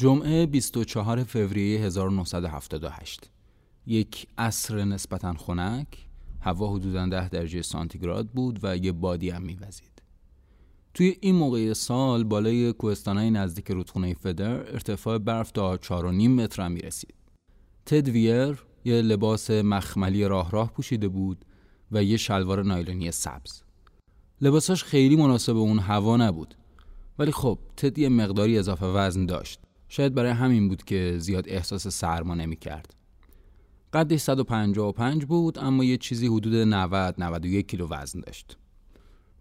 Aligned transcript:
جمعه 0.00 0.46
24 0.46 1.24
فوریه 1.24 1.80
1978 1.80 3.30
یک 3.86 4.26
عصر 4.38 4.84
نسبتا 4.84 5.34
خنک 5.34 5.86
هوا 6.40 6.74
حدودا 6.74 7.06
10 7.06 7.28
درجه 7.28 7.62
سانتیگراد 7.62 8.28
بود 8.28 8.60
و 8.62 8.76
یه 8.76 8.92
بادی 8.92 9.30
هم 9.30 9.42
میوزید. 9.42 10.02
توی 10.94 11.16
این 11.20 11.34
موقع 11.34 11.72
سال 11.72 12.24
بالای 12.24 12.72
کوهستانهای 12.72 13.30
نزدیک 13.30 13.70
رودخونه 13.70 14.14
فدر 14.14 14.50
ارتفاع 14.50 15.18
برف 15.18 15.50
تا 15.50 15.76
4.5 15.76 15.88
متر 16.28 16.62
هم 16.62 16.72
می‌رسید. 16.72 17.14
تد 17.86 18.08
ویر 18.08 18.64
یه 18.84 19.02
لباس 19.02 19.50
مخملی 19.50 20.24
راه 20.24 20.50
راه 20.50 20.72
پوشیده 20.72 21.08
بود 21.08 21.44
و 21.92 22.04
یه 22.04 22.16
شلوار 22.16 22.64
نایلونی 22.64 23.10
سبز. 23.10 23.62
لباساش 24.40 24.84
خیلی 24.84 25.16
مناسب 25.16 25.56
اون 25.56 25.78
هوا 25.78 26.16
نبود. 26.16 26.54
ولی 27.18 27.32
خب 27.32 27.58
تد 27.76 27.98
یه 27.98 28.08
مقداری 28.08 28.58
اضافه 28.58 28.86
وزن 28.86 29.26
داشت. 29.26 29.60
شاید 29.92 30.14
برای 30.14 30.30
همین 30.30 30.68
بود 30.68 30.84
که 30.84 31.14
زیاد 31.18 31.48
احساس 31.48 31.88
سرما 31.88 32.34
نمی 32.34 32.56
کرد. 32.56 32.94
قدش 33.92 34.20
155 34.20 35.24
بود 35.24 35.58
اما 35.58 35.84
یه 35.84 35.96
چیزی 35.96 36.26
حدود 36.26 36.54
90 36.54 37.14
91 37.18 37.68
کیلو 37.68 37.88
وزن 37.88 38.20
داشت. 38.20 38.58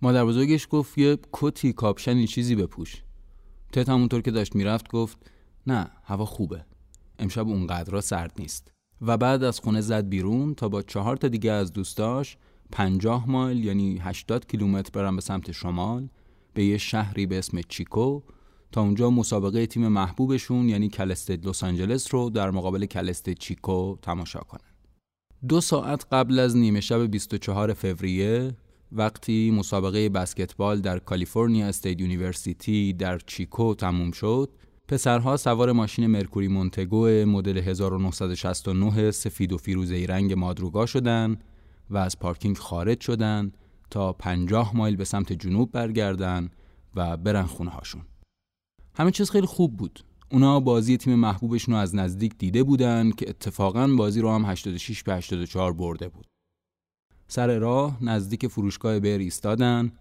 مادر 0.02 0.26
بزرگش 0.26 0.68
گفت 0.70 0.98
یه 0.98 1.18
کتی 1.32 1.74
کاپشنی 1.74 2.28
چیزی 2.28 2.56
بپوش. 2.56 3.04
تت 3.74 3.90
همونطور 3.90 4.22
که 4.22 4.32
داشت 4.32 4.56
می‌رفت 4.56 4.92
گفت 4.92 5.18
نه 5.68 5.92
هوا 6.04 6.26
خوبه. 6.26 6.66
امشب 7.20 7.48
اونقدر 7.48 8.02
سرد 8.02 8.32
نیست. 8.40 8.72
و 9.02 9.18
بعد 9.18 9.44
از 9.44 9.60
خونه 9.60 9.82
زد 9.82 10.10
بیرون 10.10 10.56
تا 10.56 10.70
با 10.70 10.82
چهار 10.82 11.18
تا 11.18 11.28
دیگه 11.28 11.52
از 11.52 11.74
دوستاش 11.74 12.38
50 12.72 13.30
مایل 13.30 13.66
یعنی 13.66 13.98
80 13.98 14.48
کیلومتر 14.48 14.92
برن 14.94 15.16
به 15.16 15.22
سمت 15.22 15.52
شمال 15.52 16.10
به 16.54 16.66
یه 16.66 16.78
شهری 16.78 17.26
به 17.26 17.38
اسم 17.38 17.62
چیکو 17.62 18.22
تا 18.72 18.82
اونجا 18.82 19.10
مسابقه 19.10 19.66
تیم 19.66 19.88
محبوبشون 19.88 20.70
یعنی 20.70 20.90
Cal 20.90 21.11
State 21.11 21.48
لس 21.48 21.64
آنجلس 21.64 22.14
رو 22.14 22.30
در 22.30 22.52
مقابل 22.52 22.86
Cal 22.86 23.04
State 23.04 23.34
چیکو 23.34 23.98
تماشا 24.02 24.40
کنن. 24.40 24.70
دو 25.48 25.62
ساعت 25.62 26.06
قبل 26.12 26.40
از 26.40 26.58
نیمه 26.58 26.82
شب 26.82 27.06
24 27.06 27.74
فوریه 27.74 28.56
وقتی 28.92 29.52
مسابقه 29.52 30.10
بسکتبال 30.10 30.82
در 30.82 31.00
California 31.00 31.68
State 31.68 32.02
University 32.02 32.94
در 32.94 33.18
چیکو 33.18 33.76
تموم 33.76 34.12
شد 34.12 34.50
پسرها 34.88 35.38
سوار 35.38 35.72
ماشین 35.72 36.08
مرکوری 36.08 36.48
مونتگو 36.48 37.08
مدل 37.08 37.58
1969 37.58 39.12
سفید 39.12 39.54
و 39.54 39.58
فیروزه‌ای 39.58 40.08
رنگ 40.08 40.34
مادروگا 40.34 40.86
شدن 40.86 41.38
و 41.90 41.98
از 41.98 42.20
پارکینگ 42.20 42.58
خارج 42.58 43.02
شدن 43.02 43.52
تا 43.90 44.14
50 44.14 44.76
مایل 44.76 44.96
به 44.96 45.06
سمت 45.06 45.34
جنوب 45.34 45.72
برگردن 45.72 46.50
و 46.96 47.18
برن 47.18 47.44
خونه 47.44 47.70
هاشون. 47.70 48.02
همه 49.00 49.12
چیز 49.12 49.32
خیلی 49.32 49.48
خوب 49.48 49.78
بود. 49.78 50.00
اونا 50.32 50.60
بازی 50.60 50.98
تیم 50.98 51.16
محبوبشون 51.16 51.76
رو 51.76 51.82
از 51.82 51.96
نزدیک 51.96 52.38
دیده 52.38 52.64
بودن 52.64 53.12
که 53.12 53.30
اتفاقا 53.30 53.88
بازی 53.88 54.22
رو 54.22 54.32
هم 54.32 54.46
86 54.46 55.04
به 55.04 55.16
84 55.16 55.74
برده 55.74 56.08
بود. 56.10 56.26
سر 57.28 57.60
راه 57.60 57.98
نزدیک 58.04 58.48
فروشگاه 58.48 59.00
بر 59.00 59.08
ایستادن 59.08 59.92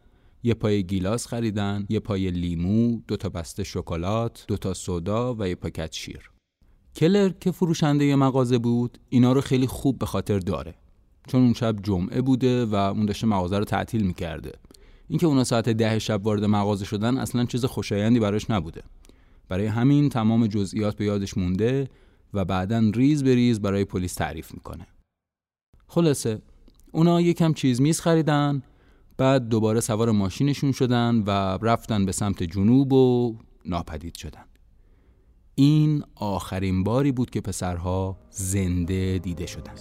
یه 0.42 0.54
پای 0.54 0.84
گیلاس 0.84 1.26
خریدن 1.26 1.86
یه 1.88 2.00
پای 2.00 2.30
لیمو 2.30 3.00
دو 3.08 3.16
تا 3.16 3.28
بسته 3.28 3.64
شکلات 3.64 4.44
دو 4.48 4.56
تا 4.56 4.74
سودا 4.74 5.34
و 5.34 5.48
یه 5.48 5.54
پاکت 5.54 5.92
شیر. 5.92 6.30
کلر 6.96 7.28
که 7.28 7.50
فروشنده 7.50 8.16
مغازه 8.16 8.58
بود 8.58 8.98
اینا 9.08 9.32
رو 9.32 9.40
خیلی 9.40 9.66
خوب 9.66 9.98
به 9.98 10.06
خاطر 10.06 10.38
داره. 10.38 10.74
چون 11.28 11.42
اون 11.42 11.52
شب 11.52 11.82
جمعه 11.82 12.20
بوده 12.20 12.64
و 12.64 12.74
اون 12.74 13.06
داشته 13.06 13.26
مغازه 13.26 13.58
رو 13.58 13.64
تعطیل 13.64 14.06
می‌کرده. 14.06 14.52
اینکه 15.08 15.26
اونا 15.26 15.44
ساعت 15.44 15.68
ده 15.68 15.98
شب 15.98 16.26
وارد 16.26 16.44
مغازه 16.44 16.84
شدن 16.84 17.18
اصلا 17.18 17.44
چیز 17.44 17.64
خوشایندی 17.64 18.20
براش 18.20 18.50
نبوده. 18.50 18.82
برای 19.48 19.66
همین 19.66 20.08
تمام 20.08 20.46
جزئیات 20.46 20.96
به 20.96 21.04
یادش 21.04 21.38
مونده 21.38 21.88
و 22.34 22.44
بعدا 22.44 22.90
ریز 22.94 23.24
به 23.24 23.34
ریز 23.34 23.60
برای 23.60 23.84
پلیس 23.84 24.14
تعریف 24.14 24.54
می‌کنه. 24.54 24.86
خلاصه 25.86 26.42
اونا 26.92 27.20
یکم 27.20 27.52
چیز 27.52 27.80
میز 27.80 28.00
خریدن 28.00 28.62
بعد 29.16 29.48
دوباره 29.48 29.80
سوار 29.80 30.10
ماشینشون 30.10 30.72
شدن 30.72 31.22
و 31.26 31.30
رفتن 31.62 32.06
به 32.06 32.12
سمت 32.12 32.42
جنوب 32.42 32.92
و 32.92 33.36
ناپدید 33.64 34.14
شدن. 34.14 34.44
این 35.54 36.04
آخرین 36.14 36.84
باری 36.84 37.12
بود 37.12 37.30
که 37.30 37.40
پسرها 37.40 38.18
زنده 38.30 39.18
دیده 39.18 39.46
شدن. 39.46 39.72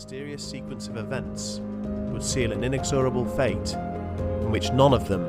In 4.47 4.51
which 4.53 4.71
none 4.71 4.93
of 4.93 5.09
them 5.09 5.23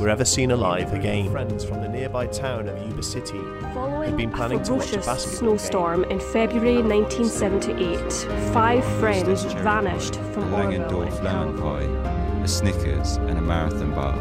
were 0.00 0.08
ever 0.08 0.24
seen 0.24 0.50
alive 0.50 0.92
again. 0.92 1.30
Friends 1.30 1.64
from 1.64 1.80
the 1.80 1.88
nearby 1.88 2.26
town 2.26 2.68
of 2.68 2.76
Yuba 2.88 3.04
City 3.04 3.38
had 3.38 4.16
been 4.16 4.32
planning 4.32 4.60
to 4.64 4.74
watch 4.74 4.92
a 4.92 4.96
basketball 4.96 5.56
snowstorm 5.56 6.02
game. 6.02 6.10
in 6.10 6.20
February 6.20 6.82
1978. 6.82 8.12
Five 8.52 8.84
friends 8.98 9.44
vanished 9.44 10.16
from 10.32 10.50
Langendorf 10.50 11.22
lemon 11.22 11.56
pie, 11.56 12.42
a 12.42 12.48
Snickers, 12.48 13.16
and 13.16 13.38
a 13.38 13.42
marathon 13.42 13.94
bar. 13.94 14.18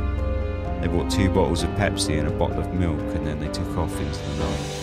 They 0.82 0.88
bought 0.88 1.10
two 1.10 1.30
bottles 1.30 1.64
of 1.64 1.72
Pepsi 1.72 2.20
and 2.20 2.28
a 2.28 2.32
bottle 2.32 2.60
of 2.60 2.72
milk, 2.76 3.00
and 3.16 3.26
then 3.26 3.40
they 3.40 3.48
took 3.48 3.76
off 3.76 4.00
into 4.00 4.20
the 4.20 4.46
night. 4.46 4.83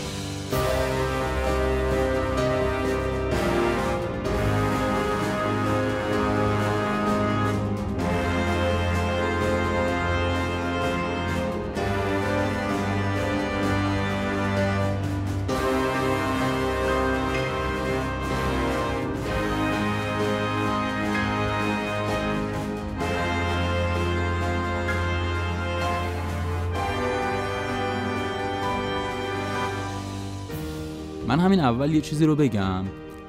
همین 31.50 31.60
اول 31.60 31.94
یه 31.94 32.00
چیزی 32.00 32.24
رو 32.24 32.36
بگم. 32.36 32.84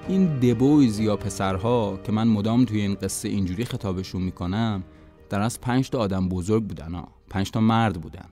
این 0.08 0.40
the 0.40 0.66
boys 0.66 1.00
یا 1.00 1.16
پسرها 1.16 2.00
که 2.04 2.12
من 2.12 2.28
مدام 2.28 2.66
توی 2.66 2.82
این 2.82 2.96
قصه 2.96 3.30
اینجوری 3.30 3.66
خطابشون 3.66 4.22
می‌کنم 4.22 4.84
در 5.30 5.42
اصل 5.42 5.62
پنج 5.62 5.90
تا 5.90 6.00
آدم 6.00 6.30
بزرگ 6.30 6.64
بودن 6.64 6.94
ها 6.94 7.08
پنج 7.30 7.52
تا 7.52 7.60
مرد 7.60 8.02
بودن. 8.02 8.30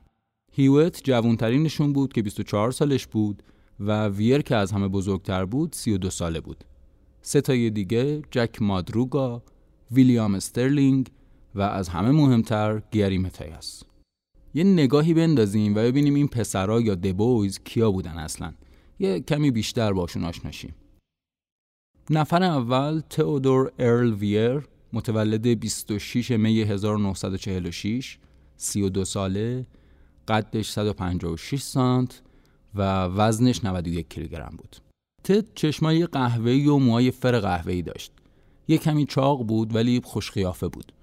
هیوت 0.52 1.02
جوانترینشون 1.04 1.94
بود 1.94 2.14
که 2.14 2.22
24 2.22 2.72
سالش 2.72 3.08
بود 3.08 3.44
و 3.80 4.08
ویر 4.08 4.42
که 4.42 4.56
از 4.56 4.72
همه 4.72 4.88
بزرگتر 4.88 5.46
بود 5.46 5.74
32 5.74 6.10
ساله 6.10 6.40
بود. 6.40 6.64
سه 7.22 7.42
تای 7.42 7.70
دیگه 7.70 8.22
جک 8.32 8.62
مادروگا 8.62 9.44
ویلیام 9.92 10.36
استرلینگ 10.36 11.08
و 11.56 11.62
از 11.62 11.90
همه 11.90 12.12
مهمتر 12.12 12.82
گری 12.92 13.18
متیاس. 13.18 13.84
یه 14.54 14.64
نگاهی 14.64 15.14
بندازیم 15.14 15.72
و 15.72 15.76
ببینیم 15.76 16.16
این 16.16 16.28
پسرها 16.28 16.82
یا 16.82 16.96
the 16.96 17.23
boys 17.23 17.60
کیا 17.64 17.92
بودن 17.92 18.18
اصلا. 18.18 18.54
یه 19.00 19.20
کمی 19.20 19.52
بیشتر 19.52 19.94
باشون 19.94 20.24
آشناشیم 20.24 20.76
نفر 22.10 22.44
اول 22.44 23.02
تئودور 23.10 23.72
ارل 23.80 24.14
ویر 24.14 24.68
متولد 24.94 25.48
26 25.48 26.32
می 26.32 26.62
1946 26.62 28.18
32 28.58 29.06
ساله 29.06 29.66
قدش 30.28 30.70
156 30.70 31.62
سانت 31.62 32.22
و 32.76 33.04
وزنش 33.04 33.66
91 33.66 34.10
کیلوگرم 34.10 34.56
بود. 34.58 34.76
تد 35.24 35.54
چشمای 35.54 36.06
قهوه‌ای 36.06 36.68
و 36.68 36.78
موهای 36.78 37.12
فر 37.12 37.40
قهوه‌ای 37.40 37.82
داشت. 37.82 38.12
یه 38.68 38.78
کمی 38.78 39.06
چاق 39.06 39.44
بود 39.44 39.76
ولی 39.76 40.02
خوشخیافه 40.04 40.68
بود. 40.68 40.94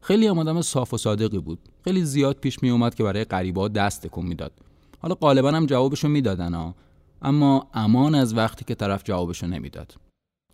خیلی 0.00 0.26
هم 0.26 0.38
آدم 0.38 0.62
صاف 0.62 0.94
و 0.94 0.98
صادقی 0.98 1.38
بود. 1.38 1.58
خیلی 1.84 2.04
زیاد 2.04 2.36
پیش 2.36 2.62
می 2.62 2.70
اومد 2.70 2.94
که 2.94 3.04
برای 3.04 3.24
غریبا 3.24 3.68
دست 3.68 4.06
تکون 4.06 4.26
می‌داد. 4.26 4.52
حالا 4.98 5.14
غالبا 5.14 5.50
هم 5.50 5.66
جوابشو 5.66 6.08
می‌دادن 6.08 6.54
ها 6.54 6.74
اما 7.22 7.66
امان 7.74 8.14
از 8.14 8.36
وقتی 8.36 8.64
که 8.64 8.74
طرف 8.74 9.02
جوابشو 9.04 9.46
نمی‌داد. 9.46 9.94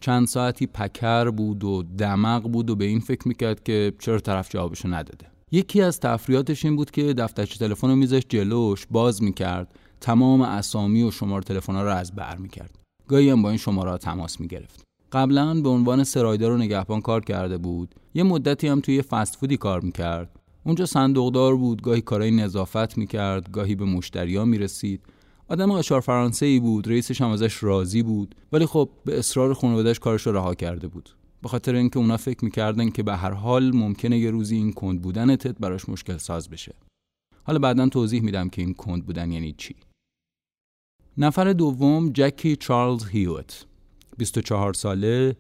چند 0.01 0.27
ساعتی 0.27 0.67
پکر 0.67 1.31
بود 1.31 1.65
و 1.65 1.83
دمق 1.83 2.43
بود 2.43 2.71
و 2.71 2.77
به 2.77 2.85
این 2.85 3.01
فکر 3.01 3.29
می‌کرد 3.29 3.63
که 3.63 3.93
چرا 3.99 4.19
طرف 4.19 4.51
جوابشو 4.51 4.89
نداده. 4.89 5.27
یکی 5.53 5.83
از 5.83 6.01
تفریاتش 6.01 6.65
این 6.65 6.77
بود 6.77 6.91
که 6.91 7.15
دفترچه 7.15 7.59
تلفن 7.59 7.89
رو 7.89 7.97
میذاشت 7.97 8.27
جلوش 8.29 8.87
باز 8.91 9.23
می‌کرد. 9.23 9.69
تمام 10.01 10.41
اسامی 10.41 11.03
و 11.03 11.11
شماره 11.11 11.45
تلفن 11.45 11.75
رو 11.75 11.89
از 11.89 12.15
بر 12.15 12.37
می‌کرد. 12.37 12.79
گاهی 13.09 13.31
هم 13.31 13.43
با 13.43 13.49
این 13.49 13.59
شماره 13.59 13.99
تماس 13.99 14.41
می‌گرفت. 14.41 14.83
قبلا 15.13 15.55
به 15.55 15.69
عنوان 15.69 16.05
سرایدار 16.05 16.53
و 16.53 16.57
نگهبان 16.57 17.01
کار 17.01 17.25
کرده 17.25 17.59
بود. 17.59 17.95
یه 18.15 18.23
مدتی 18.23 18.69
هم 18.69 18.81
توی 18.81 19.03
فست 19.03 19.37
فودی 19.37 19.57
کار 19.57 19.81
می‌کرد. 19.81 20.31
اونجا 20.65 20.87
صندوقدار 20.87 21.57
بود 21.57 21.83
گاهی 21.83 22.01
کارهای 22.01 22.31
نظافت 22.31 22.99
می‌کرد 22.99 23.51
گاهی 23.51 23.75
به 23.75 23.85
مشتریا 23.85 24.45
می‌رسید. 24.45 25.01
آدم 25.49 25.71
آشار 25.71 26.01
فرانسه 26.01 26.47
ای 26.47 26.61
بود 26.61 26.89
رئیسش 26.89 27.21
هم 27.21 27.29
ازش 27.29 27.63
راضی 27.63 28.03
بود 28.03 28.35
ولی 28.53 28.67
خب 28.67 28.91
به 29.05 29.19
اصرار 29.19 29.55
خانوادهش 29.55 29.99
کارش 29.99 30.27
رو 30.27 30.33
رها 30.33 30.55
کرده 30.55 30.89
بود. 30.89 31.11
به 31.43 31.49
خاطر 31.49 31.75
اینکه 31.75 31.99
اونا 31.99 32.17
فکر 32.17 32.45
می‌کردن 32.45 32.91
که 32.91 33.03
به 33.03 33.17
هر 33.17 33.31
حال 33.31 33.77
ممکنه 33.77 34.19
یه 34.19 34.31
روزی 34.31 34.57
این 34.57 34.73
کند 34.73 35.03
بودن 35.03 35.37
تد 35.37 35.61
براش 35.61 35.89
مشکل 35.89 36.17
ساز 36.17 36.49
بشه. 36.49 36.75
حالا 37.45 37.59
بعدا 37.59 37.89
توضیح 37.89 38.23
میدم 38.23 38.49
که 38.49 38.63
این 38.63 38.75
کند 38.75 39.07
بودن 39.07 39.33
یعنی 39.33 39.53
چی. 39.59 39.77
نفر 41.19 41.53
دوم 41.53 42.11
جکی 42.13 42.57
چارلز 42.57 43.09
هیوت. 43.09 43.67
24 44.19 44.73
ساله 44.75 45.37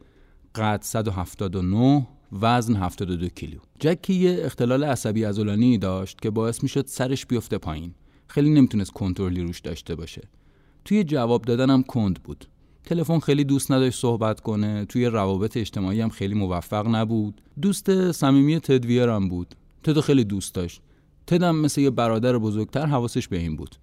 قد 0.54 0.82
179 0.82 2.06
وزن 2.32 2.76
72 2.76 3.28
کیلو. 3.28 3.58
جکی 3.80 4.14
یه 4.14 4.40
اختلال 4.44 4.84
عصبی 4.84 5.24
عضلانی 5.24 5.78
داشت 5.78 6.20
که 6.20 6.30
باعث 6.30 6.62
می‌شد 6.62 6.86
سرش 6.86 7.26
بیفته 7.26 7.58
پایین. 7.58 7.94
خیلی 8.26 8.50
نمی‌تونست 8.50 8.90
کنترلی 8.92 9.42
روش 9.42 9.60
داشته 9.60 9.94
باشه. 9.94 10.22
توی 10.84 11.04
جواب 11.04 11.42
دادن 11.42 11.70
هم 11.70 11.82
کند 11.82 12.22
بود. 12.22 12.44
تلفن 12.84 13.18
خیلی 13.18 13.44
دوست 13.44 13.72
نداشت 13.72 14.00
صحبت 14.00 14.40
کنه 14.40 14.84
توی 14.84 15.06
روابط 15.06 15.56
اجتماعی 15.56 16.00
هم 16.00 16.08
خیلی 16.08 16.34
موفق 16.34 16.88
نبود. 16.88 17.40
دوست 17.62 18.12
صمیمی 18.12 18.60
تدویر 18.60 19.08
هم 19.08 19.28
بود. 19.28 19.54
تدو 19.82 20.00
خیلی 20.00 20.24
دوست 20.24 20.54
داشت. 20.54 20.80
تدم 21.26 21.56
مثل 21.56 21.80
یه 21.80 21.90
برادر 21.90 22.38
بزرگتر 22.38 22.86
حواسش 22.86 23.28
به 23.28 23.38
این 23.38 23.56
بود. 23.56 23.76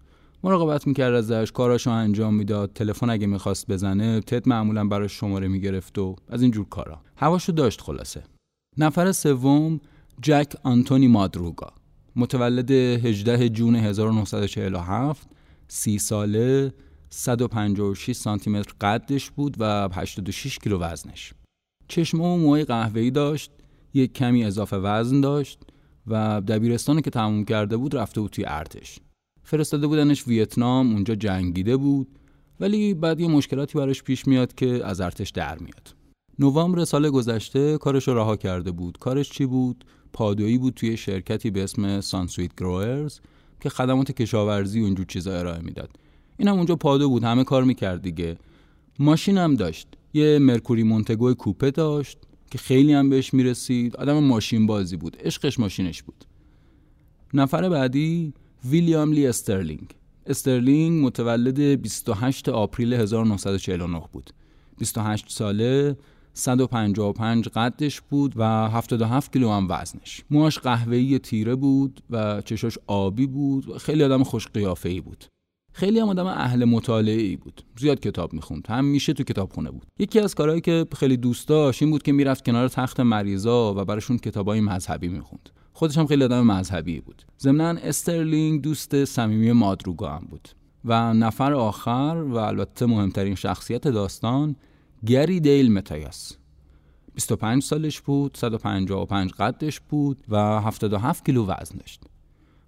مراقبت 0.43 0.87
می‌کرد 0.87 1.13
ازش 1.13 1.51
کاراشو 1.51 1.89
انجام 1.89 2.35
می‌داد. 2.35 2.73
تلفن 2.73 3.09
اگه 3.09 3.27
می‌خواست 3.27 3.67
بزنه 3.67 4.19
تد 4.19 4.49
معمولا 4.49 4.87
براش 4.87 5.19
شماره 5.19 5.47
می‌گرفت 5.47 5.97
و 5.97 6.15
از 6.29 6.41
این 6.41 6.51
جور 6.51 6.65
کارا. 6.69 7.01
هواشو 7.17 7.51
داشت 7.51 7.81
خلاصه. 7.81 8.23
نفر 8.77 9.11
سوم 9.11 9.79
جک 10.21 10.53
آنتونی 10.63 11.07
مادروگا. 11.07 11.73
متولد 12.15 12.71
18 12.71 13.49
جون 13.49 13.75
1947 13.75 15.27
سی 15.67 15.99
ساله 15.99 16.73
156 17.09 18.15
سانتی 18.15 18.49
متر 18.49 18.73
قدش 18.81 19.31
بود 19.31 19.55
و 19.59 19.89
86 19.93 20.59
کیلو 20.59 20.79
وزنش. 20.79 21.33
چشم 21.87 22.21
و 22.21 22.37
موهای 22.37 22.63
قهوه‌ای 22.63 23.11
داشت 23.11 23.51
یک 23.93 24.13
کمی 24.13 24.45
اضافه 24.45 24.77
وزن 24.77 25.21
داشت 25.21 25.59
و 26.07 26.41
دبیرستان 26.41 27.01
که 27.01 27.09
تموم 27.09 27.45
کرده 27.45 27.77
بود 27.77 27.95
رفته 27.95 28.21
بود 28.21 28.31
توی 28.31 28.45
ارتش. 28.47 28.99
فرستاده 29.43 29.87
بودنش 29.87 30.27
ویتنام 30.27 30.93
اونجا 30.93 31.15
جنگیده 31.15 31.77
بود 31.77 32.07
ولی 32.59 32.93
بعد 32.93 33.19
یه 33.19 33.27
مشکلاتی 33.27 33.77
براش 33.77 34.03
پیش 34.03 34.27
میاد 34.27 34.55
که 34.55 34.85
از 34.85 35.01
ارتش 35.01 35.29
در 35.29 35.57
میاد. 35.57 35.95
نوامبر 36.39 36.85
سال 36.85 37.09
گذشته 37.09 37.77
کارش 37.77 38.07
رو 38.07 38.13
رها 38.13 38.35
کرده 38.35 38.71
بود. 38.71 38.97
کارش 38.97 39.29
چی 39.29 39.45
بود؟ 39.45 39.85
پادویی 40.13 40.57
بود 40.57 40.73
توی 40.73 40.97
شرکتی 40.97 41.49
به 41.51 41.63
اسم 41.63 42.01
Sunsweet 42.01 42.55
Growers 42.55 43.19
که 43.61 43.69
خدمات 43.69 44.11
کشاورزی 44.11 44.81
و 44.81 44.85
اینجور 44.85 45.05
چیزا 45.05 45.39
ارائه 45.39 45.61
می‌داد. 45.61 45.89
این 46.37 46.47
اونجا 46.47 46.75
پادو 46.75 47.09
بود 47.09 47.23
همه 47.23 47.43
کار 47.43 47.63
می‌کرد 47.63 48.01
دیگه. 48.01 48.37
ماشین 48.99 49.37
هم 49.37 49.55
داشت. 49.55 49.87
یه 50.13 50.39
مرکوری 50.39 50.83
مونتگو 50.83 51.33
کوپه 51.33 51.71
داشت 51.71 52.17
که 52.51 52.57
خیلی 52.57 52.93
هم 52.93 53.09
بهش 53.09 53.33
می‌رسید. 53.33 53.95
آدم 53.95 54.19
ماشین 54.19 54.65
بازی 54.67 54.97
بود. 54.97 55.17
عشقش 55.19 55.59
ماشینش 55.59 56.03
بود. 56.03 56.25
نفر 57.33 57.69
بعدی 57.69 58.33
ویلیام 58.65 59.11
لی 59.11 59.27
استرلینگ. 59.27 59.89
استرلینگ 60.27 61.05
متولد 61.05 61.59
28 61.59 62.49
April 62.49 62.93
1949 62.93 64.03
بود. 64.11 64.29
28 64.79 65.25
ساله 65.29 65.97
155 66.33 67.47
قدش 67.49 68.01
بود 68.01 68.33
و 68.35 68.69
77 68.69 69.33
کیلو 69.33 69.51
هم 69.51 69.67
وزنش. 69.69 70.23
موهاش 70.29 70.59
قهوه‌ای 70.59 71.19
تیره 71.19 71.55
بود 71.55 72.03
و 72.09 72.41
چشاش 72.41 72.77
آبی 72.87 73.27
بود 73.27 73.77
خیلی 73.77 74.03
آدم 74.03 74.23
خوش 74.23 74.47
قیافه‌ای 74.47 75.01
بود. 75.01 75.25
خیلی 75.73 75.99
هم 75.99 76.09
آدم 76.09 76.25
اهل 76.25 76.65
مطالعه 76.65 77.21
ای 77.21 77.35
بود. 77.35 77.61
زیاد 77.79 77.99
کتاب 77.99 78.33
می‌خوند. 78.33 78.67
همیشه 78.69 79.13
تو 79.13 79.23
کتابخونه 79.23 79.71
بود. 79.71 79.85
یکی 79.99 80.19
از 80.19 80.35
کارهایی 80.35 80.61
که 80.61 80.85
خیلی 80.95 81.17
دوست 81.17 81.47
داشت 81.47 81.81
این 81.81 81.91
بود 81.91 82.03
که 82.03 82.11
می‌رفت 82.11 82.45
کنار 82.45 82.67
تخت 82.67 82.99
مریضا 82.99 83.73
و 83.73 83.85
براشون 83.85 84.17
کتابای 84.17 84.61
مذهبی 84.61 85.07
می‌خوند. 85.07 85.49
خودش 85.73 85.97
هم 85.97 86.07
خیلی 86.07 86.23
آدم 86.23 86.47
مذهبی 86.47 86.99
بود. 86.99 87.23
ضمنا 87.39 87.69
استرلینگ 87.69 88.61
دوست 88.61 89.05
صمیمی 89.05 89.51
مادروگا 89.51 90.09
هم 90.09 90.27
بود. 90.29 90.49
و 90.85 91.13
نفر 91.13 91.53
آخر 91.53 92.25
و 92.27 92.35
البته 92.35 92.85
مهمترین 92.85 93.35
شخصیت 93.35 93.87
داستان 93.87 94.55
گری 95.05 95.39
دیل 95.39 95.71
متایاس 95.71 96.37
25 97.15 97.63
سالش 97.63 98.01
بود 98.01 98.37
155 98.37 99.31
قدش 99.31 99.79
بود 99.79 100.23
و 100.29 100.61
77 100.61 101.25
کیلو 101.25 101.45
وزن 101.45 101.77
داشت. 101.77 102.03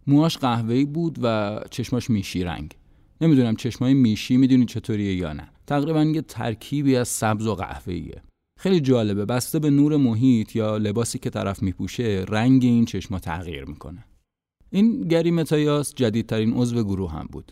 موهاش 0.08 0.38
قهوه‌ای 0.38 0.86
بود 0.86 1.20
و 1.22 1.60
چشماش 1.72 2.10
میشی 2.10 2.44
رنگ. 2.44 2.76
نمی‌دونم 3.22 3.56
چشمای 3.56 3.94
میشی 3.94 4.38
می‌دونی 4.38 4.66
چطوریه 4.66 5.16
یا 5.16 5.34
نه. 5.34 5.50
تقریبا 5.68 6.04
یه 6.04 6.22
ترکیبی 6.22 6.96
از 6.96 7.08
سبز 7.08 7.48
و 7.48 7.56
قهوه‌ایه. 7.56 8.22
خیلی 8.60 8.80
جالبه 8.80 9.26
بسته 9.26 9.60
به 9.60 9.70
نور 9.70 9.98
محیط 9.98 10.56
یا 10.56 10.78
لباسی 10.78 11.20
که 11.20 11.30
طرف 11.30 11.64
میپوشه 11.64 12.26
رنگ 12.30 12.64
این 12.64 12.86
چشما 12.86 13.20
تغییر 13.20 13.66
می‌کنه. 13.66 14.06
این 14.72 15.02
گری 15.02 15.32
متایاس 15.32 15.94
جدیدترین 15.96 16.54
عضو 16.54 16.84
گروه 16.84 17.12
هم 17.12 17.28
بود. 17.32 17.52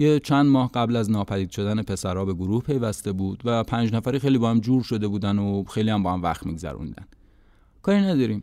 یه 0.00 0.20
چند 0.20 0.46
ماه 0.46 0.70
قبل 0.74 0.96
از 0.96 1.10
ناپدید 1.10 1.50
شدن 1.50 1.82
پسرها 1.82 2.24
به 2.24 2.34
گروه 2.34 2.62
پیوسته 2.62 3.12
بود 3.12 3.42
و 3.44 3.64
پنج 3.64 3.94
نفری 3.94 4.18
خیلی 4.18 4.38
با 4.38 4.50
هم 4.50 4.60
جور 4.60 4.82
شده 4.82 5.08
بودن 5.08 5.38
و 5.38 5.64
خیلی 5.64 5.90
هم 5.90 6.02
با 6.02 6.12
هم 6.12 6.22
وقت 6.22 6.46
میگذروندن. 6.46 7.04
کاری 7.82 8.00
نداریم. 8.00 8.42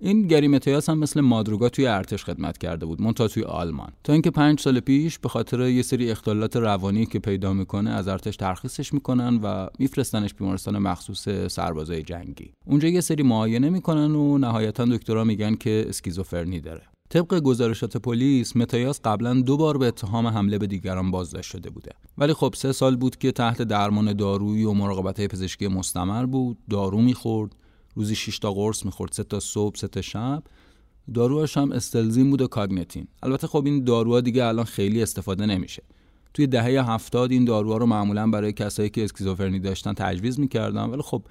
این 0.00 0.26
گری 0.26 0.48
متیاس 0.48 0.88
هم 0.88 0.98
مثل 0.98 1.20
مادروگا 1.20 1.68
توی 1.68 1.86
ارتش 1.86 2.24
خدمت 2.24 2.58
کرده 2.58 2.86
بود 2.86 3.02
منتها 3.02 3.28
توی 3.28 3.42
آلمان. 3.42 3.92
تا 4.04 4.12
اینکه 4.12 4.30
پنج 4.30 4.60
سال 4.60 4.80
پیش 4.80 5.18
به 5.18 5.28
خاطر 5.28 5.60
یه 5.60 5.82
سری 5.82 6.10
اختلالات 6.10 6.56
روانی 6.56 7.06
که 7.06 7.18
پیدا 7.18 7.52
می‌کنه 7.52 7.90
از 7.90 8.08
ارتش 8.08 8.36
ترخیصش 8.36 8.94
می‌کنن 8.94 9.40
و 9.42 9.66
میفرستنش 9.78 10.34
بیمارستان 10.34 10.78
مخصوص 10.78 11.28
سربازای 11.28 12.02
جنگی. 12.02 12.52
اونجا 12.66 12.88
یه 12.88 13.00
سری 13.00 13.22
معاینه 13.22 13.70
می‌کنن 13.70 14.14
و 14.14 14.38
نهایتا 14.38 14.84
دکترها 14.84 15.24
میگن 15.24 15.54
که 15.54 15.86
اسکیزوفرنی 15.88 16.60
داره. 16.60 16.82
طبق 17.10 17.40
گزارشات 17.40 17.96
پلیس 17.96 18.56
متایاس 18.56 19.00
قبلا 19.04 19.34
دو 19.34 19.56
بار 19.56 19.78
به 19.78 19.86
اتهام 19.86 20.26
حمله 20.26 20.58
به 20.58 20.66
دیگران 20.66 21.10
بازداشت 21.10 21.50
شده 21.50 21.70
بوده. 21.70 21.90
ولی 22.18 22.32
خب 22.32 22.54
سه 22.56 22.72
سال 22.72 22.96
بود 22.96 23.16
که 23.16 23.32
تحت 23.32 23.62
درمان 23.62 24.12
دارویی 24.12 24.64
و 24.64 24.72
مراقبت 24.72 25.26
پزشکی 25.26 25.68
مستمر 25.68 26.26
بود. 26.26 26.58
دارو 26.70 27.00
می‌خورد. 27.00 27.52
روزی 27.94 28.14
6 28.14 28.38
تا 28.38 28.52
قرص 28.52 28.84
می‌خورد 28.84 29.12
سه 29.12 29.24
تا 29.24 29.40
صبح 29.40 29.76
سه 29.76 29.88
تا 29.88 30.00
شب. 30.00 30.42
داروهاش 31.14 31.56
هم 31.56 31.72
استلزین 31.72 32.30
بود 32.30 32.42
و 32.42 32.46
کاگنتین 32.46 33.06
البته 33.22 33.46
خب 33.46 33.62
این 33.66 33.84
داروها 33.84 34.20
دیگه 34.20 34.44
الان 34.44 34.64
خیلی 34.64 35.02
استفاده 35.02 35.46
نمیشه. 35.46 35.82
توی 36.34 36.46
دهه 36.46 36.90
هفتاد 36.90 37.32
این 37.32 37.44
داروها 37.44 37.76
رو 37.76 37.86
معمولا 37.86 38.26
برای 38.26 38.52
کسایی 38.52 38.90
که 38.90 39.04
اسکیزوفرنی 39.04 39.58
داشتن 39.58 39.92
تجویز 39.92 40.40
می‌کردن. 40.40 40.84
ولی 40.84 41.02
خب 41.02 41.22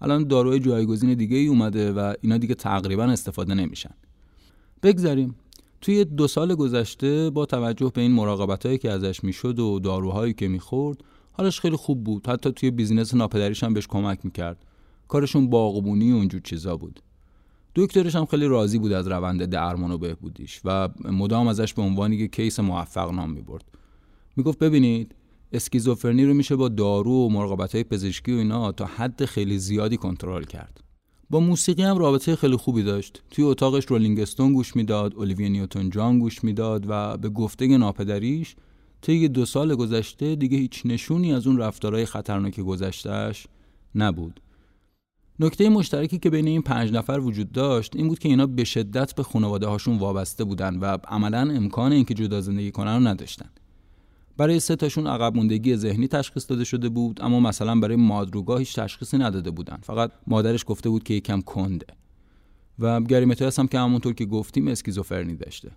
الان 0.00 0.28
داروهای 0.28 0.60
جایگزین 0.60 1.14
دیگه 1.14 1.36
ای 1.36 1.46
اومده 1.46 1.92
و 1.92 2.14
اینا 2.20 2.38
دیگه 2.38 2.54
تقریبا 2.54 3.04
استفاده 3.04 3.54
نمیشن. 3.54 3.94
بگذاریم. 4.82 5.34
توی 5.80 6.04
دو 6.04 6.28
سال 6.28 6.54
گذشته 6.54 7.30
با 7.30 7.46
توجه 7.46 7.92
به 7.94 8.00
این 8.00 8.12
مراقبت 8.12 8.80
که 8.80 8.90
ازش 8.90 9.24
می‌شد 9.24 9.58
و 9.58 9.78
داروهایی 9.78 10.34
که 10.34 10.48
می‌خورد 10.48 11.04
حالش 11.32 11.60
خیلی 11.60 11.76
خوب 11.76 12.04
بود. 12.04 12.26
حتی 12.26 12.52
توی 12.52 12.70
business 12.70 13.14
ناپدریش 13.14 13.64
هم 13.64 13.74
بهش 13.74 13.86
کمک 13.86 14.18
می‌کرد. 14.24 14.64
کارشون 15.08 15.50
باغبونی 15.50 16.12
و 16.12 16.16
اونجور 16.16 16.40
چیزا 16.40 16.76
بود. 16.76 17.00
دکترش 17.74 18.16
هم 18.16 18.26
خیلی 18.26 18.46
راضی 18.46 18.78
بود 18.78 18.92
از 18.92 19.08
روند 19.08 19.44
درمان 19.44 19.90
و 19.90 19.98
بهبودیش 19.98 20.60
و 20.64 20.88
مدام 21.04 21.48
ازش 21.48 21.74
به 21.74 21.82
عنوان 21.82 22.12
یک 22.12 22.32
case 22.32 22.60
موفق 22.60 23.10
نام 23.10 23.30
می‌برد. 23.30 23.64
می‌گفت 24.36 24.58
ببینید 24.58 25.14
اسکیزوفرنی 25.52 26.24
رو 26.24 26.34
میشه 26.34 26.56
با 26.56 26.68
دارو 26.68 27.12
و 27.12 27.28
مراقبت 27.28 27.74
های 27.74 27.84
پزشکی 27.84 28.32
و 28.32 28.36
اینا 28.36 28.72
تا 28.72 28.84
حد 28.84 29.24
خیلی 29.24 29.58
زیادی 29.58 29.96
کنترل 29.96 30.44
کرد. 30.44 30.80
با 31.32 31.40
موسیقی 31.40 31.82
هم 31.82 31.98
رابطه 31.98 32.36
خیلی 32.36 32.56
خوبی 32.56 32.82
داشت. 32.82 33.22
توی 33.30 33.44
اتاقش 33.44 33.84
رولینگ 33.86 34.20
استون 34.20 34.52
گوش 34.52 34.76
می‌داد 34.76 35.14
اولیویا 35.14 35.48
نیوتن 35.48 35.90
جان 35.90 36.18
گوش 36.18 36.44
می‌داد 36.44 36.84
و 36.88 37.16
به 37.16 37.28
گفته 37.28 37.66
ناپدریش 37.78 38.56
طی 39.02 39.28
دو 39.28 39.44
سال 39.44 39.74
گذشته 39.74 40.34
دیگه 40.34 40.58
هیچ 40.58 40.82
نشونی 40.84 41.32
از 41.32 41.46
اون 41.46 41.58
رفتارهای 41.58 42.06
خطرناک 42.06 42.60
گذشتهش 42.60 43.46
نبود. 43.94 44.40
نکته 45.40 45.68
مشترکی 45.68 46.18
که 46.18 46.30
بین 46.30 46.46
این 46.46 46.62
پنج 46.62 46.92
نفر 46.92 47.18
وجود 47.18 47.52
داشت 47.52 47.96
این 47.96 48.08
بود 48.08 48.18
که 48.18 48.28
اینا 48.28 48.46
به 48.46 48.64
شدت 48.64 49.14
به 49.14 49.22
خانواده 49.22 49.66
هاشون 49.66 49.98
وابسته 49.98 50.44
بودن 50.44 50.78
و 50.78 50.98
عملا 51.08 51.40
امکان 51.40 51.92
اینکه 51.92 52.14
جدا 52.14 52.40
زندگی 52.40 52.70
کنن 52.70 52.94
رو 52.94 53.08
نداشتن. 53.08 53.50
برای 54.36 54.60
سه 54.60 54.76
تاشون 54.76 55.06
عقب 55.06 55.36
موندگی 55.36 55.76
ذهنی 55.76 56.08
تشخیص 56.08 56.50
داده 56.50 56.64
شده 56.64 56.88
بود 56.88 57.22
اما 57.22 57.40
مثلا 57.40 57.80
برای 57.80 57.96
مادروگا 57.96 58.56
هیچ 58.56 58.74
تشخیصی 58.76 59.18
نداده 59.18 59.50
بودن. 59.50 59.78
فقط 59.82 60.12
مادرش 60.26 60.64
گفته 60.66 60.88
بود 60.88 61.02
که 61.02 61.14
یکم 61.14 61.40
کنده. 61.40 61.86
و 62.78 63.00
گریمتوس 63.00 63.58
هم 63.58 63.68
که 63.68 63.78
همونطور 63.78 64.14
که 64.14 64.24
گفتیم 64.24 64.68
اسکیزوفرنی 64.68 65.36
داشته. 65.36 65.70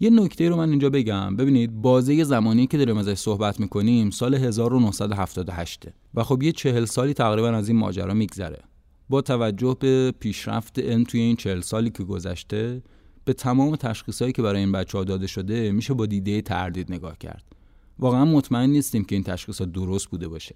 یه 0.00 0.10
نکته 0.10 0.48
رو 0.48 0.56
من 0.56 0.70
اینجا 0.70 0.90
بگم. 0.90 1.36
ببینید 1.36 1.82
بازه 1.82 2.24
زمانی 2.24 2.66
که 2.66 2.78
داریم 2.78 2.96
ازش 2.96 3.14
صحبت 3.14 3.60
می‌کنیم 3.60 4.10
سال 4.10 4.34
1978 4.34 5.88
و 6.14 6.24
خب 6.24 6.42
یه 6.42 6.52
چهل 6.52 6.84
سالی 6.84 7.14
تقریبا 7.14 7.48
از 7.48 7.68
این 7.68 7.78
ماجرا 7.78 8.14
میگذره. 8.14 8.62
با 9.08 9.20
توجه 9.20 9.76
به 9.80 10.12
پیشرفت 10.20 10.78
علم 10.78 11.04
توی 11.04 11.20
این 11.20 11.36
چهل 11.36 11.60
سالی 11.60 11.90
که 11.90 12.04
گذشته 12.04 12.82
به 13.24 13.32
تمام 13.32 13.76
تشخیصهایی 13.76 14.32
که 14.32 14.42
برای 14.42 14.60
این 14.60 14.72
بچه 14.72 14.98
ها 14.98 15.04
داده 15.04 15.26
شده 15.26 15.72
میشه 15.72 15.94
با 15.94 16.06
دیده 16.06 16.42
تردید 16.42 16.92
نگاه 16.92 17.18
کرد. 17.18 17.44
واقعا 17.98 18.24
مطمئن 18.24 18.70
نیستیم 18.70 19.04
که 19.04 19.14
این 19.14 19.24
تشخیص 19.24 19.62
درست 19.62 20.08
بوده 20.08 20.28
باشه. 20.28 20.54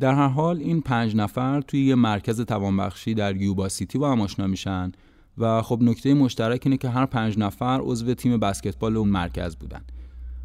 در 0.00 0.14
هر 0.14 0.28
حال 0.28 0.58
این 0.58 0.80
پنج 0.80 1.16
نفر 1.16 1.60
توی 1.60 1.84
یه 1.84 1.94
مرکز 1.94 2.40
توانبخشی 2.40 3.14
در 3.14 3.36
یوبا 3.36 3.68
سیتی 3.68 3.98
با 3.98 4.12
هم 4.12 4.20
آشنا 4.20 4.46
میشن 4.46 4.92
و 5.38 5.62
خب 5.62 5.78
نکته 5.82 6.14
مشترک 6.14 6.60
اینه 6.64 6.76
که 6.76 6.88
هر 6.88 7.06
پنج 7.06 7.38
نفر 7.38 7.80
عضو 7.82 8.14
تیم 8.14 8.36
بسکتبال 8.36 8.96
اون 8.96 9.08
مرکز 9.08 9.56
بودن. 9.56 9.84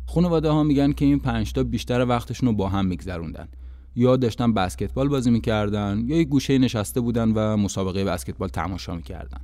خانواده 0.08 0.50
ها 0.50 0.64
میگن 0.64 0.92
که 0.92 1.06
این 1.06 1.20
پنج 1.20 1.54
تا 1.54 1.64
بیشتر 1.64 2.06
وقتشون 2.06 2.50
رو 2.50 2.56
با 2.56 2.70
هم 2.70 2.86
میگذروندن. 2.86 3.48
یا 3.96 4.18
داشتن 4.18 4.54
بسکتبال 4.54 5.08
بازی 5.08 5.32
می‌کردن 5.32 6.04
یا 6.08 6.18
یک 6.18 6.28
گوشه 6.28 6.58
نشسته 6.58 7.02
بودن 7.02 7.32
و 7.32 7.58
مسابقه 7.58 8.04
بسکتبال 8.04 8.50
تماشا 8.50 8.96
می‌کردن. 8.96 9.42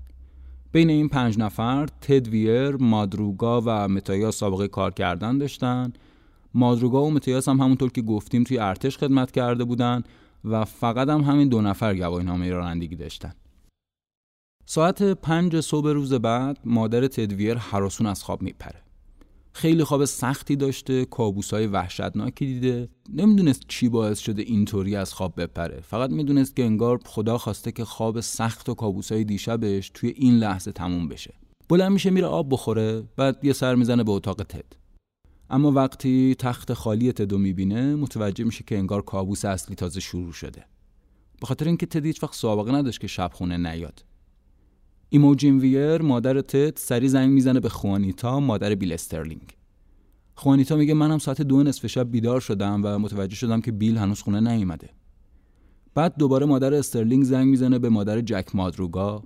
بین 0.76 0.90
این 0.90 1.10
پنج 1.10 1.40
نفر 1.40 1.86
تد 1.86 2.28
ویر، 2.28 2.76
مادروگا 2.76 3.62
و 3.66 3.88
متایاس 3.88 4.38
سابقه 4.38 4.68
کار 4.68 4.94
کردن 4.94 5.38
داشتن. 5.38 5.94
مادروگا 6.54 7.04
و 7.04 7.12
متایاس 7.12 7.50
هم 7.50 7.60
همونطور 7.60 7.92
که 7.92 8.02
گفتیم 8.02 8.44
توی 8.44 8.58
ارتش 8.58 8.98
خدمت 8.98 9.32
کرده 9.32 9.64
بودن 9.64 10.04
و 10.46 10.66
فقط 10.66 11.10
هم 11.10 11.22
همین 11.22 11.50
دو 11.50 11.62
نفر 11.62 11.96
گواهی 11.96 12.26
نامه 12.26 12.52
رانندگی 12.52 12.96
داشتن. 12.96 13.34
ساعت 14.66 15.04
پنج 15.04 15.60
صبح 15.60 15.90
روز 15.90 16.14
بعد 16.14 16.60
مادر 16.66 17.08
تدویر 17.08 17.58
حراسون 17.58 18.08
از 18.08 18.24
خواب 18.24 18.42
میپره. 18.42 18.85
خیلی 19.56 19.84
خواب 19.84 20.06
سختی 20.06 20.56
داشته 20.56 21.06
کابوسای 21.06 21.68
وحشتناکی 21.68 22.46
دیده. 22.46 22.90
نمی‌دونست 23.14 23.62
چی 23.68 23.90
باعث 23.90 24.20
شده 24.20 24.42
اینطوری 24.42 24.96
از 24.96 25.14
خواب 25.14 25.42
بپره. 25.42 25.82
فقط 25.82 26.10
می‌دونست 26.10 26.56
که 26.56 26.64
انگار 26.64 27.00
خدا 27.06 27.38
خواسته 27.38 27.72
که 27.72 27.86
خواب 27.86 28.20
سخت 28.20 28.70
و 28.70 28.74
کابوسای 28.74 29.24
دیشبش 29.24 29.92
توی 29.94 30.10
این 30.10 30.38
لحظه 30.38 30.72
تموم 30.72 31.08
بشه. 31.08 31.34
بلند 31.70 31.92
میشه 31.92 32.10
میره 32.10 32.28
آب 32.28 32.48
بخوره 32.54 33.04
بعد 33.18 33.46
یه 33.46 33.54
سر 33.54 33.76
می‌زنه 33.76 34.04
به 34.04 34.12
اتاق 34.12 34.44
تد. 34.44 34.74
اما 35.50 35.72
وقتی 35.72 36.36
تخت 36.40 36.74
خالی 36.74 37.12
تدو 37.12 37.38
می‌بینه 37.38 37.96
متوجه 37.96 38.44
میشه 38.44 38.64
که 38.68 38.78
انگار 38.78 39.02
کابوس 39.02 39.46
اصلی 39.46 39.76
تازه 39.76 40.00
شروع 40.00 40.34
شده. 40.34 40.66
به 41.42 41.48
خاطر 41.48 41.66
اینکه 41.66 41.86
تد 41.86 42.06
هیچ 42.06 42.24
وقت 42.24 42.36
سابقه 42.36 42.72
نداشت 42.72 43.00
که 43.00 43.08
شب 43.08 43.32
خونه 43.34 43.58
نیاد. 43.58 44.04
ایموجین 45.10 45.60
ویر 45.60 46.02
مادر 46.02 46.42
تد 46.42 46.78
سریع 46.78 47.08
زنگ 47.08 47.30
می‌زنه 47.30 47.60
به 47.60 47.70
خوانیتا 47.70 48.40
مادر 48.40 48.76
بیل 48.76 48.94
استرلینگ. 48.94 49.58
خوانیتا 50.36 50.76
میگه 50.76 50.94
منم 50.94 51.18
ساعت 51.18 51.42
دو 51.42 51.64
نصف 51.64 51.88
شب 51.88 52.12
بیدار 52.12 52.40
شدم 52.40 52.82
و 52.84 53.00
متوجه 53.00 53.36
شدم 53.36 53.62
که 53.62 53.72
بیل 53.72 53.98
هنوز 53.98 54.22
خونه 54.22 54.40
نیومده. 54.40 54.90
بعد 55.96 56.14
دوباره 56.18 56.46
مادر 56.46 56.74
استرلینگ 56.74 57.24
زنگ 57.24 57.48
می‌زنه 57.48 57.80
به 57.80 57.90
مادر 57.90 58.22
جک 58.22 58.56
مادروگا. 58.56 59.24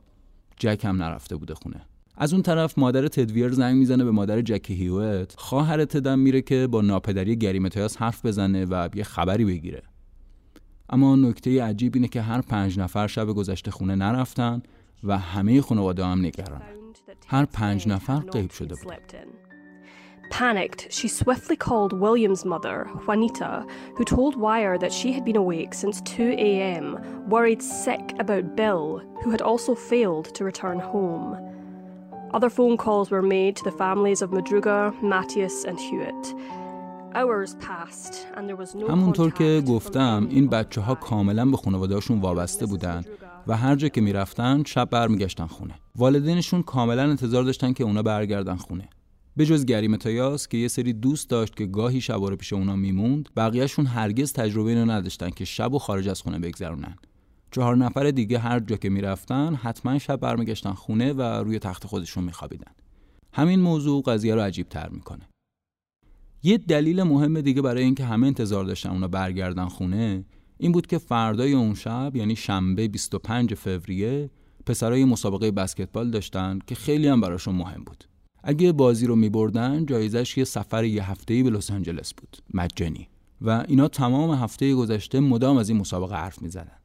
جک 0.57 0.86
هم 0.86 1.03
نرفته 1.03 1.36
بوده 1.36 1.53
خونه. 1.53 1.81
از 2.17 2.33
اون 2.33 2.41
طرف 2.41 2.77
مادر 2.77 3.07
تدویر 3.07 3.51
زنگ 3.51 3.77
می‌زنه 3.77 4.03
به 4.03 4.12
مادر 4.12 4.41
جک 4.41 4.71
هیوت. 4.71 5.36
خواهر 5.38 5.86
تدم 5.86 6.19
میره 6.19 6.41
که 6.41 6.67
با 6.67 6.81
ناپدری 6.81 7.36
گریمتایاس 7.36 7.98
حرف 7.98 8.25
بزنه 8.25 8.65
و 8.65 8.89
یه 8.95 9.03
خبری 9.03 9.45
بگیره. 9.45 9.83
اما 10.89 11.15
نکته 11.15 11.63
عجیب 11.63 11.95
اینه 11.95 12.07
که 12.07 12.21
هر 12.21 12.41
پنج 12.41 12.79
نفر 12.79 13.07
شب 13.07 13.27
گذشته 13.27 13.71
خونه 13.71 13.95
نرفتن. 13.95 14.62
و 15.03 15.18
همه 15.18 15.62
خانواده 15.62 16.06
هم 16.06 16.20
نگران 16.25 16.62
هر 17.27 17.46
پنج 17.46 17.88
نفر 17.88 18.20
غیب 18.20 18.51
شده 18.51 18.75
بود 18.75 18.94
Panicked, 20.32 20.91
she 20.91 21.08
swiftly 21.08 21.58
called 21.58 21.91
William's 21.91 22.46
mother, 22.46 22.88
Juanita, 23.06 23.65
who 23.96 24.06
told 24.06 24.36
Wire 24.36 24.77
that 24.77 24.94
she 24.94 25.12
had 25.12 25.25
been 25.25 25.36
awake 25.36 25.74
since 25.74 26.01
2 26.01 26.36
a.m., 26.38 26.86
worried 27.27 27.63
sick 27.63 28.13
about 28.20 28.56
Bill, 28.56 29.01
who 29.24 29.32
had 29.32 29.41
also 29.41 29.74
failed 29.74 30.25
to 30.36 30.44
return 30.44 30.79
home. 30.79 31.27
Other 32.32 32.51
phone 32.51 32.77
calls 32.77 33.10
were 33.10 33.24
made 33.24 33.56
to 33.56 33.63
the 33.63 33.72
families 33.72 34.22
of 34.22 34.29
Madruga, 34.29 34.94
Matthias 35.01 35.63
and 35.63 35.79
Hewitt. 35.79 36.36
Hours 37.15 37.56
passed 37.56 38.27
and 38.36 38.48
there 38.48 38.56
was 38.56 38.75
no 38.75 38.88
همونطور 38.88 39.32
که 39.32 39.63
گفتم 39.68 40.27
این 40.29 40.48
بچه 40.48 40.82
ها 40.82 40.96
کاملا 40.96 41.46
به 41.46 41.58
خانوادهاشون 41.58 42.20
وابسته 42.20 42.65
بودن 42.65 43.03
و 43.48 43.58
هر 43.58 43.75
جا 43.75 43.88
که 43.88 44.01
می‌رفتن 44.01 44.63
شب 44.63 44.89
برمیگشتن 44.89 45.46
خونه. 45.46 45.74
والدینشون 45.96 46.62
کاملا 46.62 47.10
انتظار 47.10 47.43
داشتن 47.43 47.74
که 47.74 47.84
اونا 47.84 48.03
برگردن 48.03 48.55
خونه. 48.55 48.89
به 49.38 49.46
جز 49.46 49.65
گریم 49.65 49.98
تایاس 49.98 50.48
که 50.48 50.58
یه 50.58 50.67
سری 50.67 50.93
دوست 50.93 51.29
داشت 51.29 51.55
که 51.55 51.65
گاهی 51.65 52.01
شب 52.01 52.22
رو 52.22 52.36
پیش 52.36 52.53
اونا 52.53 52.75
میموند 52.75 53.29
بقیهشون 53.36 53.86
هرگز 53.86 54.34
تجربه 54.34 54.69
اینو 54.69 54.91
نداشتن 54.91 55.29
که 55.29 55.46
شب 55.46 55.74
و 55.74 55.79
خارج 55.79 56.10
از 56.10 56.22
خونه 56.22 56.39
بگذرونن. 56.39 56.96
چهار 57.51 57.77
نفر 57.77 58.12
دیگه 58.12 58.39
هر 58.39 58.60
جا 58.60 58.75
که 58.75 58.89
می‌رفتن 58.89 59.55
حتما 59.55 60.00
شب 60.00 60.15
برمیگشتن 60.15 60.74
خونه 60.74 61.13
و 61.13 61.22
روی 61.22 61.60
تخت 61.60 61.88
خودشون 61.88 62.24
میخوابیدن. 62.24 62.72
همین 63.34 63.60
موضوع 63.60 64.03
قضیه 64.03 64.36
رو 64.36 64.41
عجیب 64.41 64.69
تر 64.69 64.89
می‌کنه. 64.89 65.29
یه 66.43 66.58
دلیل 66.58 67.03
مهم 67.03 67.41
دیگه 67.41 67.62
برای 67.62 67.84
اینکه 67.84 68.05
همه 68.05 68.27
انتظار 68.27 68.65
داشتن 68.65 68.89
اونا 68.89 69.08
برگردن 69.08 69.65
خونه 69.65 70.25
این 70.61 70.71
بود 70.71 70.87
که 70.87 70.97
فردای 70.97 71.53
اون 71.53 71.73
شب 71.73 72.11
یعنی 72.15 72.35
شنبه 72.35 72.87
25 72.87 73.53
فوریه 73.53 74.29
پسرای 74.65 75.05
مسابقه 75.05 75.51
بسکتبال 75.51 76.11
داشتن 76.11 76.59
که 76.67 76.75
خیلی 76.75 77.07
هم 77.07 77.21
براشون 77.21 77.55
مهم 77.55 77.83
بود. 77.83 78.03
اگه 78.43 78.71
بازی 78.71 79.05
رو 79.07 79.15
میبردن 79.15 79.85
جایزش 79.85 80.37
یه 80.37 80.43
سفر 80.43 80.83
یه 80.83 81.11
هفته‌ای 81.11 81.43
به 81.43 81.49
لس 81.49 81.71
آنجلس 81.71 82.13
بود 82.13 82.37
مجانی. 82.53 83.07
و 83.41 83.65
اینا 83.67 83.87
تمام 83.87 84.31
هفته 84.31 84.75
گذشته 84.75 85.19
مدام 85.19 85.57
از 85.57 85.69
این 85.69 85.77
مسابقه 85.77 86.15
حرف 86.15 86.41
می‌زدن. 86.41 86.77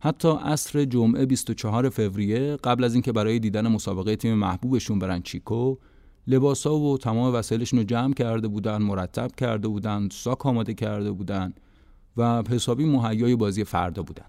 حتی 0.00 0.28
عصر 0.28 0.84
جمعه 0.84 1.26
24 1.26 1.88
فوریه 1.88 2.56
قبل 2.56 2.84
از 2.84 2.94
اینکه 2.94 3.12
برای 3.12 3.38
دیدن 3.38 3.68
مسابقه 3.68 4.16
تیم 4.16 4.34
محبوبشون 4.34 4.98
برن 4.98 5.22
چیکو 5.22 5.76
لباسا 6.26 6.78
و 6.78 6.98
تمام 6.98 7.34
وسایلشون 7.34 7.78
رو 7.78 7.84
جمع 7.84 8.14
کرده 8.14 8.48
بودن 8.48 8.82
مرتب 8.82 9.30
کرده 9.36 9.68
بودن 9.68 10.08
ساک 10.12 10.46
آماده 10.46 10.74
کرده 10.74 11.12
بودن. 11.12 11.54
و 12.16 12.42
حسابی 12.50 12.84
مهیای 12.84 13.36
بازی 13.36 13.64
فردا 13.64 14.02
بودن. 14.02 14.26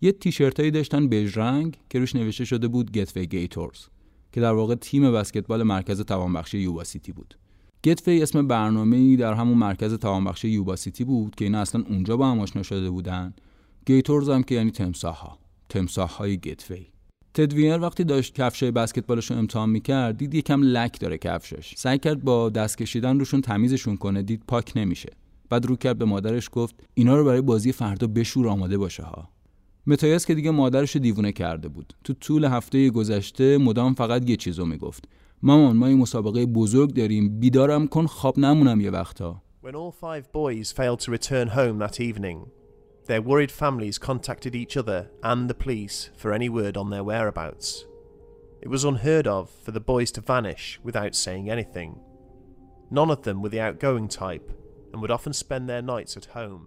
یه 0.00 0.12
تیشرتایی 0.12 0.70
داشتن 0.70 1.08
بژ 1.08 1.38
رنگ 1.38 1.78
که 1.90 1.98
روش 1.98 2.16
نوشته 2.16 2.44
شده 2.44 2.68
بود 2.68 2.92
گتوی 2.92 3.26
گیتورز 3.26 3.86
که 4.32 4.40
در 4.40 4.52
واقع 4.52 4.74
تیم 4.74 5.12
بسکتبال 5.12 5.62
مرکز 5.62 6.00
توانبخشی 6.00 6.58
یوبا 6.58 6.84
سیتی 6.84 7.12
بود. 7.12 7.34
Gateway 7.84 8.22
اسم 8.22 8.46
برنامه‌ای 8.46 9.16
در 9.16 9.34
همون 9.34 9.58
مرکز 9.58 9.94
توانبخشی 9.94 10.48
یوبا 10.48 10.76
سیتی 10.76 11.04
بود 11.04 11.34
که 11.34 11.44
اینا 11.44 11.60
اصلا 11.60 11.84
اونجا 11.88 12.16
با 12.16 12.30
هم 12.30 12.40
آشنا 12.40 12.62
شده 12.62 12.90
بودن. 12.90 13.34
Gators 13.86 14.28
هم 14.28 14.42
که 14.42 14.54
یعنی 14.54 14.70
تمساح 14.70 15.16
ها 15.16 15.38
تمساح 15.68 16.10
های 16.10 16.36
Gateway 16.36 16.86
تد 17.34 17.52
ویر 17.52 17.80
وقتی 17.80 18.04
داشت 18.04 18.34
کفشای 18.34 18.70
بسکتبالش 18.70 19.30
رو 19.30 19.38
امتحان 19.38 19.70
می‌کرد 19.70 20.16
دید 20.16 20.34
یکم 20.34 20.62
لک 20.62 21.00
داره 21.00 21.18
کفشش. 21.18 21.74
سعی 21.76 21.98
کرد 21.98 22.24
با 22.24 22.50
دست 22.50 22.78
کشیدن 22.78 23.18
روشون 23.18 23.40
تمیزشون 23.40 23.96
کنه 23.96 24.22
دید 24.22 24.42
پاک 24.48 24.72
نمیشه. 24.76 25.12
بعد 25.52 25.66
رو 25.66 25.76
کرد 25.76 25.98
به 25.98 26.04
مادرش 26.04 26.48
گفت 26.52 26.74
اینا 26.94 27.16
رو 27.16 27.24
برای 27.24 27.40
بازی 27.40 27.72
فردا 27.72 28.06
بشور 28.06 28.48
آماده 28.48 28.78
باشه 28.78 29.02
ها 29.02 29.28
متیاس 29.86 30.26
که 30.26 30.34
دیگه 30.34 30.50
مادرش 30.50 30.96
دیوونه 30.96 31.32
کرده 31.32 31.68
بود 31.68 31.94
تو 32.04 32.12
طول 32.12 32.44
هفته 32.44 32.90
گذشته 32.90 33.58
مدام 33.58 33.94
فقط 33.94 34.30
یه 34.30 34.36
چیزو 34.36 34.66
می‌گفت 34.66 35.08
مامان 35.42 35.76
ما 35.76 35.86
این 35.86 35.98
مسابقه 35.98 36.46
بزرگ 36.46 36.94
داریم 36.94 37.40
بیدارم 37.40 37.86
کن 37.86 38.06
خواب 38.06 38.38
نمونم 38.38 38.80
یه 38.80 38.90
وقتا 38.90 39.42
When 39.64 39.74
all 39.74 39.92
five 39.92 40.24
boys 40.32 40.72
failed 40.72 41.00
to 41.04 41.12
return 41.18 41.48
home 41.48 41.78
that 41.86 42.00
evening, 42.00 42.38
their 43.08 43.22
worried 43.30 43.52
families 43.62 43.98
contacted 44.08 44.54
each 44.62 44.76
other 44.82 45.00
and 45.30 45.50
the 45.50 45.60
police 45.64 45.96
for 46.20 46.32
any 46.38 46.48
word 46.48 46.76
on 46.76 46.90
their 46.90 47.04
whereabouts. 47.10 47.68
It 48.64 48.70
was 48.74 48.84
unheard 48.90 49.26
of 49.26 49.44
for 49.64 49.72
the 49.76 49.86
boys 49.92 50.10
to 50.12 50.28
vanish 50.34 50.64
without 50.88 51.14
saying 51.24 51.46
anything. 51.56 51.90
None 52.98 53.10
of 53.14 53.22
them 53.26 53.38
were 53.42 53.52
the 53.54 53.64
outgoing 53.68 54.08
type, 54.24 54.48
and 54.92 55.00
would 55.00 55.10
often 55.10 55.32
spend 55.32 55.68
their 55.68 55.82
nights 55.82 56.16
at 56.16 56.26
home. 56.36 56.66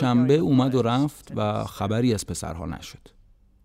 شنبه 0.00 0.34
اومد 0.34 0.74
و 0.74 0.82
رفت 0.82 1.32
و 1.36 1.64
خبری 1.64 2.14
از 2.14 2.26
پسرها 2.26 2.66
نشد. 2.66 3.08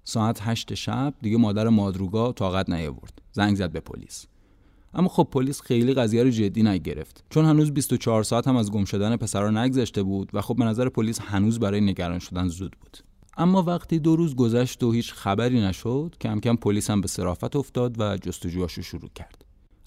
ساعت 0.04 0.40
هشت 0.42 0.74
شب 0.74 1.14
دیگه 1.22 1.38
مادر 1.38 1.70
مادروگا 1.70 2.32
طاقت 2.32 2.70
نیاورد. 2.70 3.22
زنگ 3.32 3.56
زد 3.56 3.72
به 3.72 3.80
پلیس. 3.80 4.28
اما 4.96 5.08
خب 5.08 5.28
پلیس 5.32 5.62
خیلی 5.62 5.94
قضیه 5.94 6.24
رو 6.24 6.30
جدی 6.30 6.64
نگرفت 6.64 7.24
چون 7.30 7.46
هنوز 7.46 7.72
24 7.72 8.24
ساعت 8.24 8.48
هم 8.48 8.56
از 8.56 8.72
گم 8.72 8.86
شدن 8.86 9.16
پسرها 9.16 9.50
نگذشته 9.50 10.04
بود 10.04 10.30
و 10.34 10.42
خب 10.42 10.56
به 10.56 10.66
نظر 10.66 10.90
پلیس 10.90 11.22
هنوز 11.22 11.60
برای 11.60 11.82
نگران 11.82 12.20
شدن 12.20 12.48
زود 12.48 12.76
بود 12.82 12.98
اما 13.38 13.64
وقتی 13.64 14.00
دو 14.00 14.16
روز 14.16 14.36
گذشت 14.36 14.84
و 14.84 14.92
هیچ 14.92 15.14
خبری 15.14 15.62
نشد 15.62 16.16
کم 16.22 16.40
کم 16.40 16.56
پلیس 16.56 16.90
هم 16.90 17.02
به 17.02 17.08
صرافت 17.08 17.56
افتاد 17.56 18.00
و 18.00 18.18
جستجوهاشو 18.18 18.82
شروع 18.82 19.10
کرد 19.16 19.45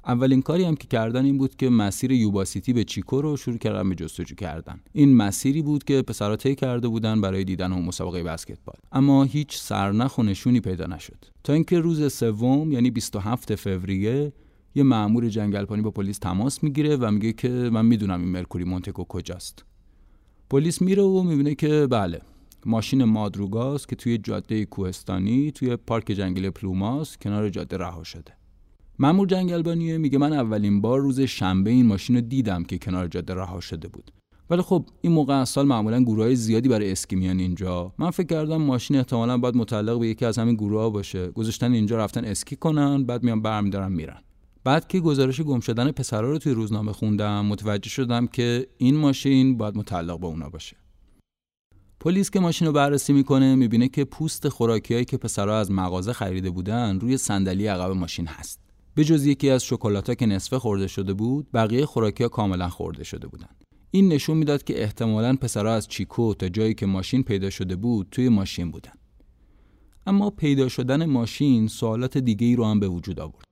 اولین 0.09 0.43
کاری 0.43 0.65
هم 0.65 0.75
که 0.75 0.87
کردن 0.89 1.25
این 1.25 1.39
بود 1.39 1.57
که 1.57 1.69
مسیر 1.71 2.13
یوباسیتی 2.13 2.73
به 2.73 2.85
چیکو 2.85 3.23
رو 3.23 3.37
شروع 3.37 3.59
کردن 3.59 3.89
به 3.89 3.95
جستجو 3.95 4.35
کردن. 4.35 4.81
این 4.93 5.17
مسیری 5.17 5.63
بود 5.63 5.85
که 5.85 6.03
پسرها 6.03 6.37
طی 6.37 6.55
کرده 6.55 6.89
بودن 6.89 7.21
برای 7.21 7.45
دیدن 7.45 7.73
اون 7.73 7.85
مسابقه 7.85 8.23
بسکتبال. 8.23 8.77
اما 8.93 9.25
هیچ 9.25 9.57
سرنخ 9.59 10.19
و 10.19 10.23
نشونی 10.23 10.61
پیدا 10.61 10.87
نشد. 10.87 11.25
تا 11.45 11.53
اینکه 11.53 11.81
روز 11.81 12.13
سوم 12.13 12.73
یعنی 12.73 12.91
27 12.91 13.55
فوریه 13.55 14.33
یه 14.75 14.83
مأمور 14.83 15.29
جنگلبانی 15.29 15.83
با 15.83 15.91
پلیس 15.91 16.19
تماس 16.19 16.65
می‌گیره 16.65 16.97
و 16.97 17.11
میگه 17.11 17.33
که 17.33 17.49
من 17.49 17.87
می‌دونم 17.87 18.21
این 18.21 18.29
مرکوری 18.29 18.65
مونتگو 18.65 19.05
کجاست. 19.05 19.65
پلیس 20.51 20.83
میره 20.83 21.03
و 21.03 21.23
می‌بینه 21.23 21.55
که 21.55 21.87
بله 21.91 22.21
ماشین 22.67 23.05
مادروگاز 23.05 23.87
که 23.87 23.97
توی 23.97 24.19
جاده 24.19 24.65
کوهستانی 24.65 25.53
توی 25.53 25.77
پارک 25.77 26.13
جنگل 26.13 26.51
پلوماس 26.51 27.17
کنار 27.17 27.49
جاده 27.49 27.77
رها 27.77 28.05
شده. 28.05 28.38
مأمور 29.01 29.27
جنگلبانیه 29.27 29.99
میگه 29.99 30.19
من 30.19 30.33
اولین 30.33 30.81
بار 30.81 31.01
روز 31.01 31.21
شنبه 31.21 31.71
این 31.71 31.87
ماشین 31.87 32.17
رو 32.17 32.23
دیدم 32.23 32.65
که 32.65 32.79
کنار 32.79 33.07
جاده 33.07 33.35
رها 33.35 33.61
شده 33.61 33.89
بود. 33.89 34.11
ولی 34.51 34.63
خب 34.63 34.87
این 35.01 35.13
موقع 35.13 35.35
از 35.35 35.49
سال 35.49 35.67
معمولا 35.67 36.03
گروه 36.03 36.25
های 36.25 36.37
زیادی 36.37 36.69
برای 36.69 36.93
اسکی 36.93 37.17
میان 37.17 37.39
اینجا. 37.39 37.93
من 37.99 38.11
فکر 38.11 38.27
کردم 38.27 38.57
ماشین 38.57 38.97
احتمالا 38.97 39.39
باید 39.39 39.57
متعلق 39.57 40.01
به 40.01 40.09
یکی 40.09 40.25
از 40.25 40.39
همین 40.39 40.55
گروه 40.55 40.81
ها 40.81 40.91
باشه. 40.91 41.29
گذاشتن 41.29 41.73
اینجا 41.73 41.97
رفتن 41.97 42.25
اسکی 42.25 42.57
کنن 42.57 43.05
بعد 43.05 43.23
میان 43.23 43.43
برمیدارن 43.43 43.93
میرن. 43.93 44.23
بعد 44.65 44.89
که 44.89 45.01
گزارش 45.01 45.41
گم 45.41 45.61
شدن 45.61 45.91
پسرا 45.91 46.31
رو 46.31 46.39
توی 46.39 46.53
روزنامه 46.53 46.93
خوندم 46.93 47.47
متوجه 47.47 47.91
شدم 47.91 48.27
که 48.27 48.67
این 48.79 48.97
ماشین 48.97 49.57
باید 49.57 49.77
متعلق 49.77 50.21
به 50.21 50.27
اونا 50.27 50.49
باشه. 50.49 50.77
پلیس 52.01 52.31
که 52.31 52.41
ماشین 52.41 52.67
رو 52.67 52.73
بررسی 52.73 53.13
می‌کنه 53.13 53.55
می‌بینه 53.55 53.89
که 53.89 54.05
پوست 54.05 54.49
خوراکیایی 54.49 55.05
که 55.05 55.17
پسرها 55.17 55.59
از 55.59 55.71
مغازه 55.71 56.13
خریده 56.13 56.51
بودن 56.51 57.01
روی 57.01 57.17
صندلی 57.17 57.67
عقب 57.67 57.91
ماشین 57.91 58.27
هست. 58.27 58.68
به 58.99 59.05
جز 59.05 59.27
یکی 59.27 59.51
از 59.51 59.65
شکلات‌ها 59.65 60.15
که 60.15 60.27
نصفه 60.27 60.59
خورده 60.59 60.87
شده 60.87 61.13
بود 61.13 61.47
بقیه 61.55 61.87
خوراکی 61.87 62.29
کاملا 62.29 62.69
خورده 62.69 63.05
شده 63.05 63.29
بودن 63.29 63.49
این 63.91 64.09
نشون 64.09 64.37
می‌داد 64.37 64.65
که 64.65 64.83
احتمالا 64.83 65.37
پسرها 65.37 65.75
از 65.75 65.89
چیکو 65.89 66.35
تا 66.35 66.49
جایی 66.49 66.75
که 66.75 66.87
ماشین 66.87 67.23
پیدا 67.23 67.51
شده 67.51 67.77
بود 67.77 68.09
توی 68.11 68.29
ماشین 68.29 68.71
بودن 68.71 68.93
اما 70.07 70.31
پیدا 70.31 70.69
شدن 70.69 71.05
ماشین 71.05 71.69
سوالات 71.69 72.19
دیگه 72.19 72.47
ای 72.47 72.57
رو 72.57 72.65
هم 72.65 72.81
به 72.81 72.89
وجود 72.89 73.21
آورد. 73.21 73.45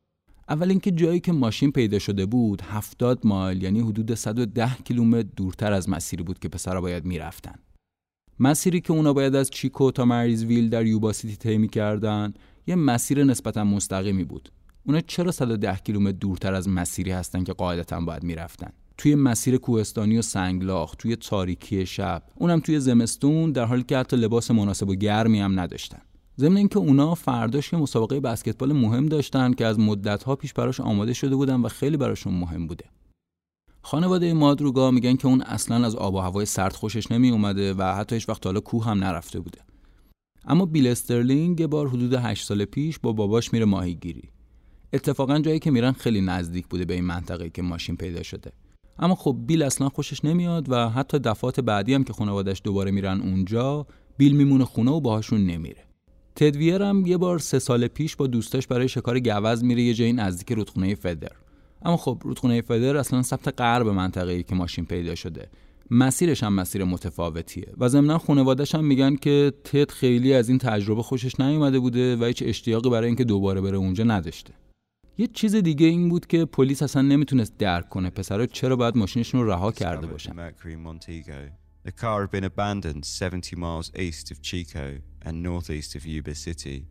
اول 0.48 0.70
اینکه 0.70 0.90
جایی 0.90 1.20
که 1.20 1.32
ماشین 1.32 1.72
پیدا 1.72 1.98
شده 1.98 2.26
بود 2.26 2.62
70 2.62 3.26
مایل 3.26 3.62
یعنی 3.62 3.80
حدود 3.80 4.14
110 4.14 4.76
کیلومتر 4.84 5.28
دورتر 5.36 5.72
از 5.72 5.88
مسیری 5.88 6.22
بود 6.22 6.38
که 6.38 6.48
پسرها 6.48 6.80
باید 6.80 7.04
می‌رفتن. 7.04 7.54
مسیری 8.40 8.80
که 8.80 8.92
اونا 8.92 9.12
باید 9.12 9.34
از 9.34 9.50
چیکو 9.50 9.90
تا 9.90 10.04
مریزویل 10.04 10.68
در 10.68 10.86
یوبا 10.86 11.12
سیتی 11.12 11.36
طی 11.36 11.58
می‌کردن 11.58 12.34
یه 12.66 12.74
مسیر 12.74 13.24
نسبتا 13.24 13.64
مستقیمی 13.64 14.24
بود. 14.24 14.52
اونا 14.86 15.00
چرا 15.00 15.32
110 15.32 15.76
کیلومتر 15.76 16.18
دورتر 16.18 16.54
از 16.54 16.68
مسیری 16.68 17.10
هستن 17.10 17.44
که 17.44 17.52
قاعدتا 17.52 18.00
باید 18.00 18.22
می‌رفتن؟ 18.22 18.72
توی 18.98 19.14
مسیر 19.14 19.56
کوهستانی 19.56 20.18
و 20.18 20.22
سنگلاخ 20.22 20.94
توی 20.98 21.16
تاریکی 21.16 21.86
شب 21.86 22.22
اونم 22.34 22.60
توی 22.60 22.80
زمستون 22.80 23.52
در 23.52 23.64
حالی 23.64 23.82
که 23.82 23.98
حتی 23.98 24.16
لباس 24.16 24.50
مناسب 24.50 24.88
و 24.88 24.94
گرمی 24.94 25.40
هم 25.40 25.60
نداشتن. 25.60 25.98
ضمن 26.38 26.56
اینکه 26.56 26.78
اونا 26.78 27.14
فرداش 27.14 27.70
که 27.70 27.76
مسابقه 27.76 28.20
بسکتبال 28.20 28.72
مهم 28.72 29.06
داشتن 29.06 29.52
که 29.52 29.66
از 29.66 29.78
مدتها 29.78 30.36
پیش 30.36 30.52
براش 30.52 30.80
آماده 30.80 31.12
شده 31.12 31.36
بودن 31.36 31.60
و 31.60 31.68
خیلی 31.68 31.96
براشون 31.96 32.34
مهم 32.34 32.66
بوده. 32.66 32.84
خانواده 33.82 34.32
مادروگا 34.32 34.90
میگن 34.90 35.16
که 35.16 35.28
اون 35.28 35.42
اصلا 35.42 35.86
از 35.86 35.96
آب 35.96 36.14
و 36.14 36.18
هوای 36.18 36.46
سرد 36.46 36.72
خوشش 36.72 37.10
نمی 37.12 37.30
اومده 37.30 37.74
و 37.74 37.82
حتی 37.82 38.16
هیچ 38.16 38.28
وقت 38.28 38.46
حالا 38.46 38.60
کوه 38.60 38.84
هم 38.84 39.04
نرفته 39.04 39.40
بوده. 39.40 39.58
اما 40.44 40.66
بیل 40.66 40.86
استرلینگ 40.86 41.60
یه 41.60 41.66
بار 41.66 41.88
حدود 41.88 42.14
8 42.14 42.44
سال 42.44 42.64
پیش 42.64 42.98
با 42.98 43.12
باباش 43.12 43.52
میره 43.52 43.64
ماهیگیری. 43.64 44.22
اتفاقا 44.92 45.38
جایی 45.38 45.58
که 45.58 45.70
میرن 45.70 45.92
خیلی 45.92 46.20
نزدیک 46.20 46.66
بوده 46.66 46.84
به 46.84 46.94
این 46.94 47.04
منطقه 47.04 47.50
که 47.50 47.62
ماشین 47.62 47.96
پیدا 47.96 48.22
شده. 48.22 48.52
اما 48.98 49.14
خب 49.14 49.36
بیل 49.46 49.62
اصلا 49.62 49.88
خوشش 49.88 50.24
نمیاد 50.24 50.70
و 50.70 50.88
حتی 50.88 51.18
دفعات 51.18 51.60
بعدی 51.60 51.94
هم 51.94 52.04
که 52.04 52.12
خانوادش 52.12 52.60
دوباره 52.64 52.90
میرن 52.90 53.20
اونجا 53.20 53.86
بیل 54.16 54.36
میمونه 54.36 54.64
خونه 54.64 54.90
و 54.90 55.00
باهاشون 55.00 55.46
نمیره. 55.46 55.84
تدویر 56.36 56.82
هم 56.82 57.06
یه 57.06 57.16
بار 57.16 57.38
سه 57.38 57.58
سال 57.58 57.88
پیش 57.88 58.16
با 58.16 58.26
دوستاش 58.26 58.66
برای 58.66 58.88
شکار 58.88 59.20
گوز 59.20 59.64
میره 59.64 59.82
یه 59.82 59.94
جایی 59.94 60.12
نزدیک 60.12 60.52
رودخونه 60.52 60.94
فدر. 60.94 61.32
اما 61.82 61.96
خب 61.96 62.22
رودخونه 62.24 62.60
فدر 62.60 62.96
اصلا 62.96 63.22
سمت 63.22 63.60
غرب 63.60 63.88
منطقه 63.88 64.32
ای 64.32 64.42
که 64.42 64.54
ماشین 64.54 64.84
پیدا 64.84 65.14
شده. 65.14 65.48
مسیرش 65.90 66.42
هم 66.42 66.52
مسیر 66.52 66.84
متفاوتیه 66.84 67.72
و 67.78 67.88
ضمنا 67.88 68.18
خانوادش 68.18 68.74
هم 68.74 68.84
میگن 68.84 69.16
که 69.16 69.52
تد 69.64 69.90
خیلی 69.90 70.34
از 70.34 70.48
این 70.48 70.58
تجربه 70.58 71.02
خوشش 71.02 71.40
نیومده 71.40 71.78
بوده 71.78 72.16
و 72.16 72.24
هیچ 72.24 72.42
اشتیاقی 72.46 72.90
برای 72.90 73.06
اینکه 73.06 73.24
دوباره 73.24 73.60
بره 73.60 73.76
اونجا 73.76 74.04
نداشته. 74.04 74.54
یه 75.21 75.27
چیز 75.27 75.55
دیگه 75.55 75.85
این 75.85 76.09
بود 76.09 76.27
که 76.27 76.45
پلیس 76.45 76.83
اصلا 76.83 77.01
نمیتونست 77.01 77.57
درک 77.57 77.89
کنه 77.89 78.09
پسرا 78.09 78.45
چرا 78.45 78.75
باید 78.75 78.97
ماشینشون 78.97 79.41
رو 79.41 79.47
رها 79.47 79.71
کرده 79.71 80.07
باشن 80.07 80.51
The 81.83 81.91
car 81.91 82.21
had 82.21 82.31
been 82.31 82.43
abandoned 82.43 83.05
70 83.05 83.57
miles 83.57 83.91
east 83.95 84.31
of 84.31 84.41
Chico 84.41 84.99
and 85.25 85.41
northeast 85.41 85.95
of 85.95 86.05
Yuba 86.05 86.35
City 86.35 86.87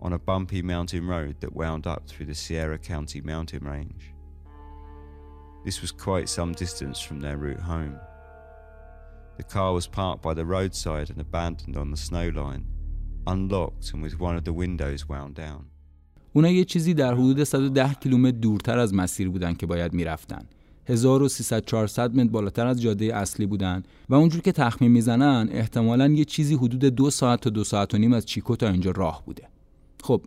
on 0.00 0.12
a 0.12 0.18
bumpy 0.18 0.62
mountain 0.62 1.06
road 1.06 1.34
that 1.40 1.54
wound 1.54 1.86
up 1.86 2.02
through 2.08 2.26
the 2.26 2.34
Sierra 2.34 2.78
County 2.78 3.20
mountain 3.20 3.64
range. 3.64 4.04
This 5.64 5.80
was 5.80 5.92
quite 5.92 6.28
some 6.28 6.52
distance 6.64 6.98
from 7.06 7.20
their 7.20 7.36
route 7.36 7.64
home. 7.74 7.96
The 9.36 9.48
car 9.54 9.72
was 9.78 9.86
parked 9.86 10.22
by 10.22 10.34
the 10.34 10.50
roadside 10.56 11.08
and 11.10 11.20
abandoned 11.20 11.76
on 11.76 11.90
the 11.92 12.04
snow 12.08 12.28
line, 12.42 12.64
unlocked 13.34 13.92
and 13.92 14.02
with 14.02 14.18
one 14.26 14.36
of 14.38 14.44
the 14.44 14.58
windows 14.64 15.08
wound 15.08 15.34
down. 15.46 15.62
اونا 16.37 16.49
یه 16.49 16.65
چیزی 16.65 16.93
در 16.93 17.13
حدود 17.13 17.43
110 17.43 17.93
کیلومتر 17.93 18.37
دورتر 18.37 18.79
از 18.79 18.93
مسیر 18.93 19.29
بودن 19.29 19.53
که 19.53 19.65
باید 19.65 19.93
می‌رفتن. 19.93 20.41
1300 20.85 21.65
400 21.65 22.15
متر 22.15 22.29
بالاتر 22.29 22.67
از 22.67 22.81
جاده 22.81 23.15
اصلی 23.15 23.45
بودن 23.45 23.83
و 24.09 24.15
اونجور 24.15 24.41
که 24.41 24.51
تخمین 24.51 24.91
می‌زنن 24.91 25.49
احتمالا 25.51 26.07
یه 26.07 26.25
چیزی 26.25 26.55
حدود 26.55 26.85
دو 26.85 27.09
ساعت 27.09 27.41
تا 27.41 27.49
دو 27.49 27.63
ساعت 27.63 27.93
و 27.93 27.97
نیم 27.97 28.13
از 28.13 28.25
چیکو 28.25 28.55
تا 28.55 28.69
اینجا 28.69 28.91
راه 28.91 29.23
بوده. 29.25 29.43
خب 30.03 30.21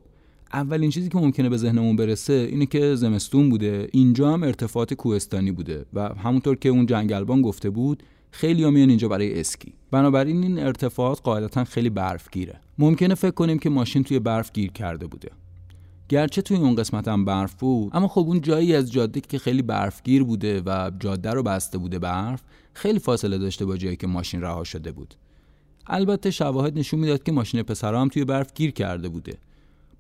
اولین 0.53 0.91
چیزی 0.91 1.09
که 1.09 1.19
ممکنه 1.19 1.49
به 1.49 1.57
ذهنمون 1.57 1.97
برسه 1.97 2.33
اینه 2.33 2.67
که 2.67 2.95
زمستون 2.95 3.49
بوده 3.49 3.89
اینجا 3.93 4.33
هم 4.33 4.43
ارتفاعات 4.43 4.95
کوهستانی 4.95 5.53
بوده 5.53 5.87
و 5.93 6.09
همونطور 6.15 6.57
که 6.57 6.69
اون 6.69 6.87
جنگلبان 6.87 7.43
گفته 7.43 7.71
بود 7.71 8.03
خیلی 8.31 8.71
میان 8.71 8.89
اینجا 8.89 9.09
برای 9.09 9.41
اسکی 9.41 9.73
بنابراین 9.91 10.43
این 10.43 10.59
ارتفاعات 10.59 11.21
قاعدتا 11.23 11.65
خیلی 11.65 11.91
برفگیره 11.91 12.61
ممکنه 12.79 13.15
فکر 13.15 13.31
کنیم 13.31 13.59
که 13.59 13.71
ماشین 13.71 14.03
توی 14.03 14.19
برف 14.19 14.53
گیر 14.53 14.73
کرده 14.73 15.07
بوده 15.07 15.31
گرچه 16.11 16.43
توی 16.43 16.57
اون 16.57 16.75
قسمت 16.75 17.09
هم 17.09 17.25
برف 17.25 17.55
بود 17.55 17.91
اما 17.97 18.09
خب 18.09 18.21
اون 18.21 18.41
جایی 18.41 18.75
از 18.75 18.93
جاده 18.93 19.21
که 19.21 19.39
خیلی 19.39 19.63
برفگیر 19.63 20.25
بوده 20.25 20.63
و 20.67 20.91
جاده 21.01 21.31
رو 21.31 21.43
بسته 21.43 21.79
بوده 21.79 21.99
برف 21.99 22.43
خیلی 22.75 22.99
فاصله 22.99 23.39
داشته 23.39 23.65
با 23.65 23.77
جایی 23.77 23.97
که 23.97 24.07
ماشین 24.07 24.41
رها 24.41 24.65
شده 24.65 24.93
بود. 24.93 25.15
البته 25.87 26.31
شواهد 26.31 26.79
نشون 26.79 27.01
می‌داد 27.01 27.23
که 27.23 27.33
ماشین 27.33 27.63
پسرا 27.63 28.01
هم 28.01 28.09
توی 28.09 28.25
برف 28.25 28.55
گیر 28.55 28.71
کرده 28.71 29.09
بوده. 29.09 29.39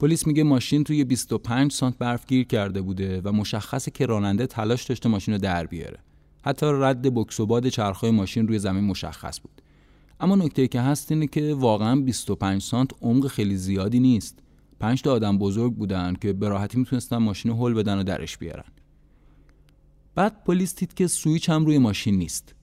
پلیس 0.00 0.26
میگه 0.26 0.42
ماشین 0.42 0.84
توی 0.84 1.04
25 1.04 1.72
سانت 1.72 1.98
برف 1.98 2.26
گیر 2.26 2.46
کرده 2.46 2.80
بوده 2.82 3.20
و 3.24 3.32
مشخصه 3.32 3.90
که 3.90 4.06
راننده 4.06 4.46
تلاش 4.46 4.84
داشته 4.84 5.08
ماشین 5.08 5.34
رو 5.34 5.40
در 5.40 5.66
بیاره. 5.66 5.98
حتی 6.42 6.66
رد 6.66 7.14
بکس 7.14 7.40
و 7.40 7.46
باد 7.46 7.68
چرخهای 7.68 8.10
ماشین 8.10 8.48
روی 8.48 8.58
زمین 8.58 8.84
مشخص 8.84 9.40
بود. 9.40 9.62
اما 10.20 10.36
نکته 10.36 10.68
که 10.68 10.80
هست 10.80 11.12
اینه 11.12 11.26
که 11.26 11.54
واقعا 11.54 12.00
25 12.00 12.62
سانت 12.62 12.90
عمق 13.02 13.26
خیلی 13.26 13.56
زیادی 13.56 14.00
نیست. 14.00 14.38
پنج 14.80 15.02
تا 15.02 15.12
آدم 15.12 15.38
بزرگ 15.38 15.74
بودن 15.74 16.14
که 16.20 16.32
به 16.32 16.48
راحتی 16.48 16.78
می‌تونستن 16.78 17.16
ماشین 17.16 17.52
هل 17.52 17.74
بدن 17.74 17.98
و 17.98 18.02
درش 18.02 18.38
بیارن. 18.38 18.64
بعد 20.14 20.44
پلیس 20.44 20.76
دید 20.76 20.94
که 20.94 21.06
سویچ 21.06 21.50
هم 21.50 21.66
روی 21.66 21.78
ماشین 21.78 22.18
نیست. 22.18 22.54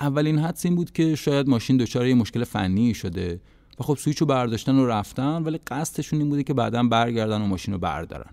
اولین 0.00 0.38
حدس 0.38 0.64
این 0.64 0.74
بود 0.74 0.92
که 0.92 1.14
شاید 1.14 1.48
ماشین 1.48 1.76
دچار 1.76 2.06
یه 2.06 2.14
مشکل 2.14 2.44
فنی 2.44 2.94
شده 2.94 3.40
و 3.80 3.82
خب 3.82 3.96
سویچ 3.96 4.18
رو 4.18 4.26
برداشتن 4.26 4.74
و 4.74 4.86
رفتن 4.86 5.42
ولی 5.42 5.58
قصدشون 5.58 6.18
این 6.18 6.28
بوده 6.28 6.42
که 6.42 6.54
بعدا 6.54 6.82
برگردن 6.82 7.42
و 7.42 7.46
ماشین 7.46 7.74
رو 7.74 7.80
بردارن. 7.80 8.30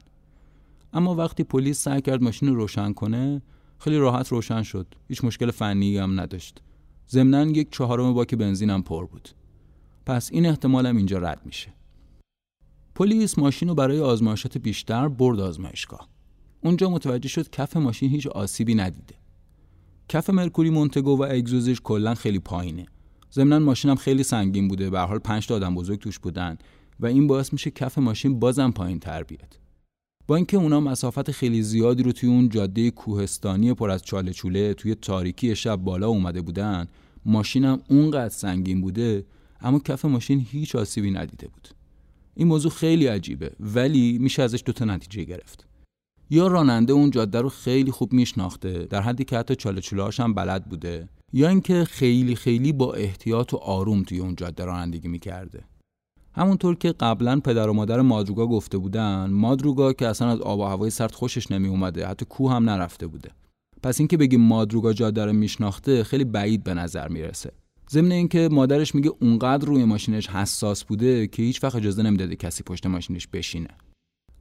اما 0.93 1.15
وقتی 1.15 1.43
پلیس 1.43 1.83
سعی 1.83 2.01
کرد 2.01 2.23
ماشین 2.23 2.49
رو 2.49 2.55
روشن 2.55 2.93
کنه 2.93 3.41
خیلی 3.79 3.97
راحت 3.97 4.27
روشن 4.27 4.63
شد. 4.63 4.87
هیچ 5.07 5.23
مشکل 5.23 5.51
فنی 5.51 5.97
هم 5.97 6.19
نداشت. 6.19 6.61
ضمنا 7.09 7.43
یک 7.43 7.71
چهارم 7.71 8.13
باک 8.13 8.35
بنزین 8.35 8.69
هم 8.69 8.83
پر 8.83 9.05
بود. 9.05 9.29
پس 10.05 10.31
این 10.31 10.45
احتمال 10.45 10.85
هم 10.85 10.97
اینجا 10.97 11.17
رد 11.17 11.41
میشه. 11.45 11.76
پلیس 12.97 13.39
ماشین 13.39 13.69
رو 13.69 13.75
برای 13.75 13.99
آزمایشات 13.99 14.57
بیشتر 14.57 15.07
برد 15.07 15.39
آزمایشگاه. 15.39 16.09
اونجا 16.61 16.89
متوجه 16.89 17.29
شد 17.29 17.49
کف 17.49 17.77
ماشین 17.77 18.09
هیچ 18.09 18.27
آسیبی 18.27 18.75
ندیده. 18.75 19.15
کف 20.09 20.29
مرکوری 20.29 20.69
مونتگو 20.69 21.17
و 21.17 21.27
اگزوزش 21.29 21.81
کلا 21.83 22.15
خیلی 22.15 22.39
پایینه. 22.39 22.85
ضمنا 23.33 23.59
ماشینم 23.59 23.95
خیلی 23.95 24.23
سنگین 24.23 24.67
بوده 24.67 24.89
به 24.89 24.99
حال 24.99 25.19
5 25.19 25.47
تا 25.47 25.55
آدم 25.55 25.75
بزرگ 25.75 25.99
توش 25.99 26.19
بودن 26.19 26.57
و 26.99 27.05
این 27.05 27.27
باعث 27.27 27.53
میشه 27.53 27.71
کف 27.71 27.97
ماشین 27.97 28.39
بازم 28.39 28.71
پایین 28.71 28.99
تر 28.99 29.23
بیاد. 29.23 29.59
با 30.27 30.35
اینکه 30.35 30.57
اونا 30.57 30.79
مسافت 30.79 31.31
خیلی 31.31 31.61
زیادی 31.61 32.03
رو 32.03 32.11
توی 32.11 32.29
اون 32.29 32.49
جاده 32.49 32.91
کوهستانی 32.91 33.73
پر 33.73 33.89
از 33.89 34.01
چاله 34.03 34.33
چوله 34.33 34.73
توی 34.73 34.95
تاریکی 34.95 35.55
شب 35.55 35.75
بالا 35.75 36.07
اومده 36.07 36.41
بودن 36.41 36.87
ماشینم 37.25 37.81
اونقدر 37.89 38.29
سنگین 38.29 38.81
بوده 38.81 39.25
اما 39.61 39.79
کف 39.79 40.05
ماشین 40.05 40.39
هیچ 40.51 40.75
آسیبی 40.75 41.11
ندیده 41.11 41.47
بود. 41.47 41.76
این 42.37 42.47
موضوع 42.47 42.71
خیلی 42.71 43.07
عجیبه 43.07 43.51
ولی 43.59 44.17
میشه 44.17 44.43
ازش 44.43 44.63
دوتا 44.65 44.85
نتیجه 44.85 45.23
گرفت. 45.23 45.67
یا 46.29 46.47
راننده 46.47 46.93
اون 46.93 47.11
جاده 47.11 47.41
رو 47.41 47.49
خیلی 47.49 47.91
خوب 47.91 48.13
میشناخته 48.13 48.85
در 48.85 49.01
حدی 49.01 49.23
که 49.23 49.37
حتی 49.37 49.55
چاله 49.55 49.81
هم 50.19 50.33
بلد 50.33 50.65
بوده 50.65 51.09
یا 51.33 51.49
اینکه 51.49 51.83
خیلی 51.83 52.35
خیلی 52.35 52.73
با 52.73 52.93
احتیاط 52.93 53.53
و 53.53 53.57
آروم 53.57 54.03
توی 54.03 54.19
اون 54.19 54.35
جاده 54.35 54.65
رانندگی 54.65 55.07
می‌کرده. 55.07 55.63
همونطور 56.33 56.75
که 56.75 56.91
قبلا 56.91 57.39
پدر 57.39 57.69
و 57.69 57.73
مادر 57.73 58.01
مادروگا 58.01 58.47
گفته 58.47 58.77
بودن 58.77 59.29
مادروگا 59.29 59.93
که 59.93 60.07
اصلا 60.07 60.29
از 60.29 60.41
آب 60.41 60.59
و 60.59 60.63
هوای 60.63 60.89
سرد 60.89 61.11
خوشش 61.11 61.51
نمی 61.51 61.67
اومده 61.67 62.07
حتی 62.07 62.25
کوه 62.25 62.53
هم 62.53 62.69
نرفته 62.69 63.07
بوده. 63.07 63.29
پس 63.83 63.99
اینکه 63.99 64.17
بگیم 64.17 64.41
مادروگا 64.41 64.93
جاده 64.93 65.25
رو 65.25 65.33
میشناخته 65.33 66.03
خیلی 66.03 66.23
بعید 66.23 66.63
به 66.63 66.73
نظر 66.73 67.07
می‌رسه. 67.07 67.51
ضمن 67.89 68.11
اینکه 68.11 68.49
مادرش 68.51 68.95
میگه 68.95 69.11
اونقدر 69.21 69.67
روی 69.67 69.85
ماشینش 69.85 70.29
حساس 70.29 70.83
بوده 70.83 71.27
که 71.27 71.43
هیچ 71.43 71.63
وقت 71.63 71.75
اجازه 71.75 72.03
نمی‌داده 72.03 72.35
کسی 72.35 72.63
پشت 72.63 72.87
ماشینش 72.87 73.27
بشینه. 73.27 73.69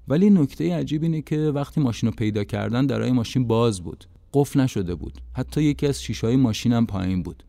ولی 0.09 0.31
نکته 0.31 0.77
عجیب 0.77 1.03
اینه 1.03 1.23
که 1.23 1.39
وقتی 1.39 1.81
ماشین 1.81 2.09
رو 2.09 2.15
پیدا 2.17 2.45
کردن 2.45 2.87
درای 2.87 3.13
ماشین 3.13 3.47
باز 3.47 3.81
بود. 3.81 4.05
قفل 4.35 4.61
نشده 4.61 4.95
بود. 4.95 5.21
حتی 5.33 5.63
یکی 5.63 5.87
از 5.87 6.03
شیشهای 6.03 6.37
ماشینم 6.37 6.87
پایین 6.87 7.23
بود. 7.23 7.43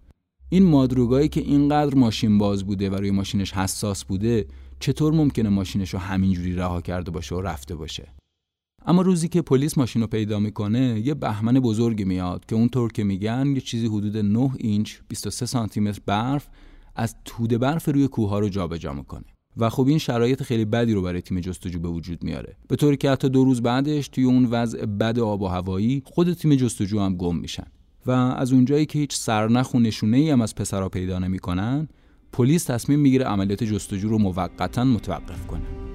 این 0.49 0.63
مادروگایی 0.63 1.29
که 1.29 1.41
اینقدر 1.41 1.95
ماشین 1.95 2.37
باز 2.37 2.63
بوده 2.63 2.89
و 2.89 2.95
روی 2.95 3.11
ماشینش 3.11 3.53
حساس 3.53 4.05
بوده 4.05 4.45
چطور 4.79 5.13
ممکنه 5.13 5.49
ماشینش 5.49 5.89
رو 5.89 5.99
همینجوری 5.99 6.55
رها 6.55 6.81
کرده 6.81 7.11
باشه 7.11 7.35
و 7.35 7.41
رفته 7.41 7.75
باشه؟ 7.75 8.13
اما 8.89 9.01
روزی 9.01 9.27
که 9.27 9.41
پلیس 9.41 9.77
ماشین 9.77 10.01
رو 10.01 10.07
پیدا 10.07 10.39
می‌کنه 10.39 11.01
یه 11.05 11.13
بهمن 11.13 11.53
بزرگی 11.53 12.03
میاد 12.03 12.45
که 12.45 12.55
اونطور 12.55 12.91
که 12.91 13.03
میگن 13.03 13.47
یه 13.47 13.61
چیزی 13.61 13.87
حدود 13.87 14.17
9 14.17 14.51
اینچ 14.57 14.95
23 15.07 15.45
سانتی 15.45 15.79
متر 15.79 16.01
برف 16.05 16.47
از 16.95 17.15
توده 17.25 17.57
برف 17.57 17.89
روی 17.89 18.07
کوه 18.07 18.39
رو 18.39 18.49
جابجا 18.49 18.93
می‌کنه. 18.93 19.25
و 19.57 19.69
خب 19.69 19.87
این 19.87 19.97
شرایط 19.97 20.43
خیلی 20.43 20.65
بدی 20.65 20.93
رو 20.93 21.01
برای 21.01 21.21
تیم 21.21 21.39
جستجو 21.39 21.79
به 21.79 21.87
وجود 21.87 22.23
میاره. 22.23 22.55
به 22.67 22.75
طوری 22.75 22.97
که 22.97 23.11
حتی 23.11 23.29
دو 23.29 23.43
روز 23.43 23.61
بعدش 23.61 24.07
توی 24.07 24.23
اون 24.23 24.45
وضع 24.45 24.85
بد 24.85 25.19
آب 25.19 25.41
و 25.41 25.47
هوایی 25.47 26.01
خود 26.05 26.33
تیم 26.33 26.55
جستجو 26.55 26.99
هم 26.99 27.15
گم 27.15 27.35
میشن. 27.35 27.67
و 28.05 28.11
از 28.11 28.53
اونجایی 28.53 28.85
که 28.85 28.99
هیچ 28.99 29.15
سرنخ 29.15 29.73
و 29.73 29.79
نشونه 29.79 30.17
ای 30.17 30.29
هم 30.29 30.41
از 30.41 30.55
پسرا 30.55 30.89
پیدا 30.89 31.19
نمی‌کنن 31.19 31.87
پلیس 32.31 32.63
تصمیم 32.63 32.99
می‌گیره 32.99 33.25
عملیات 33.25 33.63
جستجو 33.63 34.09
رو 34.09 34.17
موقتا 34.17 34.83
متوقف 34.83 35.47
کنه. 35.47 35.86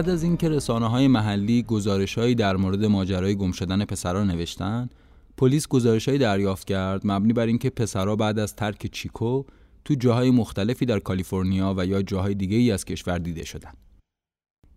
بعد 0.00 0.08
از 0.08 0.22
اینکه 0.22 0.48
رسانه 0.48 0.86
های 0.86 1.08
محلی 1.08 1.62
گزارشهایی 1.62 2.34
در 2.34 2.56
مورد 2.56 2.84
ماجرای 2.84 3.34
گم 3.34 3.52
شدن 3.52 3.84
پسرا 3.84 4.24
نوشتن 4.24 4.88
پلیس 5.36 5.68
گزارشهایی 5.68 6.18
دریافت 6.18 6.66
کرد 6.66 7.00
مبنی 7.04 7.32
بر 7.32 7.46
اینکه 7.46 7.70
پسرا 7.70 8.16
بعد 8.16 8.38
از 8.38 8.56
ترک 8.56 8.86
چیکو 8.86 9.44
تو 9.84 9.94
جاهای 9.94 10.30
مختلفی 10.30 10.86
در 10.86 10.98
کالیفرنیا 10.98 11.74
و 11.76 11.86
یا 11.86 12.02
جاهای 12.02 12.34
دیگه 12.34 12.56
ای 12.56 12.70
از 12.70 12.84
کشور 12.84 13.18
دیده 13.18 13.44
شدن. 13.44 13.72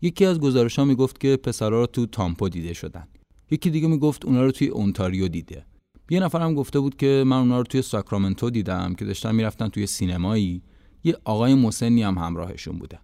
یکی 0.02 0.26
از 0.26 0.40
گزارش 0.40 0.80
ها 0.80 0.86
می‌گفت 0.86 1.20
که 1.20 1.38
پسرا 1.38 1.86
تو 1.86 2.06
تامپو 2.06 2.50
دیده 2.50 2.74
شدن. 2.74 3.08
یکی 3.52 3.70
دیگه 3.70 3.88
می‌گفت 3.88 4.26
اونا 4.26 4.44
رو 4.44 4.52
توی 4.52 4.68
اونتاریو 4.68 5.28
دیده. 5.28 5.66
یه 6.10 6.20
نفر 6.20 6.42
هم 6.42 6.54
گفته 6.54 6.80
بود 6.80 6.96
که 6.96 7.24
من 7.28 7.38
اونا 7.38 7.58
رو 7.58 7.64
توی 7.64 7.82
ساکرامنتو 7.82 8.50
دیدم 8.50 8.96
که 8.96 9.06
داشتن 9.06 9.36
می‌رفتن 9.36 9.68
توی 9.68 9.88
سینمایی. 9.88 10.62
یه 11.04 11.18
آقای 11.24 11.56
مسنی 11.56 12.04
هم 12.04 12.18
همراهشون 12.18 12.80
بوده. 12.80 13.00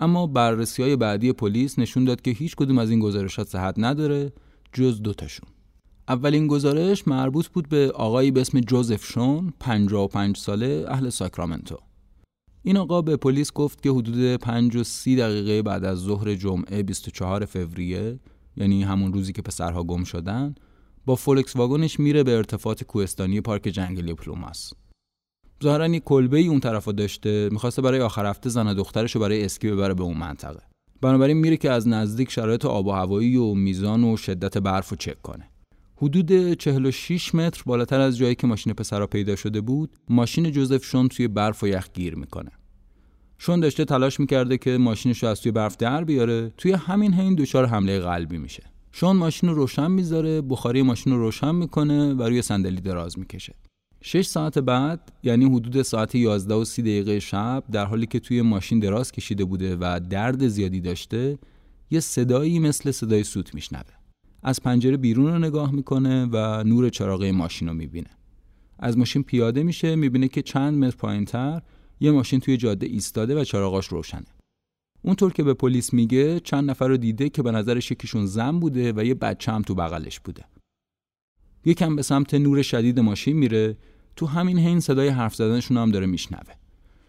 اما 0.00 0.26
بررسی 0.26 0.82
های 0.82 0.96
بعدی 0.96 1.32
پلیس 1.32 1.78
نشون 1.78 2.04
داد 2.04 2.22
که 2.22 2.30
هیچ 2.30 2.56
کدوم 2.56 2.78
از 2.78 2.90
این 2.90 3.00
گزارشات 3.00 3.48
صحت 3.48 3.74
نداره 3.78 4.32
جز 4.72 5.02
دوتاشون 5.02 5.48
اولین 6.08 6.46
گزارش 6.46 7.08
مربوط 7.08 7.48
بود 7.48 7.68
به 7.68 7.92
آقایی 7.94 8.30
به 8.30 8.40
اسم 8.40 8.60
جوزف 8.60 9.04
شون 9.04 9.52
55 9.60 10.36
ساله 10.36 10.84
اهل 10.88 11.08
ساکرامنتو. 11.08 11.76
این 12.62 12.76
آقا 12.76 13.02
به 13.02 13.16
پلیس 13.16 13.52
گفت 13.52 13.82
که 13.82 13.90
حدود 13.90 14.36
5 14.36 14.76
و 14.76 14.84
30 14.84 15.16
دقیقه 15.16 15.62
بعد 15.62 15.84
از 15.84 15.98
ظهر 15.98 16.34
جمعه 16.34 16.82
24 16.82 17.44
فوریه 17.44 18.20
یعنی 18.56 18.82
همون 18.82 19.12
روزی 19.12 19.32
که 19.32 19.42
پسرها 19.42 19.84
گم 19.84 20.04
شدن 20.04 20.54
با 21.06 21.14
فولکس 21.14 21.56
واگنش 21.56 22.00
میره 22.00 22.22
به 22.22 22.36
ارتفاعات 22.36 22.84
کوهستانی 22.84 23.40
پارک 23.40 23.62
جنگلی 23.62 24.14
پلوماس 24.14 24.72
ظاهرا 25.62 25.88
یک 25.88 26.04
کلبه 26.04 26.38
ای 26.38 26.46
اون 26.46 26.60
طرفا 26.60 26.92
داشته 26.92 27.48
می‌خواسته 27.52 27.82
برای 27.82 28.00
آخر 28.00 28.26
هفته 28.26 28.50
زن 28.50 28.74
دخترش 28.74 29.14
رو 29.14 29.20
برای 29.20 29.44
اسکی 29.44 29.70
ببره 29.70 29.94
به 29.94 30.02
اون 30.02 30.16
منطقه. 30.16 30.60
بنابراین 31.00 31.36
میره 31.36 31.56
که 31.56 31.70
از 31.70 31.88
نزدیک 31.88 32.30
شرایط 32.30 32.64
آب 32.64 32.86
و 32.86 32.90
هوایی 32.90 33.36
و 33.36 33.54
میزان 33.54 34.04
و 34.04 34.16
شدت 34.16 34.58
برف 34.58 34.88
رو 34.88 34.96
چک 34.96 35.22
کنه. 35.22 35.50
حدود 35.96 36.52
46 36.54 37.34
متر 37.34 37.62
بالاتر 37.66 38.00
از 38.00 38.18
جایی 38.18 38.34
که 38.34 38.46
ماشین 38.46 38.72
پسرا 38.72 39.06
پیدا 39.06 39.36
شده 39.36 39.60
بود 39.60 39.90
ماشین 40.08 40.50
جوزف 40.50 40.84
شون 40.84 41.08
توی 41.08 41.28
برف 41.28 41.62
و 41.62 41.68
یخ 41.68 41.88
گیر 41.94 42.14
می‌کنه. 42.14 42.50
شون 43.38 43.60
داشته 43.60 43.84
تلاش 43.84 44.20
می‌کرده 44.20 44.58
که 44.58 44.78
ماشینش 44.78 45.22
رو 45.22 45.28
از 45.28 45.40
توی 45.40 45.52
برف 45.52 45.76
در 45.76 46.04
بیاره 46.04 46.52
توی 46.56 46.72
همین 46.72 47.14
حین 47.14 47.34
دچار 47.34 47.66
حمله 47.66 48.00
قلبی 48.00 48.38
میشه. 48.38 48.62
شون 48.92 49.16
ماشین 49.16 49.48
رو 49.48 49.54
روشن 49.54 49.90
می‌ذاره 49.90 50.40
بخاری 50.40 50.82
ماشین 50.82 51.12
رو 51.12 51.18
روشن 51.18 51.54
می‌کنه 51.54 52.14
و 52.14 52.22
روی 52.22 52.42
صندلی 52.42 52.80
دراز 52.80 53.18
می‌کشه. 53.18 53.54
شش 54.02 54.26
ساعت 54.26 54.58
بعد 54.58 55.12
یعنی 55.22 55.44
حدود 55.44 55.82
ساعت 55.82 56.14
11 56.14 56.54
و 56.54 56.64
30 56.64 56.82
دقیقه 56.82 57.20
شب 57.20 57.64
در 57.72 57.84
حالی 57.84 58.06
که 58.06 58.20
توی 58.20 58.42
ماشین 58.42 58.78
دراز 58.78 59.12
کشیده 59.12 59.44
بوده 59.44 59.76
و 59.80 60.00
درد 60.10 60.48
زیادی 60.48 60.80
داشته 60.80 61.38
یه 61.90 62.00
صدایی 62.00 62.58
مثل 62.58 62.90
صدای 62.90 63.24
سوت 63.24 63.54
میشنوه. 63.54 63.92
از 64.42 64.62
پنجره 64.62 64.96
بیرون 64.96 65.32
رو 65.32 65.38
نگاه 65.38 65.72
می‌کنه 65.72 66.28
و 66.32 66.64
نور 66.64 66.88
چراغه 66.88 67.32
ماشین 67.32 67.68
رو 67.68 67.74
می‌بینه. 67.74 68.10
از 68.78 68.98
ماشین 68.98 69.22
پیاده 69.22 69.62
میشه 69.62 69.96
می‌بینه 69.96 70.28
که 70.28 70.42
چند 70.42 70.84
متر 70.84 70.96
پایین 70.96 71.24
تر 71.24 71.62
یه 72.00 72.10
ماشین 72.10 72.40
توی 72.40 72.56
جاده 72.56 72.86
ایستاده 72.86 73.40
و 73.40 73.44
چراغاش 73.44 73.86
روشنه. 73.86 74.26
اونطور 75.02 75.32
که 75.32 75.42
به 75.42 75.54
پلیس 75.54 75.94
میگه 75.94 76.40
چند 76.40 76.70
نفر 76.70 76.88
رو 76.88 76.96
دیده 76.96 77.28
که 77.28 77.42
به 77.42 77.50
نظرش 77.50 77.90
یکیشون 77.90 78.26
زن 78.26 78.60
بوده 78.60 78.92
و 78.96 79.04
یه 79.04 79.14
بچه 79.14 79.52
هم 79.52 79.62
تو 79.62 79.74
بغلش 79.74 80.20
بوده. 80.20 80.44
یکم 81.64 81.96
به 81.96 82.02
سمت 82.02 82.34
نور 82.34 82.62
شدید 82.62 83.00
ماشین 83.00 83.36
میره 83.36 83.76
تو 84.16 84.26
همین 84.26 84.58
حین 84.58 84.80
صدای 84.80 85.08
حرف 85.08 85.34
زدنشون 85.34 85.76
هم 85.76 85.90
داره 85.90 86.06
میشنوه. 86.06 86.54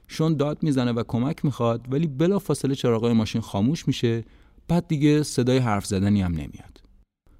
شون 0.07 0.37
داد 0.37 0.63
می‌زنه 0.63 0.91
و 0.91 1.03
کمک 1.07 1.45
می‌خواد 1.45 1.85
ولی 1.93 2.07
بلا 2.07 2.39
فاصله 2.39 2.75
چراغای 2.75 3.13
ماشین 3.13 3.41
خاموش 3.41 3.87
میشه 3.87 4.23
بعد 4.67 4.87
دیگه 4.87 5.23
صدای 5.23 5.57
حرف 5.57 5.85
زدنی 5.85 6.21
هم 6.21 6.31
نمیاد. 6.31 6.81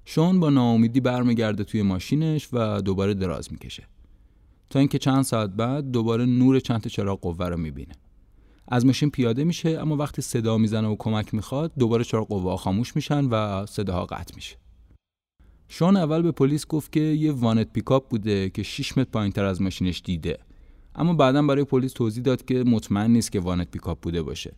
شون 0.04 0.40
با 0.40 0.50
ناامیدی 0.50 1.00
برمیگرده 1.00 1.64
توی 1.64 1.82
ماشینش 1.82 2.48
و 2.52 2.80
دوباره 2.80 3.14
دراز 3.14 3.52
می‌کشه. 3.52 3.86
تا 4.70 4.78
اینکه 4.78 4.98
چند 4.98 5.22
ساعت 5.22 5.50
بعد 5.50 5.90
دوباره 5.90 6.26
نور 6.26 6.60
چند 6.60 6.86
چراغ 6.86 7.20
قوه 7.20 7.48
رو 7.48 7.56
می‌بینه. 7.56 7.94
از 8.68 8.86
ماشین 8.86 9.10
پیاده 9.10 9.44
میشه 9.44 9.68
اما 9.68 9.96
وقتی 9.96 10.22
صدا 10.22 10.58
می‌زنه 10.58 10.88
و 10.88 10.96
کمک 10.98 11.34
می‌خواد 11.34 11.72
دوباره 11.78 12.04
چراغ 12.04 12.28
قوه 12.28 12.56
خاموش 12.56 12.96
میشن 12.96 13.24
و 13.24 13.66
صداها 13.66 14.06
قطع 14.06 14.34
میشه. 14.34 14.56
شون 15.72 15.96
اول 15.96 16.22
به 16.22 16.32
پلیس 16.32 16.66
گفت 16.66 16.92
که 16.92 17.00
یه 17.00 17.32
وانت 17.32 17.72
پیکاپ 17.72 18.08
بوده 18.08 18.50
که 18.50 18.62
6 18.62 18.98
متر 18.98 19.10
پایینتر 19.10 19.44
از 19.44 19.62
ماشینش 19.62 20.02
دیده. 20.04 20.38
اما 20.94 21.12
بعدا 21.12 21.42
برای 21.42 21.64
پلیس 21.64 21.92
توضیح 21.92 22.22
داد 22.22 22.44
که 22.44 22.64
مطمئن 22.64 23.10
نیست 23.10 23.32
که 23.32 23.40
وانت 23.40 23.70
پیکاپ 23.70 24.00
بوده 24.00 24.22
باشه. 24.22 24.52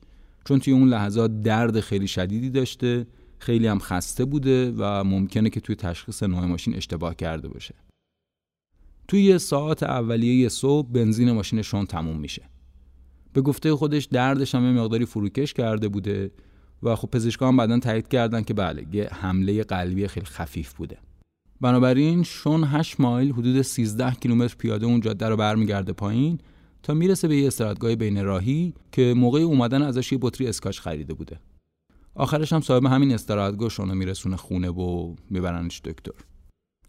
چون 0.45 0.59
توی 0.59 0.73
اون 0.73 0.89
لحظات 0.89 1.43
درد 1.43 1.81
خیلی 1.81 2.09
شدیدی 2.09 2.51
داشته 2.51 3.07
خیلی 3.39 3.67
هم 3.67 3.79
خسته 3.79 4.25
بوده 4.25 4.75
و 4.77 5.05
ممکنه 5.05 5.51
که 5.51 5.61
توی 5.61 5.75
تشخیص 5.75 6.23
نوع 6.23 6.45
ماشین 6.45 6.77
اشتباه 6.77 7.15
کرده 7.15 7.49
باشه. 7.49 7.75
توی 9.09 9.23
یه 9.23 9.39
ساعت 9.39 9.83
اولیه 9.83 10.49
صبح 10.49 10.89
بنزین 10.93 11.33
ماشین 11.33 11.63
شون 11.63 11.87
تموم 11.87 12.17
میشه. 12.17 12.43
به 13.33 13.41
گفته 13.41 13.75
خودش 13.75 14.05
دردش 14.05 14.55
هم 14.55 14.73
مقداری 14.73 15.07
فروکش 15.07 15.53
کرده 15.53 15.89
بوده 15.89 16.31
و 16.83 16.97
خب 16.97 17.09
پزشکان 17.11 17.49
هم 17.49 17.57
بعدا 17.57 17.79
تایید 17.79 18.09
کردن 18.09 18.43
که 18.43 18.55
بله 18.55 18.87
یه 18.93 19.09
حمله 19.13 19.63
قلبی 19.63 20.09
خیلی 20.09 20.27
خفیف 20.27 20.73
بوده. 20.73 20.99
بنابراین 21.61 22.23
شون 22.23 22.65
8 22.65 23.01
مایل 23.01 23.33
حدود 23.33 23.63
13 23.63 24.11
کیلومتر 24.11 24.55
پیاده 24.59 24.87
اون 24.87 25.01
جاده 25.01 25.29
رو 25.29 25.37
برمیگرده 25.37 25.93
پایین 25.93 26.39
تا 26.83 26.95
می‌رسه 26.95 27.29
به 27.29 27.37
یه 27.37 27.47
استراحتگاه 27.47 27.95
بین 27.95 28.25
راهی 28.25 28.75
که 28.93 29.15
موقع 29.17 29.41
اومدن 29.41 29.83
ازش 29.83 30.13
یه 30.13 30.19
بطری 30.23 30.47
اسکاچ 30.47 30.81
خریده 30.81 31.15
بوده. 31.15 31.41
آخرش 32.15 32.53
هم 32.53 32.61
صاحب 32.61 32.85
همین 32.85 33.13
استراحتگاه 33.13 33.69
شون 33.69 33.97
میرسونه 33.97 34.37
خونه 34.37 34.71
و 34.71 35.15
میبرنش 35.31 35.81
دکتر. 35.81 36.13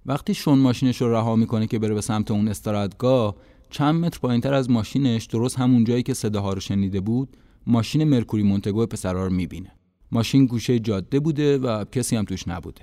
وقتی 0.06 0.34
شون 0.34 0.60
ماشینش 0.60 1.02
رو 1.02 1.14
رها 1.14 1.36
می‌کنه 1.36 1.68
که 1.68 1.80
بره 1.80 1.94
به 1.94 2.02
سمت 2.02 2.32
اون 2.32 2.48
استراحتگاه 2.48 3.36
چند 3.70 3.96
متر 4.06 4.20
پایینتر 4.20 4.54
از 4.54 4.70
ماشینش 4.70 5.26
درست 5.26 5.60
همون 5.60 5.84
جایی 5.84 6.04
که 6.04 6.14
صداها 6.14 6.54
رو 6.54 6.60
شنیده 6.60 7.02
بود 7.02 7.38
ماشین 7.68 8.04
مرکوری 8.04 8.44
مونتگو 8.44 8.86
پسرها 8.86 9.26
رو 9.26 9.34
می‌بینه. 9.34 9.72
ماشین 10.14 10.46
گوشه 10.46 10.80
جاده 10.80 11.20
بوده 11.20 11.58
و 11.58 11.86
کسی 11.86 12.16
هم 12.16 12.26
توش 12.26 12.48
نبوده. 12.48 12.82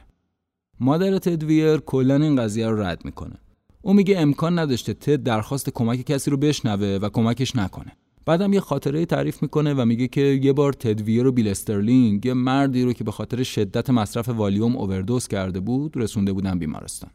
مادر 0.80 1.18
تدویر 1.18 1.76
کلا 1.76 2.14
این 2.14 2.36
قضیه 2.36 2.68
رو 2.68 2.82
رد 2.82 3.04
می‌کنه. 3.04 3.36
او 3.82 3.92
میگه 3.92 4.18
امکان 4.18 4.58
نداشته 4.58 4.94
تد 4.94 5.22
درخواست 5.22 5.70
کمک 5.70 6.02
کسی 6.02 6.30
رو 6.30 6.36
بشنوه 6.36 6.98
و 7.02 7.08
کمکش 7.08 7.56
نکنه. 7.56 7.92
بعدم 8.26 8.52
یه 8.52 8.60
خاطره 8.60 9.06
تعریف 9.06 9.42
می‌کنه 9.42 9.74
و 9.74 9.84
میگه 9.84 10.08
که 10.08 10.20
یه 10.20 10.52
بار 10.52 10.72
تدویر 10.72 11.26
و 11.26 11.32
بیل 11.32 11.48
استرلینگ 11.48 12.26
یه 12.26 12.34
مردی 12.34 12.82
رو 12.84 12.92
که 12.92 13.04
به 13.04 13.10
خاطر 13.10 13.42
شدت 13.42 13.90
مصرف 13.90 14.28
والیوم 14.28 14.76
اووردوز 14.76 15.28
کرده 15.28 15.60
بود 15.60 15.96
رسونده 15.96 16.32
بودن 16.32 16.58
بیمارستان. 16.58 17.10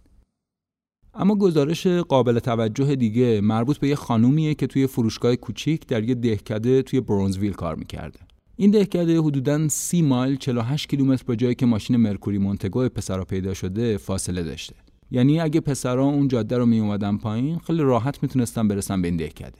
اما 1.13 1.35
گزارش 1.35 1.87
قابل 1.87 2.39
توجه 2.39 2.95
دیگه 2.95 3.41
مربوط 3.41 3.77
به 3.77 3.87
یه 3.87 3.95
خانومیه 3.95 4.53
که 4.53 4.67
توی 4.67 4.87
فروشگاه 4.87 5.35
کوچیک 5.35 5.87
در 5.87 6.03
یه 6.03 6.15
دهکده 6.15 6.81
توی 6.81 7.01
برونزویل 7.01 7.53
کار 7.53 7.75
می‌کرده. 7.75 8.19
این 8.57 8.71
دهکده 8.71 9.19
حدوداً 9.19 9.67
سی 9.67 10.01
مایل 10.01 10.35
48 10.35 10.89
کیلومتر 10.89 11.23
با 11.27 11.35
جایی 11.35 11.55
که 11.55 11.65
ماشین 11.65 11.95
مرکوری 11.95 12.37
مونتگو 12.37 12.89
پسرا 12.89 13.25
پیدا 13.25 13.53
شده 13.53 13.97
فاصله 13.97 14.43
داشته. 14.43 14.75
یعنی 15.11 15.39
اگه 15.39 15.59
پسرا 15.59 16.03
اون 16.03 16.27
جاده 16.27 16.57
رو 16.57 16.65
می 16.65 16.79
اومدن 16.79 17.17
پایین 17.17 17.59
خیلی 17.59 17.81
راحت 17.81 18.23
می‌تونستن 18.23 18.67
برسن 18.67 19.01
به 19.01 19.07
این 19.07 19.17
دهکده. 19.17 19.59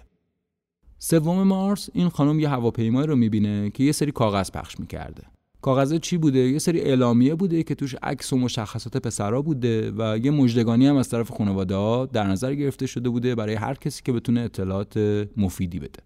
سوم 0.99 1.43
مارس 1.43 1.89
این 1.93 2.09
خانم 2.09 2.39
یه 2.39 2.49
هواپیمایی 2.49 3.07
رو 3.07 3.15
می‌بینه 3.15 3.69
که 3.69 3.83
یه 3.83 3.91
سری 3.91 4.11
کاغذ 4.11 4.51
پخش 4.51 4.79
می‌کرده. 4.79 5.23
کاغذ 5.61 5.99
چی 5.99 6.17
بوده؟ 6.17 6.39
یه 6.39 6.59
سری 6.59 6.81
اعلامیه 6.81 7.35
بوده 7.35 7.63
که 7.63 7.75
توش 7.75 7.95
عکس 8.03 8.33
و 8.33 8.37
مشخصات 8.37 8.97
پسرا 8.97 9.41
بوده 9.41 9.91
و 9.91 10.17
یه 10.17 10.31
مجدگانی 10.31 10.87
هم 10.87 10.95
از 10.95 11.09
طرف 11.09 11.31
خانواده 11.31 11.75
ها 11.75 12.05
در 12.05 12.27
نظر 12.27 12.53
گرفته 12.53 12.87
شده 12.87 13.09
بوده 13.09 13.35
برای 13.35 13.55
هر 13.55 13.73
کسی 13.73 14.01
که 14.05 14.11
بتونه 14.11 14.41
اطلاعات 14.41 14.97
مفیدی 15.37 15.79
بده. 15.79 15.99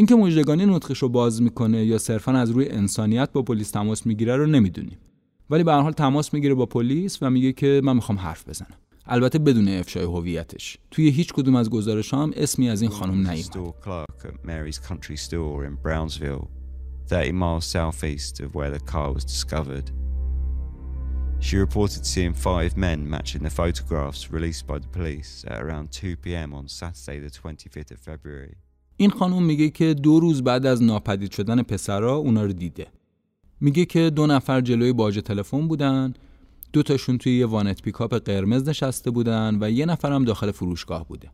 اینکه 0.00 0.14
مجدگانی 0.14 0.66
نطقش 0.66 0.98
رو 0.98 1.08
باز 1.08 1.42
می‌کنه 1.42 1.84
یا 1.84 1.98
صرفا 1.98 2.32
از 2.32 2.50
روی 2.50 2.68
انسانیت 2.68 3.32
با 3.32 3.42
پلیس 3.42 3.70
تماس 3.70 4.06
می‌گیره 4.06 4.36
رو 4.36 4.46
نمی‌دونیم 4.46 4.98
ولی 5.50 5.64
به 5.64 5.72
هر 5.72 5.80
حال 5.80 5.92
تماس 5.92 6.34
می‌گیره 6.34 6.54
با 6.54 6.66
پلیس 6.66 7.22
و 7.22 7.30
میگه 7.30 7.52
که 7.52 7.80
من 7.84 7.94
می‌خوام 7.94 8.18
حرف 8.18 8.48
بزنم 8.48 8.76
البته 9.06 9.38
بدون 9.38 9.68
افشای 9.68 10.04
هویتش 10.04 10.78
توی 10.90 11.10
هیچ 11.10 11.32
کدوم 11.32 11.56
از 11.56 11.70
گزارش 11.70 12.14
هم 12.14 12.32
اسمی 12.36 12.70
از 12.70 12.82
این 12.82 12.90
خانم 12.90 13.30
نیومد 13.30 13.74
30 17.06 17.32
miles 17.32 17.64
southeast 17.64 18.40
of 18.40 18.54
where 18.54 18.70
the 18.70 18.80
car 18.92 19.12
was 19.12 19.24
discovered. 19.24 19.90
She 21.40 21.56
reported 21.56 22.06
seeing 22.06 22.34
five 22.34 22.72
men 22.76 23.00
matching 23.14 23.42
the 23.42 23.50
photographs 23.50 24.30
released 24.36 24.66
by 24.66 24.78
the 24.78 24.88
police 24.98 25.44
at 25.48 25.60
around 25.62 25.86
2 25.90 26.16
p.m. 26.16 26.54
on 26.54 26.68
Saturday, 26.68 27.18
the 27.18 27.30
25th 27.30 27.90
of 27.90 28.00
February. 28.00 28.54
این 29.00 29.10
خانم 29.10 29.42
میگه 29.42 29.70
که 29.70 29.94
دو 29.94 30.20
روز 30.20 30.42
بعد 30.42 30.66
از 30.66 30.82
ناپدید 30.82 31.32
شدن 31.32 31.62
پسرا 31.62 32.16
اونا 32.16 32.44
رو 32.44 32.52
دیده. 32.52 32.86
میگه 33.60 33.84
که 33.84 34.10
دو 34.10 34.26
نفر 34.26 34.60
جلوی 34.60 34.92
باج 34.92 35.18
تلفن 35.18 35.68
بودن 35.68 36.14
دو 36.72 36.82
تاشون 36.82 37.18
توی 37.18 37.38
یه 37.38 37.46
وانت 37.46 37.82
پیکاپ 37.82 38.14
قرمز 38.14 38.68
نشسته 38.68 39.10
بودن 39.10 39.58
و 39.60 39.70
یه 39.70 39.86
نفرم 39.86 40.24
داخل 40.24 40.50
فروشگاه 40.50 41.08
بوده. 41.08 41.30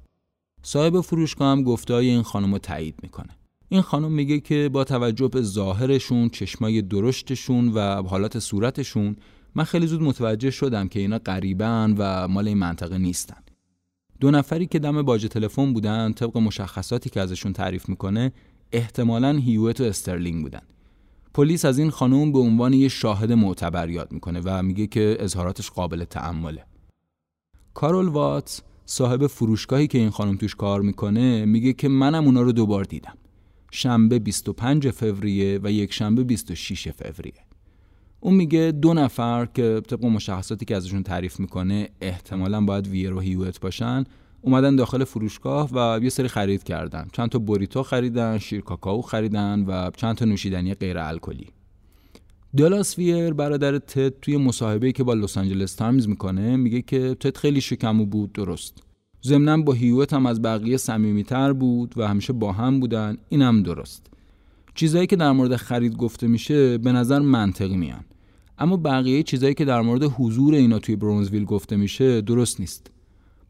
صاحب 0.63 1.01
فروشگاه 1.01 1.49
هم 1.49 1.63
گفتهای 1.63 2.09
این 2.09 2.23
خانم 2.23 2.53
رو 2.53 2.59
تایید 2.59 2.95
می‌کنه. 3.03 3.37
این 3.69 3.81
خانم 3.81 4.13
میگه 4.13 4.41
که 4.41 4.71
با 4.73 4.85
توجه 4.85 5.29
به 5.29 5.43
ظاهرشون، 5.43 6.29
چشمای 6.29 6.83
درشتشون 6.83 7.69
و 7.69 8.03
حالات 8.03 8.39
صورتشون 8.39 9.17
من 9.55 9.65
خیلی 9.65 9.87
زود 9.87 10.03
متوجه 10.03 10.51
شدم 10.51 10.89
که 10.89 11.01
اینا 11.01 11.19
غریبن 11.19 11.95
و 11.99 12.29
مال 12.29 12.49
این 12.49 12.59
منطقه 12.59 12.99
نیستن. 12.99 13.46
دو 14.21 14.31
نفری 14.31 14.67
که 14.67 14.79
دم 14.79 15.03
باج 15.03 15.27
تلفن 15.27 15.73
بودن 15.73 16.13
طبق 16.13 16.39
مشخصاتی 16.39 17.11
که 17.11 17.21
ازشون 17.21 17.53
تعریف 17.53 17.89
می‌کنه 17.89 18.33
احتمالا 18.73 19.33
هیوت 19.33 19.81
و 19.81 19.85
استرلینگ 19.85 20.43
بودن. 20.43 20.63
پلیس 21.35 21.65
از 21.65 21.79
این 21.79 21.91
خانم 21.91 22.33
به 22.33 22.39
عنوان 22.39 22.73
یه 22.73 22.89
شاهد 22.89 23.33
معتبر 23.33 23.91
یاد 23.91 24.13
می‌کنه 24.13 24.41
و 24.45 24.63
میگه 24.63 24.87
که 24.87 25.17
اظهاراتش 25.21 25.71
قابل 25.71 26.05
تعمله. 26.05 26.65
کارول 27.75 28.09
واتس 28.09 28.63
صاحب 28.87 29.27
فروشگاهی 29.27 29.87
که 29.87 29.99
این 29.99 30.11
خانم 30.11 30.37
توش 30.37 30.55
کار 30.55 30.83
می‌کنه 30.83 31.45
میگه 31.45 31.73
که 31.73 31.89
منم 31.89 32.25
اونا 32.25 32.43
رو 32.43 32.53
دوبار 32.53 32.85
دیدم. 32.85 33.15
شنبه 33.71 34.19
25 34.19 34.91
فوریه 34.91 35.61
و 35.63 35.73
یک 35.73 35.93
شنبه 35.93 36.25
26 36.25 36.89
فوریه. 36.89 37.46
اون 38.21 38.35
میگه 38.35 38.73
دو 38.83 38.95
نفر 38.95 39.47
که 39.55 39.83
طبق 39.89 40.05
مشخصاتی 40.05 40.65
که 40.65 40.77
ازشون 40.77 41.03
تعریف 41.03 41.41
می‌کنه 41.41 41.89
احتمالا 42.01 42.61
باید 42.61 42.87
ویر 42.87 43.15
و 43.15 43.21
هیوت 43.21 43.61
باشن 43.61 44.05
اومدن 44.43 44.77
داخل 44.77 45.05
فروشگاه 45.05 45.71
و 45.73 46.01
یه 46.03 46.09
سری 46.09 46.29
خرید 46.29 46.63
کردن. 46.63 47.09
چند 47.13 47.29
تا 47.29 47.39
بوریتو 47.39 47.83
خریدن 47.83 48.39
شیر 48.39 48.61
کاکائو 48.61 49.03
خریدن 49.03 49.65
و 49.67 49.91
چند 49.97 50.17
تا 50.17 50.25
نوشیدنی 50.25 50.75
غیر 50.75 50.99
الکلی. 50.99 51.47
دالاس 52.57 52.99
ویر 52.99 53.33
برادر 53.33 53.79
تد 53.79 54.21
توی 54.21 54.37
مصاحبه‌ای 54.37 54.93
که 54.93 55.05
با 55.05 55.15
لس 55.15 55.39
آنجلس 55.39 55.75
تایمز 55.75 56.09
می‌کنه 56.09 56.57
میگه 56.57 56.83
که 56.83 57.17
تد 57.21 57.37
خیلی 57.37 57.61
شکمو 57.61 58.07
بود 58.07 58.33
درست. 58.33 58.83
ضمنا 59.25 59.57
با 59.57 59.73
هیوت 59.73 60.13
هم 60.13 60.27
از 60.27 60.43
بقیه 60.43 60.77
صمیمیتر 60.77 61.53
بود 61.53 61.95
و 61.97 62.09
همیشه 62.09 62.33
با 62.33 62.53
هم 62.53 62.81
بودن. 62.81 63.17
اینم 63.29 63.63
درست. 63.63 64.07
چیزایی 64.77 65.07
که 65.07 65.17
در 65.17 65.33
مورد 65.33 65.57
خرید 65.57 65.97
گفته 65.97 66.27
میشه 66.27 66.79
به 66.79 66.93
نظر 66.93 67.19
منطقی 67.19 67.77
میان. 67.77 68.05
اما 68.59 68.77
بقیه 68.77 69.23
چیزایی 69.23 69.55
که 69.55 69.65
در 69.65 69.81
مورد 69.81 70.03
حضور 70.03 70.55
اینا 70.55 70.79
توی 70.79 70.97
برانزویل 70.97 71.45
گفته 71.45 71.77
میشه 71.77 72.21
درست 72.21 72.61
نیست. 72.61 72.91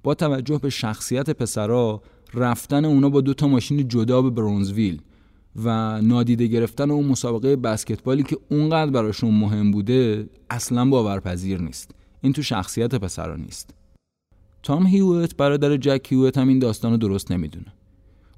با 0.02 0.14
توجه 0.14 0.58
به 0.58 0.70
شخصیت 0.70 1.30
پسرا 1.30 2.02
رفتن 2.34 2.84
اونا 2.84 3.08
با 3.08 3.20
دو 3.20 3.34
تا 3.34 3.48
ماشین 3.48 3.88
جدا 3.88 4.22
به 4.22 4.30
برونزویل 4.30 5.02
و 5.64 6.00
نادیده 6.02 6.46
گرفتن 6.46 6.90
اون 6.90 7.06
مسابقه 7.06 7.56
بسکتبالی 7.56 8.22
که 8.22 8.38
اونقدر 8.50 8.90
براشون 8.90 9.34
مهم 9.34 9.70
بوده 9.70 10.28
اصلا 10.50 10.84
باورپذیر 10.84 11.60
نیست. 11.60 11.90
این 12.20 12.32
تو 12.32 12.42
شخصیت 12.42 12.94
پسرا 12.94 13.36
نیست. 13.36 13.74
تام 14.62 14.86
هیوت 14.86 15.36
برادر 15.36 15.76
جک 15.76 16.06
هیوت 16.08 16.38
هم 16.38 16.48
این 16.48 16.58
داستان 16.58 16.90
رو 16.90 16.96
درست 16.96 17.32
نمی‌دونه. 17.32 17.72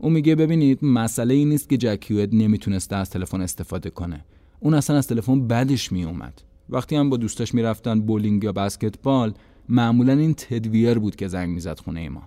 اون 0.01 0.13
میگه 0.13 0.35
ببینید 0.35 0.85
مسئله 0.85 1.35
این 1.35 1.49
نیست 1.49 1.69
که 1.69 1.77
جک 1.77 2.07
هیوت 2.09 2.29
نمی‌تونسته 2.33 2.97
از 2.97 3.11
تلفن 3.11 3.41
استفاده 3.41 3.91
کنه. 3.91 4.25
اون 4.61 4.75
اصلا 4.75 4.97
از 4.97 5.09
تلفن 5.09 5.47
بدش 5.47 5.93
میومد. 5.93 6.43
وقتی 6.69 6.97
هم 6.97 7.11
با 7.11 7.17
دوستاش 7.17 7.55
می‌رفتن 7.55 8.01
بولینگ 8.01 8.45
یا 8.45 8.53
بسکتبال 8.53 9.35
معمولا 9.69 10.13
این 10.13 10.35
تدویر 10.35 10.99
بود 10.99 11.17
که 11.17 11.29
زنگ 11.29 11.49
می‌زد 11.55 11.79
خونه 11.79 12.09
ما. 12.09 12.23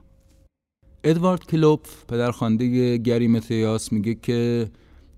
ادوارد 1.04 1.46
کلوپ 1.46 1.86
پدرخوانده 2.08 2.98
گری 2.98 3.28
متیاس 3.28 3.94
میگه 3.94 4.16
که 4.16 4.70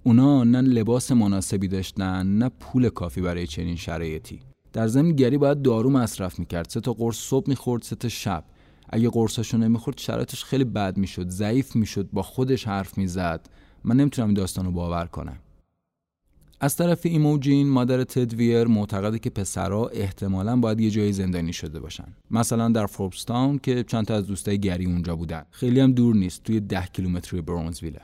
اونا 0.03 0.43
نه 0.43 0.61
لباس 0.61 1.11
مناسبی 1.11 1.67
داشتن 1.67 2.27
نه 2.27 2.49
پول 2.59 2.89
کافی 2.89 3.21
برای 3.21 3.47
چنین 3.47 3.75
شرایطی. 3.75 4.39
در 4.73 4.87
زمین 4.87 5.15
گری 5.15 5.37
باید 5.37 5.61
دارو 5.61 5.89
مصرف 5.89 6.39
می‌کرد 6.39 6.69
سه 6.69 6.79
تا 6.79 6.93
قرص 6.93 7.17
صبح 7.17 7.49
می‌خورد 7.49 7.81
سه 7.81 7.95
تا 7.95 8.09
شب. 8.09 8.45
اگه 8.93 9.09
قرصاشو 9.09 9.57
نمی‌خورد 9.57 9.97
شرایطش 9.97 10.43
خیلی 10.43 10.63
بد 10.63 10.97
می‌شد 10.97 11.29
ضعیف 11.29 11.75
می‌شد 11.75 12.09
با 12.13 12.21
خودش 12.21 12.67
حرف 12.67 12.97
می‌زد. 12.97 13.49
من 13.83 13.95
نمی‌تونم 13.95 14.27
این 14.27 14.37
داستان 14.37 14.65
رو 14.65 14.71
باور 14.71 15.05
کنم. 15.05 15.37
از 16.59 16.75
طرف 16.75 17.05
ایموجین 17.05 17.69
مادر 17.69 18.03
تدویر 18.03 18.67
معتقده 18.67 19.19
که 19.19 19.29
پسرها 19.29 19.87
احتمالا 19.87 20.55
باید 20.55 20.79
یه 20.79 20.89
جایی 20.89 21.13
زندانی 21.13 21.53
شده 21.53 21.79
باشن. 21.79 22.07
مثلا 22.31 22.69
در 22.69 22.85
فوربستاون 22.85 23.57
که 23.57 23.83
چند 23.83 24.05
تا 24.05 24.15
از 24.15 24.27
دوستای 24.27 24.59
گری 24.59 24.85
اونجا 24.85 25.15
بودن. 25.15 25.45
خیلی 25.51 25.79
هم 25.79 25.91
دور 25.93 26.15
نیست 26.15 26.43
توی 26.43 26.59
ده 26.59 26.85
کیلومتری 26.93 27.41
برونزویله. 27.41 28.01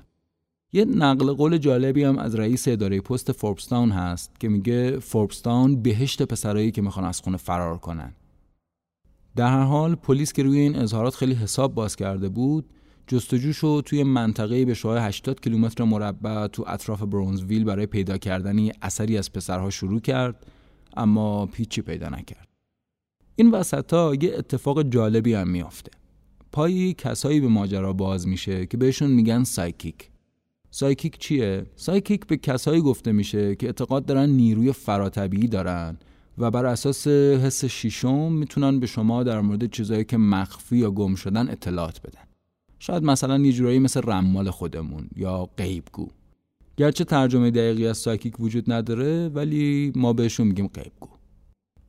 یه 0.73 0.85
نقل 0.85 1.33
قول 1.33 1.57
جالبی 1.57 2.03
هم 2.03 2.17
از 2.17 2.35
رئیس 2.35 2.67
اداره 2.67 3.01
پست 3.01 3.31
فوربستاون 3.31 3.91
هست 3.91 4.39
که 4.39 4.49
میگه 4.49 4.99
فوربستاون 4.99 5.81
بهشت 5.81 6.21
پسرایی 6.21 6.71
که 6.71 6.81
می‌خوان 6.81 7.05
از 7.05 7.21
خونه 7.21 7.37
فرار 7.37 7.77
کنن. 7.77 8.13
در 9.39 9.47
هر 9.47 9.63
حال 9.63 9.95
پلیس 9.95 10.33
که 10.33 10.43
روی 10.43 10.59
این 10.59 10.75
اظهارات 10.75 11.15
خیلی 11.15 11.33
حساب 11.33 11.73
باز 11.73 11.95
کرده 11.95 12.29
بود 12.29 12.65
جستجوشو 13.07 13.81
توی 13.81 14.03
منطقه 14.03 14.65
به 14.65 14.73
شای 14.73 14.99
80 14.99 15.41
کیلومتر 15.41 15.83
مربع 15.83 16.47
تو 16.47 16.63
اطراف 16.67 17.03
برونزویل 17.03 17.63
برای 17.63 17.85
پیدا 17.85 18.17
کردن 18.17 18.69
اثری 18.81 19.17
از 19.17 19.33
پسرها 19.33 19.69
شروع 19.69 19.99
کرد 19.99 20.45
اما 20.97 21.45
هیچی 21.45 21.81
پیدا 21.81 22.09
نکرد. 22.09 22.47
این 23.35 23.51
وسط 23.51 23.93
ها 23.93 24.15
یه 24.21 24.35
اتفاق 24.37 24.83
جالبی 24.83 25.33
هم 25.33 25.47
میافته. 25.47 25.91
پای 26.51 26.93
کسایی 26.93 27.39
به 27.39 27.47
ماجرا 27.47 27.93
باز 27.93 28.27
میشه 28.27 28.65
که 28.65 28.77
بهشون 28.77 29.11
میگن 29.11 29.43
psychic. 29.43 30.09
psychic 30.71 31.17
چیه؟ 31.17 31.65
psychic 31.75 32.27
به 32.27 32.37
کسایی 32.37 32.81
گفته 32.81 33.11
میشه 33.11 33.55
که 33.55 33.65
اعتقاد 33.67 34.05
دارن 34.05 34.29
نیروی 34.29 34.71
فراطبیعی 34.71 35.47
دارن 35.47 35.97
و 36.39 36.51
بر 36.51 36.65
اساس 36.65 37.07
حس 37.07 37.65
شیشم 37.65 38.31
می‌تونن 38.31 38.79
به 38.79 38.87
شما 38.87 39.23
در 39.23 39.41
مورد 39.41 39.71
چیزایی 39.71 40.03
که 40.03 40.17
مخفی 40.17 40.77
یا 40.77 40.91
گم 40.91 41.15
شدن 41.15 41.49
اطلاعات 41.49 42.01
بدن. 42.01 42.21
شاید 42.79 43.03
مثلا 43.03 43.37
یه 43.37 43.51
جورایی 43.51 43.79
مثل 43.79 44.01
رمال 44.03 44.49
خودمون 44.49 45.09
یا 45.15 45.49
غیبگو. 45.57 46.07
گرچه 46.77 47.03
ترجمه 47.03 47.51
دقیقی 47.51 47.87
از 47.87 47.97
psychic 47.97 48.39
وجود 48.39 48.71
نداره 48.71 49.29
ولی 49.29 49.91
ما 49.95 50.13
بهشون 50.13 50.47
میگیم 50.47 50.67
غیبگو. 50.67 51.09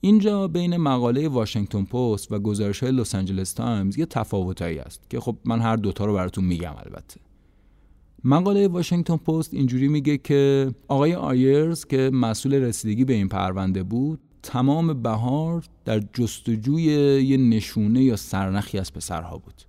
اینجا 0.01 0.49
بین 0.49 0.77
مقاله 0.77 1.29
واشنگتن 1.29 1.85
پست 1.85 2.33
و 2.33 2.39
گزارش 2.39 2.83
های 2.83 2.93
لس 2.93 3.15
آنجلس 3.15 3.53
تایمز 3.53 3.99
یه 3.99 4.07
تفاوتایی 4.07 4.79
است 4.79 5.11
که 5.11 5.21
خب 5.21 5.37
من 5.45 5.61
هر 5.61 5.77
دوتا 5.77 6.05
رو 6.05 6.15
براتون 6.15 6.45
میگم 6.45 6.75
البته. 6.87 7.21
مقاله 8.25 8.69
واشنگتن 8.69 9.17
پست 9.17 9.55
اینجوری 9.55 9.89
میگه 9.89 10.19
که 10.19 10.71
آقای 10.89 11.15
آیرز 11.15 11.85
که 11.85 12.11
مسئول 12.13 12.55
رسیدگی 12.55 13.05
به 13.05 13.13
این 13.13 13.29
پرونده 13.29 13.83
بود 13.83 14.21
تمام 14.43 15.03
بهار 15.03 15.65
در 15.85 16.01
جستجوی 16.15 16.83
یه 17.23 17.37
نشونه 17.37 18.03
یا 18.03 18.17
سرنخی 18.17 18.79
از 18.79 18.93
پسرها 18.93 19.39
بود. 19.39 19.63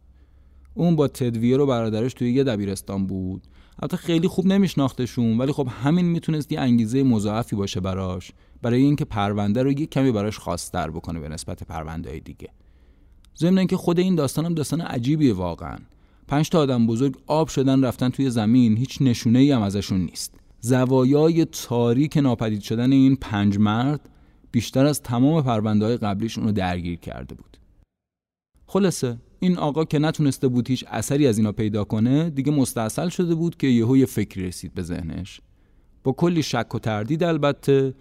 اون 0.74 0.96
با 0.96 1.08
تدویر 1.08 1.60
و 1.60 1.66
برادرش 1.66 2.14
توی 2.14 2.32
یه 2.32 2.44
دبیرستان 2.44 3.08
بود. 3.08 3.48
البته 3.80 3.98
خیلی 3.98 4.28
خوب 4.28 4.46
نمیشناختشون 4.46 5.38
ولی 5.38 5.52
خب 5.52 5.68
همین 5.84 6.06
می‌تونست 6.06 6.52
یه 6.52 6.60
انگیزه 6.60 7.04
مضاعفی 7.04 7.56
باشه 7.56 7.80
براش 7.80 8.32
برای 8.62 8.82
اینکه 8.82 9.06
پرونده 9.06 9.64
رو 9.64 9.72
یه 9.72 9.86
کمی 9.86 10.12
براش 10.12 10.38
خواستر 10.38 10.90
بکنه 10.90 11.20
به 11.20 11.30
نسبت 11.30 11.64
پرونده 11.64 12.20
دیگه. 12.20 12.50
ضمن 13.38 13.58
اینکه 13.58 13.78
خود 13.78 14.00
این 14.00 14.16
داستان 14.16 14.46
هم 14.46 14.54
داستان 14.54 14.82
عجیبیه 14.82 15.34
واقعا. 15.34 15.78
پنج 16.28 16.50
تا 16.50 16.60
آدم 16.60 16.88
بزرگ 16.88 17.18
آب 17.28 17.48
شدن 17.48 17.84
رفتن 17.84 18.10
توی 18.10 18.30
زمین 18.30 18.78
هیچ 18.78 18.98
نشونه 19.02 19.40
ای 19.40 19.52
هم 19.52 19.62
ازشون 19.62 20.02
نیست. 20.02 20.36
زوایای 20.60 21.46
تاریک 21.46 22.18
ناپدید 22.18 22.62
شدن 22.62 22.92
این 22.92 23.16
پنج 23.16 23.58
مرد 23.58 24.10
بیشتر 24.52 24.86
از 24.86 25.02
تمام 25.02 25.44
پرونده 25.44 25.86
های 25.86 25.98
قبلیش 25.98 26.38
اونو 26.38 26.52
درگیر 26.52 27.00
کرده 27.00 27.36
بود. 27.36 27.58
خلاصه 28.68 29.18
این 29.40 29.58
آقا 29.58 29.86
که 29.86 30.00
نتونسته 30.00 30.48
بود 30.48 30.70
هیچ 30.70 30.86
اثری 30.88 31.28
از 31.28 31.38
اینا 31.38 31.52
پیدا 31.52 31.84
کنه 31.84 32.30
دیگه 32.30 32.52
مستاصل 32.52 33.10
شده 33.10 33.36
بود 33.36 33.58
که 33.58 33.68
یهو 33.68 33.98
یه 33.98 34.06
فکری 34.06 34.48
رسید 34.48 34.74
به 34.74 34.82
ذهنش. 34.82 35.42
با 36.04 36.12
کلی 36.12 36.44
شک 36.44 36.76
و 36.76 36.80
تردید 36.80 37.24
البته 37.24 37.94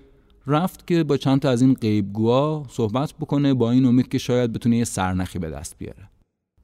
رفت 0.46 0.86
که 0.86 1.04
با 1.04 1.16
چند 1.16 1.40
تا 1.40 1.50
از 1.50 1.62
این 1.62 1.74
غیبگوها 1.74 2.66
صحبت 2.68 3.14
بکنه 3.20 3.54
با 3.54 3.70
این 3.70 3.84
امید 3.84 4.08
که 4.08 4.18
شاید 4.18 4.52
بتونه 4.52 4.76
یه 4.76 4.84
سرنخی 4.84 5.38
به 5.38 5.50
دست 5.50 5.78
بیاره. 5.78 6.10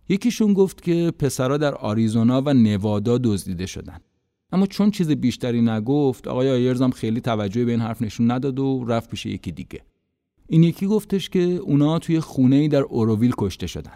یکیشون 0.09 0.55
گفت 0.55 0.83
که 0.83 1.13
پسرا 1.19 1.57
در 1.57 1.75
آریزونا 1.75 2.43
و 2.43 2.55
نوادا 2.55 3.19
دزدیده 3.19 3.67
شدن. 3.67 4.01
اما 4.53 4.67
چون 4.67 4.91
چیز 4.91 5.11
بیشتری 5.11 5.61
نگفت 5.63 6.29
آقای 6.29 6.51
آیرز 6.51 6.83
هم 6.83 6.91
خیلی 6.91 7.21
توجه 7.21 7.65
به 7.65 7.71
این 7.71 7.81
حرف 7.81 8.03
نشون 8.03 8.31
نداد 8.31 8.59
و 8.59 8.85
رفت 8.89 9.11
پیش 9.11 9.27
یکی 9.27 9.53
دیگه. 9.53 9.81
این 10.49 10.63
یکی 10.63 10.87
گفتش 10.87 11.31
که 11.31 11.41
اونا 11.41 11.99
توی 11.99 12.21
خونه 12.21 12.69
در 12.69 12.83
اوروویل 12.83 13.33
کشته 13.39 13.67
شدن. 13.67 13.95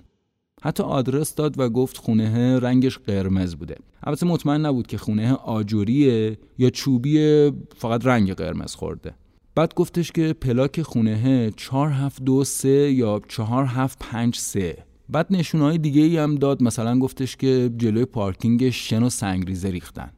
حتی 0.62 0.82
آدرس 0.82 1.34
داد 1.34 1.58
و 1.58 1.68
گفت 1.68 1.96
خونه 1.96 2.58
رنگش 2.58 2.98
قرمز 2.98 3.54
بوده. 3.54 3.76
البته 4.02 4.26
مطمئن 4.26 4.66
نبود 4.66 4.86
که 4.86 4.98
خونه 4.98 5.32
آجوریه 5.32 6.38
یا 6.58 6.70
چوبی 6.70 7.50
فقط 7.76 8.06
رنگ 8.06 8.32
قرمز 8.32 8.74
خورده. 8.74 9.14
بعد 9.54 9.74
گفتش 9.74 10.12
که 10.12 10.32
پلاک 10.32 10.82
خونه 10.82 11.50
4723 11.56 12.92
یا 12.92 13.20
4753 13.28 14.76
بعد 15.08 15.26
نشونهای 15.30 15.78
دیگه 15.78 16.02
ای 16.02 16.16
هم 16.16 16.34
داد. 16.34 16.62
مثلا 16.62 16.98
گفتش 16.98 17.36
که 17.36 17.70
جلوی 17.76 18.04
پارکینگ 18.04 18.70
شن 18.70 19.02
و 19.02 19.10
سنگریزه 19.10 19.70
ریختن. 19.70 20.10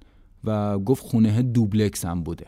و 0.45 0.79
گفت 0.79 1.03
خونه 1.03 1.43
دوبلکس 1.43 2.05
هم 2.05 2.23
بوده. 2.23 2.47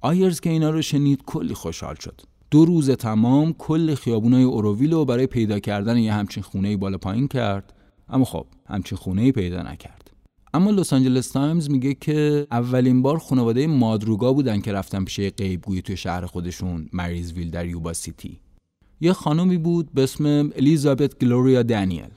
آیرز 0.00 0.40
که 0.40 0.50
اینا 0.50 0.70
رو 0.70 0.82
شنید 0.82 1.22
کلی 1.26 1.54
خوشحال 1.54 1.94
شد. 1.94 2.20
دو 2.50 2.64
روز 2.64 2.90
تمام 2.90 3.52
کل 3.52 3.94
خیابونای 3.94 4.42
اوروویل 4.42 4.92
رو 4.92 5.04
برای 5.04 5.26
پیدا 5.26 5.58
کردن 5.58 5.96
یه 5.96 6.12
همچین 6.12 6.42
خونه 6.42 6.76
بالا 6.76 6.98
پایین 6.98 7.28
کرد. 7.28 7.72
اما 8.08 8.24
خب 8.24 8.46
همچین 8.66 8.98
خونه 8.98 9.32
پیدا 9.32 9.62
نکرد. 9.62 10.10
اما 10.54 10.70
لس 10.70 10.92
آنجلس 10.92 11.30
تایمز 11.30 11.70
میگه 11.70 11.94
که 11.94 12.46
اولین 12.50 13.02
بار 13.02 13.18
خانواده 13.18 13.66
مادروگا 13.66 14.32
بودن 14.32 14.60
که 14.60 14.72
رفتن 14.72 15.04
پیش 15.04 15.20
غیبگویی 15.20 15.82
توی 15.82 15.96
شهر 15.96 16.26
خودشون 16.26 16.88
مریزویل 16.92 17.50
در 17.50 17.66
یوبا 17.66 17.92
سیتی. 17.92 18.40
یه 19.00 19.12
خانومی 19.12 19.58
بود 19.58 19.92
به 19.94 20.02
اسم 20.02 20.24
الیزابت 20.56 21.18
گلوریا 21.18 21.62
دانیل. 21.62 22.10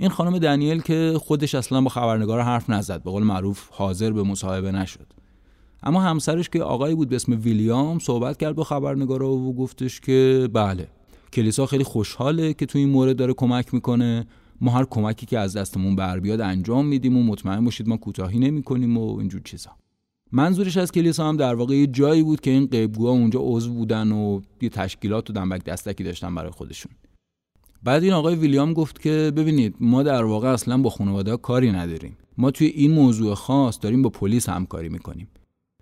این 0.00 0.10
خانم 0.10 0.38
دانیل 0.38 0.80
که 0.80 1.14
خودش 1.22 1.54
اصلا 1.54 1.80
با 1.80 1.88
خبرنگار 1.88 2.40
حرف 2.40 2.70
نزد 2.70 3.02
به 3.02 3.10
قول 3.10 3.22
معروف 3.22 3.68
حاضر 3.70 4.12
به 4.12 4.22
مصاحبه 4.22 4.72
نشد. 4.72 5.06
اما 5.82 6.00
همسرش 6.00 6.48
که 6.48 6.62
آقایی 6.62 6.94
بود 6.94 7.08
به 7.08 7.16
اسم 7.16 7.40
ویلیام 7.42 7.98
صحبت 7.98 8.36
کرد 8.36 8.54
با 8.54 8.64
خبرنگارا 8.64 9.30
و 9.30 9.54
گفتش 9.54 10.00
که 10.00 10.48
بله 10.52 10.88
کلیسا 11.32 11.66
خیلی 11.66 11.84
خوشحاله 11.84 12.54
که 12.54 12.66
تو 12.66 12.78
این 12.78 12.88
مورد 12.88 13.16
داره 13.16 13.32
کمک 13.32 13.74
می‌کنه. 13.74 14.26
ما 14.60 14.70
هر 14.70 14.84
کمکی 14.84 15.26
که 15.26 15.38
از 15.38 15.56
دستمون 15.56 15.96
بر 15.96 16.20
بیاد 16.20 16.40
انجام 16.40 16.86
میدیم 16.86 17.16
و 17.16 17.22
مطمئن 17.22 17.64
باشید 17.64 17.88
ما 17.88 17.96
کوتاهی 17.96 18.38
نمی‌کنیم 18.38 18.98
و 18.98 19.18
اینجور 19.18 19.40
چیزا. 19.44 19.70
منظورش 20.32 20.76
از 20.76 20.92
کلیسا 20.92 21.28
هم 21.28 21.36
در 21.36 21.54
واقع 21.54 21.74
یه 21.74 21.86
جایی 21.86 22.22
بود 22.22 22.40
که 22.40 22.50
این 22.50 22.66
قیبگوها 22.66 23.12
اونجا 23.12 23.40
عضو 23.42 23.74
بودن 23.74 24.12
و 24.12 24.40
یه 24.60 24.68
تشکیلات 24.68 25.30
و 25.30 25.32
دنبک 25.32 25.64
دستکی 25.64 26.04
داشتن 26.04 26.34
برای 26.34 26.50
خودشون. 26.50 26.92
بعد 27.82 28.04
این 28.04 28.12
آقای 28.12 28.34
ویلیام 28.34 28.72
گفت 28.72 29.02
که 29.02 29.32
ببینید 29.36 29.74
ما 29.80 30.02
در 30.02 30.24
واقع 30.24 30.48
اصلا 30.48 30.78
با 30.78 30.90
خانواده 30.90 31.36
کاری 31.36 31.72
نداریم. 31.72 32.16
ما 32.38 32.50
توی 32.50 32.66
این 32.66 32.90
موضوع 32.90 33.34
خاص 33.34 33.78
داریم 33.82 34.02
با 34.02 34.10
پلیس 34.10 34.48
همکاری 34.48 34.88
می‌کنیم. 34.88 35.28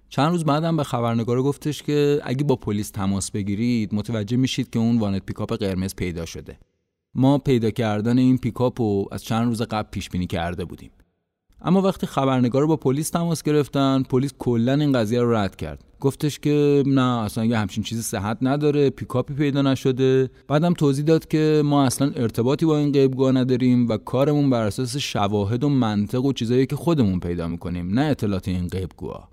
چند 0.09 0.31
روز 0.31 0.45
بعدم 0.45 0.77
به 0.77 0.85
خبرنگار 0.85 1.43
گفتش 1.43 1.83
که 1.83 2.21
اگه 2.25 2.45
با 2.45 2.57
پلیس 2.57 2.91
تماس 2.91 3.31
بگیرید 3.31 3.95
متوجه 3.95 4.37
میشید 4.37 4.71
که 4.71 4.79
اون 4.79 4.99
وانت 4.99 5.27
پیکاپ 5.27 5.53
قرمز 5.53 5.95
پیدا 5.95 6.27
شده. 6.27 6.59
ما 7.15 7.39
پیدا 7.39 7.71
کردن 7.71 8.19
این 8.19 8.39
پیکاپ 8.39 8.81
رو 8.81 9.09
از 9.13 9.25
چند 9.25 9.47
روز 9.49 9.63
قبل 9.63 9.89
پیش 9.91 10.11
بینی 10.11 10.27
کرده 10.27 10.65
بودیم. 10.65 10.91
اما 11.61 11.83
وقتی 11.83 12.07
خبرنگار 12.07 12.67
با 12.67 12.77
پلیس 12.77 13.11
تماس 13.11 13.43
گرفتن 13.43 14.03
پلیس 14.03 14.33
کلا 14.39 14.75
این 14.75 14.93
قضیه 14.93 15.21
رو 15.21 15.35
رد 15.35 15.57
کرد. 15.57 15.85
گفتش 16.01 16.39
که 16.39 16.83
نه 16.87 17.03
اصلا 17.03 17.45
یه 17.45 17.59
همچین 17.59 17.85
چیزی 17.85 18.03
صحت 18.03 18.39
نداره 18.43 18.91
پیکاپی 18.91 19.35
پیدا 19.35 19.63
نشده. 19.63 20.31
بعدم 20.49 20.73
توضیح 20.73 21.05
داد 21.05 21.29
که 21.29 21.63
ما 21.65 21.85
اصلا 21.85 22.13
ارتباطی 22.17 22.67
با 22.67 22.79
این 22.79 22.93
غیبگوها 22.93 23.33
نداریم 23.33 23.89
و 23.89 23.97
کارمون 23.97 24.51
بر 24.51 24.63
اساس 24.63 24.97
شواهد 24.97 25.65
و 25.65 25.69
منطق 25.69 26.25
و 26.25 26.33
چیزایی 26.33 26.67
که 26.67 26.77
خودمون 26.77 27.21
پیدا 27.21 27.49
می‌کنیم 27.49 27.99
نه 27.99 28.01
اطلاعات 28.01 28.49
این 28.49 28.69
غیبگوها 28.69 29.29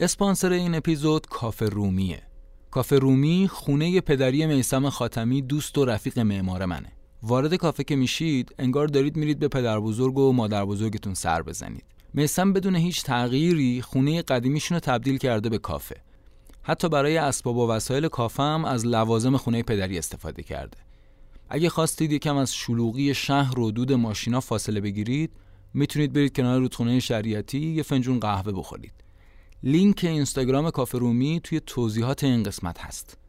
اسپانسر 0.00 0.52
این 0.52 0.74
اپیزود 0.74 1.26
کافه 1.26 1.66
رومیه. 1.68 2.22
کافه 2.70 2.98
رومی 2.98 3.48
خونه 3.52 4.00
پدری 4.00 4.46
میسم 4.46 4.88
خاتمی 4.88 5.42
دوست 5.42 5.78
و 5.78 5.84
رفیق 5.84 6.18
معمار 6.18 6.64
منه. 6.64 6.99
وارد 7.22 7.54
کافه 7.54 7.84
که 7.84 7.96
میشید 7.96 8.54
انگار 8.58 8.86
دارید 8.86 9.16
میرید 9.16 9.38
به 9.38 9.48
پدر 9.48 9.80
بزرگ 9.80 10.18
و 10.18 10.32
مادر 10.32 10.64
بزرگتون 10.64 11.14
سر 11.14 11.42
بزنید. 11.42 11.84
میسم 12.14 12.52
بدون 12.52 12.76
هیچ 12.76 13.02
تغییری 13.02 13.82
خونه 13.82 14.22
قدیمیشون 14.22 14.76
رو 14.76 14.80
تبدیل 14.80 15.18
کرده 15.18 15.48
به 15.48 15.58
کافه. 15.58 15.96
حتی 16.62 16.88
برای 16.88 17.16
اسباب 17.16 17.56
و 17.56 17.68
وسایل 17.68 18.08
کافه 18.08 18.42
هم 18.42 18.64
از 18.64 18.86
لوازم 18.86 19.36
خونه 19.36 19.62
پدری 19.62 19.98
استفاده 19.98 20.42
کرده. 20.42 20.78
اگه 21.48 21.68
خواستید 21.68 22.12
یکم 22.12 22.36
از 22.36 22.54
شلوغی 22.54 23.14
شهر 23.14 23.60
و 23.60 23.70
دود 23.70 23.92
ماشینا 23.92 24.40
فاصله 24.40 24.80
بگیرید 24.80 25.30
می‌تونید 25.74 26.12
برید 26.12 26.36
کنار 26.36 26.58
رودخونه 26.58 27.00
شریعتی 27.00 27.66
یه 27.66 27.82
فنجون 27.82 28.20
قهوه 28.20 28.52
بخورید. 28.52 28.92
لینک 29.62 30.00
اینستاگرام 30.02 30.70
کافه 30.70 30.98
رومی 30.98 31.40
توی 31.44 31.60
توضیحات 31.60 32.24
این 32.24 32.42
قسمت 32.42 32.78
هست. 32.78 33.19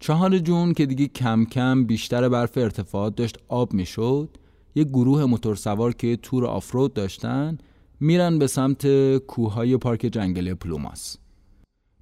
چهار 0.00 0.38
جون 0.38 0.72
که 0.72 0.86
دیگه 0.86 1.06
کم 1.06 1.44
کم 1.44 1.84
بیشتر 1.84 2.28
برف 2.28 2.58
ارتفاعات 2.58 3.16
داشت 3.16 3.38
آب 3.48 3.72
می‌شد 3.72 4.28
یه 4.74 4.84
گروه 4.84 5.24
موتورسوار 5.24 5.94
که 5.94 6.16
تور 6.16 6.46
off-road 6.46 6.94
داشتن 6.94 7.58
میرن 8.00 8.38
به 8.38 8.46
سمت 8.46 9.16
کوههای 9.16 9.76
پارک 9.76 10.00
جنگلی 10.00 10.54
پلوماس. 10.54 11.16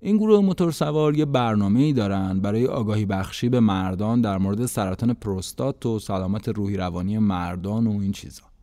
این 0.00 0.16
گروه 0.16 0.40
موتورسوار 0.40 1.16
یه 1.16 1.24
برنامه 1.24 1.80
ای 1.80 1.92
دارن 1.92 2.40
برای 2.40 2.66
آگاهی 2.66 3.06
بخشی 3.06 3.48
به 3.48 3.60
مردان 3.60 4.20
در 4.20 4.38
مورد 4.38 4.66
سرطان 4.66 5.14
پروستات 5.14 5.86
و 5.86 5.98
سلامت 5.98 6.48
روحی 6.48 6.76
روانی 6.76 7.18
مردان 7.18 7.86
و 7.86 8.00
این 8.00 8.12
چیزا. 8.12 8.53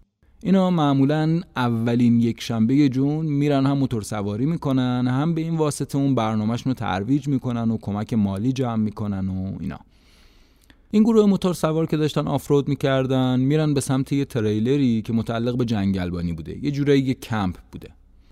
اینا 0.43 0.69
معمولا 0.69 1.41
اولین 1.55 2.19
یک 2.19 2.41
شنبه 2.41 2.89
جون 2.89 3.25
میرن 3.25 3.65
هم 3.65 3.77
موتور 3.77 4.01
سواری 4.01 4.45
می‌کنن 4.45 5.07
هم 5.07 5.33
به 5.33 5.41
این 5.41 5.57
واسطه 5.57 5.97
اون 5.97 6.15
برنامهشون 6.15 6.71
رو 6.71 6.73
ترویج 6.73 7.27
می‌کنن 7.27 7.71
و 7.71 7.77
کمک 7.81 8.13
مالی 8.13 8.53
جمع 8.53 8.75
می‌کنن 8.75 9.29
و 9.29 9.57
اینا. 9.59 9.79
این 10.91 11.03
گروه 11.03 11.25
موتور 11.25 11.53
سوار 11.53 11.85
که 11.85 11.97
داشتن 11.97 12.27
آفرود 12.27 12.67
می‌کردن 12.67 13.39
میرن 13.39 13.73
به 13.73 13.81
سمت 13.81 14.13
یه 14.13 14.25
تریلری 14.25 15.01
که 15.01 15.13
متعلق 15.13 15.57
به 15.57 15.65
جنگلبانی 15.65 16.33
بوده. 16.33 16.65
یه 16.65 16.71
جورایی 16.71 17.01
یه 17.01 17.13
کمپ 17.13 17.55
بوده. 17.71 17.89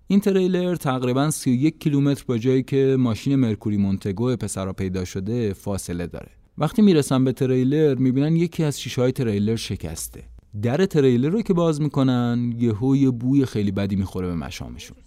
این 0.08 0.20
تریلر 0.20 0.76
تقریبا 0.76 1.30
31 1.30 1.80
کیلومتر 1.80 2.24
با 2.28 2.38
جایی 2.38 2.64
که 2.64 2.96
ماشین 3.00 3.36
مرکوری 3.36 3.78
مونتگو 3.78 4.36
پسرا 4.36 4.74
پیدا 4.74 5.06
شده 5.06 5.54
فاصله 5.54 6.08
داره. 6.08 6.30
وقتی 6.58 6.82
می‌رسن 6.82 7.24
به 7.24 7.32
تریلر 7.32 7.96
می‌بینن 7.96 8.36
یکی 8.36 8.64
از 8.64 8.82
شیشه 8.82 9.02
های 9.02 9.12
تریلر 9.12 9.56
شکسته. 9.56 10.24
در 10.62 10.86
تریلر 10.86 11.30
رو 11.30 11.42
که 11.42 11.54
باز 11.54 11.82
می‌کنن 11.82 12.54
یهو 12.58 12.96
یه 12.96 13.10
بوی 13.10 13.46
خیلی 13.46 13.72
بدی 13.72 13.96
می‌خوره 13.96 14.28
به 14.28 14.36
مشامشون. 14.36 14.98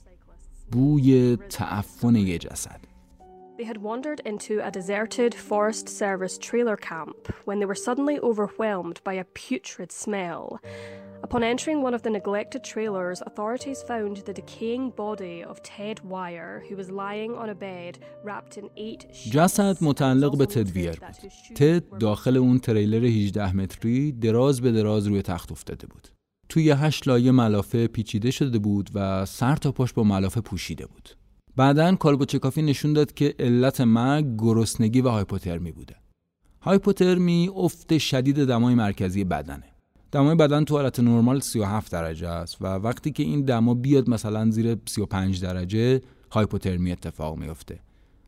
بوی 0.72 1.36
تعفن 1.36 2.16
یه 2.16 2.38
جسد. 2.38 2.80
They 3.61 3.63
had 3.63 3.81
wandered 3.89 4.21
into 4.31 4.53
a 4.61 4.69
deserted 4.69 5.33
Forest 5.33 5.89
Service 5.89 6.37
trailer 6.37 6.77
camp 6.77 7.19
when 7.45 7.59
they 7.59 7.65
were 7.65 7.83
suddenly 7.87 8.19
overwhelmed 8.19 9.01
by 9.03 9.13
a 9.13 9.25
putrid 9.33 9.91
smell. 9.91 10.59
Upon 11.23 11.41
entering 11.43 11.81
one 11.81 11.95
of 11.95 12.03
the 12.03 12.11
neglected 12.11 12.63
trailers, 12.63 13.21
authorities 13.21 13.81
found 13.81 14.17
the 14.17 14.33
decaying 14.33 14.91
body 14.91 15.43
of 15.43 15.55
Ted 15.63 15.97
Wire, 16.01 16.63
who 16.69 16.75
was 16.75 16.91
lying 16.91 17.31
on 17.41 17.49
a 17.49 17.55
bed 17.55 17.93
wrapped 18.23 18.57
in 18.57 18.69
eight 18.77 19.07
جسد 19.31 19.77
متعلق 19.81 20.37
به 20.37 20.45
تد 20.45 20.69
ویر 20.69 20.91
بود. 20.91 21.31
تد 21.55 21.97
داخل 21.97 22.37
اون 22.37 22.59
تریلر 22.59 23.05
18 23.05 23.55
متری 23.55 24.11
دراز 24.11 24.61
به 24.61 24.71
دراز 24.71 25.07
روی 25.07 25.21
تخت 25.21 25.51
افتاده 25.51 25.87
بود. 25.87 26.07
توی 26.49 26.71
هشت 26.71 27.07
لایه 27.07 27.31
ملافه 27.31 27.87
پیچیده 27.87 28.31
شده 28.31 28.59
بود 28.59 28.89
و 28.93 29.25
سر 29.25 29.55
تا 29.55 29.71
پاش 29.71 29.93
با 29.93 30.03
ملافه 30.03 30.41
پوشیده 30.41 30.85
بود. 30.85 31.09
بعدا 31.56 31.94
کالبوچکافی 31.94 32.62
نشون 32.62 32.92
داد 32.92 33.12
که 33.12 33.34
علت 33.38 33.80
مرگ 33.80 34.26
گرسنگی 34.38 35.00
و 35.00 35.08
هایپوترمی 35.08 35.72
بوده. 35.72 35.96
هایپوترمی 36.60 37.50
افت 37.54 37.98
شدید 37.98 38.44
دمای 38.44 38.74
مرکزی 38.74 39.24
بدنه. 39.24 39.64
دمای 40.12 40.34
بدن 40.34 40.64
تو 40.64 40.76
حالت 40.76 41.00
نرمال 41.00 41.40
37 41.40 41.92
درجه 41.92 42.28
است 42.28 42.56
و 42.60 42.66
وقتی 42.66 43.10
که 43.10 43.22
این 43.22 43.42
دما 43.44 43.74
بیاد 43.74 44.10
مثلا 44.10 44.50
زیر 44.50 44.76
35 44.86 45.42
درجه 45.42 46.00
هایپوترمی 46.30 46.92
اتفاق 46.92 47.38
میفته. 47.38 47.80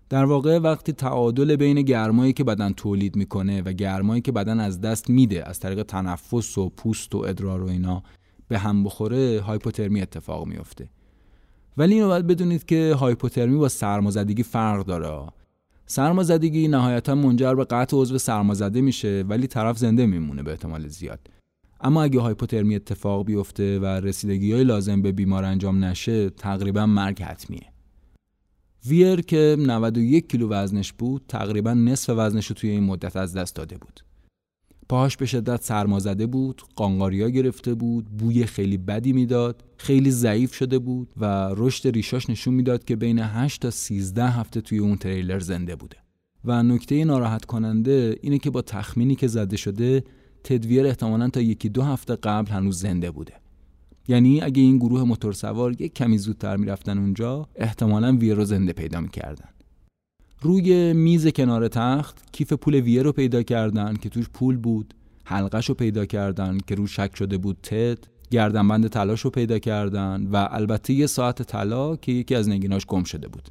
در 0.08 0.24
واقع 0.24 0.58
وقتی 0.58 0.92
تعادل 0.92 1.56
بین 1.56 1.82
گرمایی 1.82 2.32
که 2.32 2.44
بدن 2.44 2.72
تولید 2.72 3.16
می‌کنه 3.16 3.62
و 3.62 3.72
گرمایی 3.72 4.22
که 4.22 4.32
بدن 4.32 4.60
از 4.60 4.80
دست 4.80 5.10
میده 5.10 5.48
از 5.48 5.60
طریق 5.60 5.82
تنفس 5.82 6.58
و 6.58 6.68
پوست 6.68 7.14
و 7.14 7.18
ادرار 7.18 7.62
و 7.62 7.68
اینا 7.68 8.02
به 8.48 8.58
هم 8.58 8.84
بخوره 8.84 9.40
هایپوترمی 9.40 10.02
اتفاق 10.02 10.46
میفته 10.46 10.88
ولی 11.76 11.94
اینو 11.94 12.08
باید 12.08 12.26
بدونید 12.26 12.64
که 12.64 12.94
هایپوترمی 12.94 13.58
با 13.58 13.68
سرمازدگی 13.68 14.42
فرق 14.42 14.86
داره. 14.86 15.32
سرمازدگی 15.86 16.68
نهایتا 16.68 17.14
منجر 17.14 17.54
به 17.54 17.64
قطع 17.64 17.96
عضو 17.96 18.18
سرمازده 18.18 18.80
میشه 18.80 19.24
ولی 19.28 19.46
طرف 19.46 19.78
زنده 19.78 20.06
میمونه 20.06 20.42
به 20.42 20.50
احتمال 20.50 20.88
زیاد. 20.88 21.20
اما 21.80 22.02
اگه 22.02 22.20
هایپوترمی 22.20 22.76
اتفاق 22.76 23.24
بیفته 23.24 23.78
و 23.78 23.84
رسیدگی 23.84 24.52
های 24.52 24.64
لازم 24.64 25.02
به 25.02 25.12
بیمار 25.12 25.44
انجام 25.44 25.84
نشه 25.84 26.30
تقریبا 26.30 26.86
مرگ 26.86 27.22
حتمیه. 27.22 27.66
ویر 28.86 29.20
که 29.20 29.56
91 29.58 30.28
کیلو 30.28 30.48
وزنش 30.48 30.92
بود 30.92 31.24
تقریبا 31.28 31.74
نصف 31.74 32.14
وزنش 32.16 32.46
رو 32.46 32.54
توی 32.54 32.70
این 32.70 32.84
مدت 32.84 33.16
از 33.16 33.36
دست 33.36 33.56
داده 33.56 33.78
بود. 33.78 34.03
پاهاش 34.88 35.16
به 35.16 35.26
شدت 35.26 35.62
سرمازده 35.62 36.26
بود 36.26 36.62
قانقاریا 36.76 37.28
گرفته 37.30 37.74
بود 37.74 38.04
بوی 38.04 38.46
خیلی 38.46 38.76
بدی 38.76 39.12
می‌داد 39.12 39.64
خیلی 39.76 40.10
ضعیف 40.10 40.54
شده 40.54 40.78
بود 40.78 41.12
و 41.16 41.50
رشد 41.56 41.88
ریشاش 41.88 42.30
نشون 42.30 42.54
می‌داد 42.54 42.84
که 42.84 42.96
بین 42.96 43.18
8 43.18 43.62
تا 43.62 43.70
13 43.70 44.28
هفته 44.28 44.60
توی 44.60 44.78
اون 44.78 44.96
تریلر 44.96 45.38
زنده 45.38 45.76
بوده. 45.76 45.96
و 46.44 46.62
نکته 46.62 47.04
ناراحت 47.04 47.44
کننده 47.44 48.18
اینه 48.22 48.38
که 48.38 48.50
با 48.50 48.62
تخمینی 48.62 49.14
که 49.14 49.26
زده 49.26 49.56
شده 49.56 50.04
تدویر 50.44 50.86
احتمالا 50.86 51.28
تا 51.28 51.40
یکی 51.40 51.68
دو 51.68 51.82
هفته 51.82 52.16
قبل 52.16 52.52
هنوز 52.52 52.80
زنده 52.80 53.10
بوده. 53.10 53.32
یعنی 54.08 54.40
اگه 54.40 54.62
این 54.62 54.78
گروه 54.78 55.02
موتورسوار 55.02 55.80
یک 55.80 55.94
کمی 55.94 56.18
زودتر 56.18 56.56
می‌رفتن 56.56 56.98
اونجا 56.98 57.48
احتمالا 57.54 58.16
ویر 58.16 58.34
رو 58.34 58.44
زنده 58.44 58.72
پیدا 58.72 59.00
می‌کردن. 59.00 59.48
روی 60.44 60.92
میز 60.92 61.28
کنار 61.28 61.68
تخت 61.68 62.32
کیف 62.32 62.52
پول 62.52 62.74
ویر 62.74 63.02
رو 63.02 63.12
پیدا 63.12 63.42
کردن 63.42 63.94
که 63.94 64.08
توش 64.08 64.28
پول 64.28 64.56
بود 64.56 64.94
حلقش 65.24 65.68
رو 65.68 65.74
پیدا 65.74 66.06
کردن 66.06 66.58
که 66.66 66.74
رو 66.74 66.86
شک 66.86 67.10
شده 67.16 67.38
بود 67.38 67.56
تد 67.62 67.98
گردنبند 68.30 68.86
تلاش 68.86 69.20
رو 69.20 69.30
پیدا 69.30 69.58
کردن 69.58 70.26
و 70.32 70.48
البته 70.50 70.92
یه 70.92 71.06
ساعت 71.06 71.42
طلا 71.42 71.96
که 71.96 72.12
یکی 72.12 72.34
از 72.34 72.48
نگیناش 72.48 72.86
گم 72.86 73.04
شده 73.04 73.28
بود. 73.28 73.48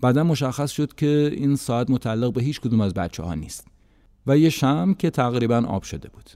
بعدا 0.00 0.24
مشخص 0.24 0.70
شد 0.70 0.94
که 0.94 1.32
این 1.36 1.56
ساعت 1.56 1.90
متعلق 1.90 2.32
به 2.32 2.42
هیچ 2.42 2.60
کدوم 2.60 2.80
از 2.80 2.94
بچه 2.94 3.22
ها 3.22 3.34
نیست 3.34 3.66
و 4.26 4.38
یه 4.38 4.50
شم 4.50 4.94
که 4.94 5.10
تقریبا 5.10 5.64
آب 5.68 5.82
شده 5.82 6.08
بود. 6.08 6.30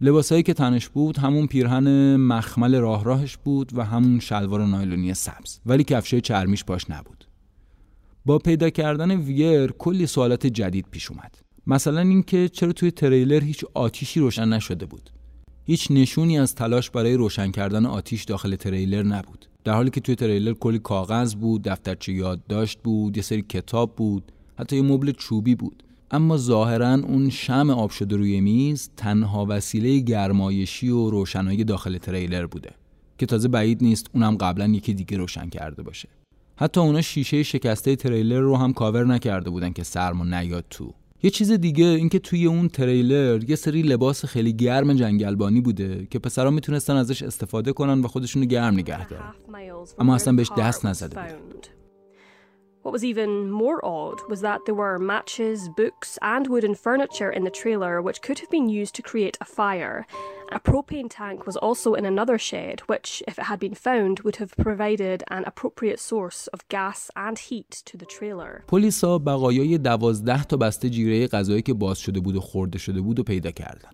لباسایی 0.00 0.42
که 0.42 0.54
تنش 0.54 0.88
بود 0.88 1.18
همون 1.18 1.46
پیرهن 1.46 2.16
مخمل 2.16 2.74
راه 2.74 3.04
راهش 3.04 3.36
بود 3.36 3.78
و 3.78 3.84
همون 3.84 4.20
شلوار 4.20 4.66
نایلونی 4.66 5.14
سبز 5.14 5.58
ولی 5.66 5.84
کفشه 5.84 6.20
چرمیش 6.20 6.64
باش 6.64 6.90
نبود. 6.90 7.31
با 8.26 8.38
پیدا 8.38 8.70
کردن 8.70 9.10
ویر 9.10 9.72
کلی 9.72 10.06
سوالات 10.06 10.46
جدید 10.46 10.86
پیش 10.90 11.10
اومد. 11.10 11.38
مثلا 11.66 12.00
اینکه 12.00 12.48
چرا 12.48 12.72
توی 12.72 12.90
تریلر 12.90 13.40
هیچ 13.44 13.64
آتیشی 13.74 14.20
روشن 14.20 14.48
نشده 14.48 14.86
بود. 14.86 15.10
هیچ 15.64 15.90
نشونی 15.90 16.38
از 16.38 16.54
تلاش 16.54 16.90
برای 16.90 17.14
روشن 17.14 17.50
کردن 17.50 17.86
آتیش 17.86 18.24
داخل 18.24 18.56
تریلر 18.56 19.02
نبود. 19.02 19.46
در 19.64 19.72
حالی 19.72 19.90
که 19.90 20.00
توی 20.00 20.14
تریلر 20.14 20.52
کلی 20.52 20.78
کاغذ 20.78 21.34
بود 21.34 21.62
دفترچه 21.62 22.12
یادداشت 22.12 22.78
بود 22.78 23.16
یه 23.16 23.22
سری 23.22 23.42
کتاب 23.42 23.96
بود 23.96 24.32
حتی 24.58 24.76
یه 24.76 24.82
مبل 24.82 25.12
چوبی 25.12 25.54
بود. 25.54 25.82
اما 26.10 26.36
ظاهرا 26.36 26.94
اون 26.94 27.30
شم 27.30 27.70
آب 27.70 27.90
شده 27.90 28.16
روی 28.16 28.40
میز 28.40 28.90
تنها 28.96 29.46
وسیله 29.48 29.98
گرمایشی 29.98 30.88
و 30.88 31.10
روشنایی 31.10 31.64
داخل 31.64 31.98
تریلر 31.98 32.46
بوده 32.46 32.70
که 33.18 33.26
تازه 33.26 33.48
بعید 33.48 33.82
نیست 33.82 34.06
اونم 34.14 34.36
قبلا 34.36 34.66
یکی 34.66 34.94
دیگه 34.94 35.16
روشن 35.16 35.48
کرده 35.48 35.82
باشه. 35.82 36.08
حتی 36.62 36.80
اونا 36.80 37.00
شیشه 37.00 37.42
شکسته 37.42 37.96
تریلر 37.96 38.40
رو 38.40 38.56
هم 38.56 38.72
کاور 38.72 39.06
نکرده 39.06 39.50
بودن 39.50 39.72
که 39.72 39.82
سرما 39.82 40.24
نیاد 40.24 40.64
تو. 40.70 40.94
یه 41.22 41.30
چیز 41.30 41.52
دیگه 41.52 41.84
اینکه 41.84 42.18
توی 42.18 42.46
اون 42.46 42.68
تریلر 42.68 43.44
یه 43.48 43.56
سری 43.56 43.82
لباس 43.82 44.24
خیلی 44.24 44.52
گرم 44.52 44.92
جنگلبانی 44.92 45.60
بوده 45.60 46.06
که 46.10 46.18
پسرا 46.18 46.50
می‌تونستن 46.50 46.96
ازش 46.96 47.22
استفاده 47.22 47.72
کنن 47.72 48.00
و 48.00 48.08
خودشونو 48.08 48.44
گرم 48.44 48.74
نگه 48.74 49.06
دارن. 49.06 49.34
اما 49.98 50.14
اصلا 50.14 50.32
بهش 50.32 50.48
دست 50.58 50.86
نزده 50.86 51.16
بود. 51.52 51.66
What 52.83 52.93
was 52.93 53.03
even 53.03 53.51
more 53.51 53.79
odd 53.83 54.19
was 54.29 54.41
that 54.47 54.61
there 54.65 54.79
were 54.83 54.97
matches, 54.97 55.59
books, 55.81 56.17
and 56.21 56.47
wooden 56.47 56.73
furniture 56.73 57.31
in 57.37 57.43
the 57.43 57.57
trailer 57.61 58.01
which 58.01 58.21
could 58.21 58.39
have 58.39 58.49
been 58.49 58.69
used 58.69 58.95
to 58.95 59.01
create 59.01 59.37
a 59.41 59.45
fire. 59.59 59.97
A 60.57 60.59
propane 60.69 61.09
tank 61.09 61.45
was 61.45 61.57
also 61.57 61.89
in 61.95 62.05
another 62.05 62.37
shed, 62.37 62.77
which, 62.91 63.09
if 63.27 63.37
it 63.39 63.47
had 63.51 63.59
been 63.59 63.75
found, 63.87 64.21
would 64.21 64.37
have 64.37 64.53
provided 64.67 65.21
an 65.37 65.43
appropriate 65.51 65.99
source 65.99 66.41
of 66.53 66.59
gas 66.69 66.99
and 67.25 67.37
heat 67.37 67.71
to 67.89 67.97
the 67.97 68.05
trailer. 68.05 68.63
پلیسا 68.67 69.19
بقایای 69.19 69.77
دوازده 69.77 70.43
تا 70.43 70.57
بسته 70.57 70.89
جیره 70.89 71.27
غذایی 71.27 71.61
که 71.61 71.73
باز 71.73 71.99
شده 71.99 72.19
بود 72.19 72.35
و 72.35 72.39
خورده 72.39 72.77
شده 72.79 73.01
بود 73.01 73.19
و 73.19 73.23
پیدا 73.23 73.51
کردن. 73.51 73.89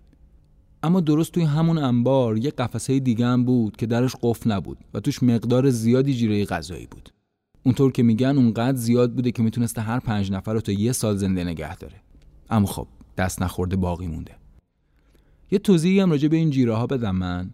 اما 0.82 1.00
درست 1.00 1.32
توی 1.32 1.42
همون 1.42 1.78
انبار 1.78 2.38
یه 2.38 2.50
قفسه 2.50 2.98
دیگه 2.98 3.26
هم 3.26 3.44
بود 3.44 3.76
که 3.76 3.86
درش 3.86 4.16
قفل 4.22 4.52
نبود 4.52 4.78
و 4.94 5.00
توش 5.00 5.22
مقدار 5.22 5.70
زیادی 5.70 6.14
جیره 6.14 6.44
غذایی 6.44 6.86
بود. 6.86 7.10
اونطور 7.69 7.91
که 7.91 8.03
میگن 8.03 8.37
اونقدر 8.37 8.77
زیاد 8.77 9.13
بوده 9.13 9.31
که 9.31 9.43
می‌تونسته 9.43 9.81
هر 9.81 9.99
پنج 9.99 10.31
نفر 10.31 10.53
رو 10.53 10.61
تا 10.61 10.71
یه 10.71 10.91
سال 10.91 11.17
زنده 11.17 11.43
نگه 11.43 11.75
داره. 11.75 11.95
اما 12.49 12.67
خب 12.67 12.87
دست 13.17 13.41
نخورده 13.41 13.75
باقی 13.75 14.07
مونده. 14.07 14.35
یه 15.51 15.59
توضیحی 15.59 15.99
هم 15.99 16.11
راجع 16.11 16.27
به 16.27 16.37
این 16.37 16.49
جیره 16.49 16.75
ها 16.75 16.87
بدم 16.87 17.15
من. 17.15 17.49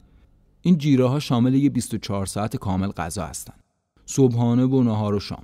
این 0.61 0.77
جیره 0.77 1.07
ها 1.07 1.19
شامل 1.19 1.53
یه 1.53 1.69
24 1.69 2.25
ساعت 2.25 2.55
کامل 2.55 2.87
غذا 2.87 3.25
هستن. 3.25 3.53
صبحانه 4.05 4.65
و 4.65 4.83
نهار 4.83 5.15
و 5.15 5.19
شام. 5.19 5.43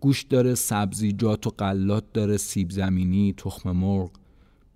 گوشت 0.00 0.28
داره 0.28 0.54
سبزیجات 0.54 1.46
و 1.46 1.50
قلات 1.50 2.04
داره 2.12 2.36
سیب 2.36 2.70
زمینی 2.70 3.34
تخم 3.36 3.70
مرغ. 3.70 4.10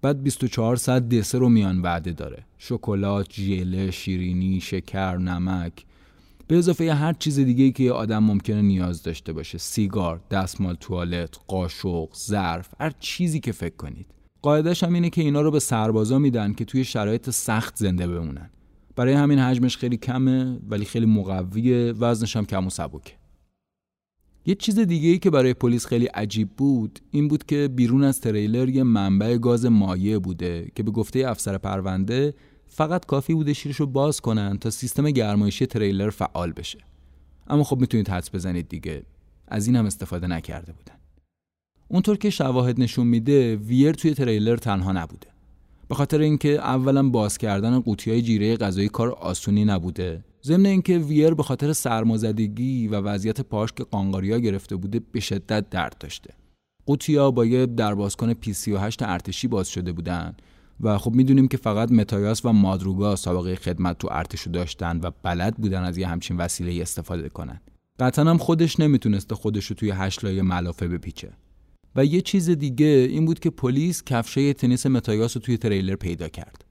بعد 0.02 0.22
24 0.22 0.76
ساعت 0.76 1.08
دسر 1.08 1.38
رو 1.38 1.48
میان 1.48 1.82
وعده 1.82 2.12
داره. 2.12 2.44
شکلات 2.58 3.32
ژله 3.32 3.90
شیرینی 3.90 4.60
شکر 4.60 5.16
نمک. 5.16 5.84
به 6.46 6.58
اضافه 6.58 6.94
هر 6.94 7.12
چیز 7.12 7.38
دیگه 7.38 7.70
که 7.70 7.84
یه 7.84 7.92
آدم 7.92 8.24
ممکنه 8.24 8.62
نیاز 8.62 9.02
داشته 9.02 9.32
باشه. 9.32 9.58
سیگار، 9.58 10.20
دستمال 10.30 10.74
توالت، 10.74 11.36
قاشق، 11.46 12.08
ظرف، 12.16 12.68
هر 12.80 12.92
چیزی 13.00 13.40
که 13.40 13.52
فکر 13.52 13.76
کنید. 13.76 14.06
قاعدش 14.42 14.84
هم 14.84 14.94
اینه 14.94 15.10
که 15.10 15.20
اینا 15.20 15.40
رو 15.40 15.50
به 15.50 15.60
سربازا 15.60 16.18
میدن 16.18 16.52
که 16.52 16.64
توی 16.64 16.84
شرایط 16.84 17.30
سخت 17.30 17.76
زنده 17.76 18.06
بمونن. 18.06 18.50
برای 18.96 19.14
همین 19.14 19.38
حجمش 19.38 19.76
خیلی 19.76 19.96
کمه 19.96 20.58
ولی 20.68 20.84
خیلی 20.84 21.06
مقویه 21.06 21.92
وزنش 21.92 22.36
هم 22.36 22.44
کم 22.44 22.66
و 22.66 22.70
سبکه. 22.70 23.12
یه 24.46 24.54
چیز 24.54 24.78
دیگه 24.78 25.08
ای 25.08 25.18
که 25.18 25.30
برای 25.30 25.54
پلیس 25.54 25.86
خیلی 25.86 26.06
عجیب 26.06 26.48
بود 26.56 26.98
این 27.10 27.28
بود 27.28 27.46
که 27.46 27.68
بیرون 27.68 28.04
از 28.04 28.20
تریلر 28.20 28.68
یه 28.68 28.82
منبع 28.82 29.36
گاز 29.36 29.66
مایع 29.66 30.18
بوده 30.18 30.70
که 30.74 30.82
به 30.82 30.90
گفته 30.90 31.28
افسر 31.28 31.58
پرونده 31.58 32.34
فقط 32.76 33.06
کافی 33.06 33.34
بوده 33.34 33.52
شیرش 33.52 33.76
رو 33.76 33.86
باز 33.86 34.20
کنن 34.20 34.58
تا 34.58 34.70
سیستم 34.70 35.10
گرمایشی 35.10 35.66
تریلر 35.66 36.10
فعال 36.10 36.52
بشه. 36.52 36.78
اما 37.46 37.64
خب 37.64 37.80
می‌تونید 37.80 38.08
حدس 38.08 38.34
بزنید 38.34 38.68
دیگه. 38.68 39.02
از 39.48 39.66
این 39.66 39.76
هم 39.76 39.86
استفاده 39.86 40.26
نکرده 40.26 40.72
بودن. 40.72 40.94
اونطور 41.88 42.16
که 42.16 42.30
شواهد 42.30 42.80
نشون 42.80 43.06
میده 43.06 43.56
ویر 43.56 43.92
توی 43.92 44.14
تریلر 44.14 44.56
تنها 44.56 44.92
نبوده. 44.92 45.26
به 45.88 45.94
خاطر 45.94 46.20
اینکه 46.20 46.48
اولا 46.48 47.08
باز 47.08 47.38
کردن 47.38 47.80
قوطی 47.80 48.10
های 48.10 48.22
جیره 48.22 48.56
غذایی 48.56 48.88
کار 48.88 49.10
آسونی 49.10 49.64
نبوده. 49.64 50.24
ضمن 50.44 50.66
اینکه 50.66 50.98
ویر 50.98 51.34
به 51.34 51.42
خاطر 51.42 51.72
سرمازدگی 51.72 52.88
و 52.88 53.00
وضعیت 53.00 53.40
پاش 53.40 53.72
که 53.76 53.84
قانقاریا 53.84 54.38
گرفته 54.38 54.76
بوده 54.76 55.00
به 55.12 55.20
شدت 55.20 55.70
درد 55.70 55.96
داشته. 56.00 56.34
قوطیا 56.86 57.30
با 57.30 57.44
یه 57.44 57.66
دربازکن 57.66 58.34
پی 58.34 58.52
38 58.52 59.02
ارتشی 59.02 59.48
باز 59.48 59.68
شده 59.68 59.92
بودن. 59.92 60.34
و 60.80 60.98
خب 60.98 61.14
می‌دونیم 61.14 61.48
که 61.48 61.56
فقط 61.56 61.92
متایاس 61.92 62.44
و 62.44 62.52
مادروگا 62.52 63.16
سابقه 63.16 63.56
خدمت 63.56 63.98
تو 63.98 64.08
ارتشو 64.10 64.50
داشتن 64.50 65.00
و 65.02 65.10
بلد 65.22 65.56
بودن 65.56 65.84
از 65.84 65.98
یه 65.98 66.06
همچین 66.06 66.36
وسیله 66.36 66.82
استفاده 66.82 67.28
کنن. 67.28 67.60
قطعا 67.98 68.24
هم 68.24 68.38
خودش 68.38 68.80
نمی‌تونسته 68.80 69.34
خودش 69.34 69.66
رو 69.66 69.76
توی 69.76 69.90
هشت 69.90 70.24
لایه 70.24 70.42
ملافه 70.42 70.88
بپیچه. 70.88 71.30
و 71.96 72.04
یه 72.04 72.20
چیز 72.20 72.50
دیگه 72.50 72.86
این 72.86 73.24
بود 73.24 73.38
که 73.38 73.50
پلیس 73.50 74.02
کفش 74.04 74.52
تنیس 74.52 74.86
متایاس 74.86 75.36
رو 75.36 75.42
توی 75.42 75.56
تریلر 75.56 75.96
پیدا 75.96 76.28
کرد. 76.28 76.64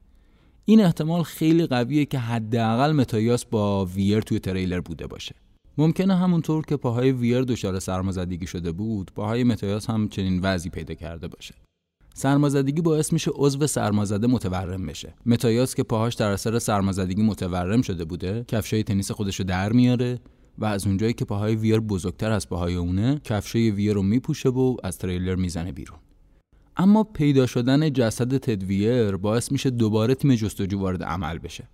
این 0.65 0.81
احتمال 0.81 1.23
خیلی 1.23 1.67
قویه 1.67 2.05
که 2.05 2.19
حداقل 2.19 2.91
متایاس 2.91 3.45
با 3.45 3.85
ویر 3.85 4.21
توی 4.21 4.39
تریلر 4.39 4.79
بوده 4.79 5.07
باشه. 5.07 5.35
ممکنه 5.77 6.15
همونطور 6.15 6.65
که 6.65 6.77
پاهای 6.77 7.11
ویر 7.11 7.41
دچار 7.41 7.79
سرمازدگی 7.79 8.47
شده 8.47 8.71
بود 8.71 9.11
پاهای 9.15 9.43
متایاس 9.43 9.89
هم 9.89 10.07
چنین 10.07 10.39
وضعی 10.41 10.71
پیدا 10.71 10.93
کرده 10.93 11.27
باشه. 11.27 11.55
سرمازدگی 12.13 12.81
باعث 12.81 13.13
میشه 13.13 13.31
عضو 13.35 13.67
سرمازده 13.67 14.27
متورم 14.27 14.85
بشه. 14.85 15.13
متایاس 15.25 15.75
که 15.75 15.83
پاهاش 15.83 16.13
در 16.13 16.31
اثر 16.31 16.59
سرمازدگی 16.59 17.21
متورم 17.21 17.81
شده 17.81 18.05
بوده 18.05 18.45
کفشای 18.47 18.83
تنیس 18.83 19.11
خودش 19.11 19.35
رو 19.35 19.45
در 19.45 19.71
میاره 19.71 20.19
و 20.57 20.65
از 20.65 20.87
اونجایی 20.87 21.13
که 21.13 21.25
پاهای 21.25 21.55
ویر 21.55 21.79
بزرگتر 21.79 22.31
از 22.31 22.49
پاهای 22.49 22.75
اونه 22.75 23.21
کفشای 23.23 23.71
ویر 23.71 23.93
رو 23.93 24.03
میپوشه 24.03 24.49
و 24.49 24.77
از 24.83 24.97
تریلر 24.97 25.35
می‌زنه 25.35 25.71
بیرون. 25.71 25.99
اما 26.77 27.03
پیدا 27.03 27.45
شدن 27.45 27.93
جسد 27.93 28.37
تد 28.37 28.69
ویر 28.69 29.17
باعث 29.17 29.51
میشه 29.51 29.69
دوباره 29.69 30.15
تیم 30.15 30.35
جستجو 30.35 30.79
وارد 30.79 31.03
عمل 31.03 31.37
بشه. 31.37 31.69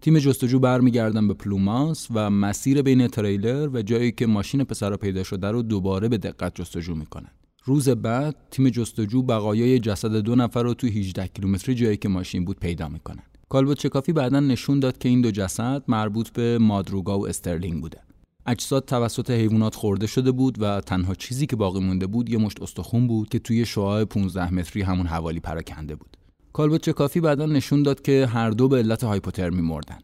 تیم 0.00 0.18
جستجو 0.18 0.58
برمیگردن 0.58 1.28
به 1.28 1.34
پلوماس 1.34 2.08
و 2.14 2.30
مسیر 2.30 2.82
بین 2.82 3.08
تریلر 3.08 3.70
و 3.72 3.82
جایی 3.82 4.12
که 4.12 4.26
ماشین 4.26 4.64
پسرا 4.64 4.96
پیدا 4.96 5.22
شده 5.22 5.50
رو 5.50 5.62
دوباره 5.62 6.08
به 6.08 6.18
دقت 6.18 6.54
جستجو 6.54 6.94
می‌کنن. 6.94 7.30
روز 7.64 7.88
بعد 7.88 8.36
تیم 8.50 8.68
جستجو 8.68 9.22
بقایای 9.22 9.78
جسد 9.78 10.16
دو 10.16 10.34
نفر 10.34 10.62
رو 10.62 10.74
توی 10.74 10.90
18 10.90 11.26
کیلومتری 11.26 11.74
جایی 11.74 11.96
که 11.96 12.08
ماشین 12.08 12.44
بود 12.44 12.60
پیدا 12.60 12.88
می‌کنن. 12.88 13.22
کالبدشکافی 13.48 14.12
بعدا 14.12 14.40
نشون 14.40 14.80
داد 14.80 14.98
که 14.98 15.08
این 15.08 15.20
دو 15.20 15.30
جسد 15.30 15.82
مربوط 15.88 16.30
به 16.30 16.58
مادروگا 16.58 17.18
و 17.18 17.28
استرلینگ 17.28 17.80
بوده. 17.80 17.98
اجساد 18.46 18.84
توسط 18.84 19.30
حیوانات 19.30 19.74
خورده 19.74 20.06
شده 20.06 20.32
بود 20.32 20.62
و 20.62 20.80
تنها 20.80 21.14
چیزی 21.14 21.46
که 21.46 21.56
باقی 21.56 21.80
مونده 21.80 22.06
بود 22.06 22.30
یه 22.30 22.38
مشت 22.38 22.62
استخون 22.62 23.06
بود 23.06 23.28
که 23.28 23.38
توی 23.38 23.66
شعاع 23.66 24.04
15 24.04 24.54
متری 24.54 24.82
همون 24.82 25.06
حوالی 25.06 25.40
پراکنده 25.40 25.94
بود. 25.94 26.16
کالبدشکافی 26.52 27.20
بعدا 27.20 27.46
نشون 27.46 27.82
داد 27.82 28.02
که 28.02 28.26
هر 28.26 28.50
دو 28.50 28.68
به 28.68 28.76
علت 28.76 29.04
hypothermia 29.04 29.62
مردن. 29.62 29.98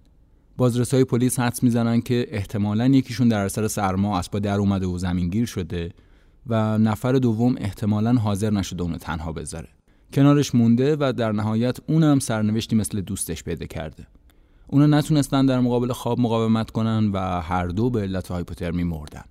بازرسای 0.57 1.05
پلیس 1.05 1.41
حدس 1.41 1.63
می‌زنن 1.63 2.01
که 2.01 2.27
احتمالا 2.31 2.87
یکیشون 2.87 3.29
در 3.29 3.45
اثر 3.45 3.69
سرما 3.69 4.19
از 4.19 4.29
پا 4.29 4.39
در 4.39 4.59
اومده 4.59 4.87
و 4.87 4.99
زمینگیر 4.99 5.47
شده 5.47 5.93
و 6.49 6.79
نفر 6.79 7.13
دوم 7.13 7.55
احتمالا 7.59 8.15
حاضر 8.15 8.51
نشده 8.51 8.83
اونو 8.83 8.97
تنها 8.97 9.33
بذاره. 9.33 9.69
کنارش 10.13 10.55
مونده 10.55 10.97
و 11.01 11.13
در 11.17 11.33
نهایت 11.33 11.79
اونم 11.87 12.19
سرنوشتی 12.19 12.77
مثل 12.77 13.01
دوستش 13.01 13.45
پیدا 13.45 13.67
کرده. 13.67 14.07
اونا 14.67 14.87
نتونستن 14.87 15.47
در 15.47 15.61
مقابل 15.61 15.93
خواب 15.93 16.21
مقاومت 16.21 16.71
کنن 16.71 17.11
و 17.13 17.41
هر 17.41 17.67
دو 17.67 17.91
به 17.91 18.01
علت 18.01 18.29
هایپوترمی 18.29 18.85
مردن. 18.85 19.25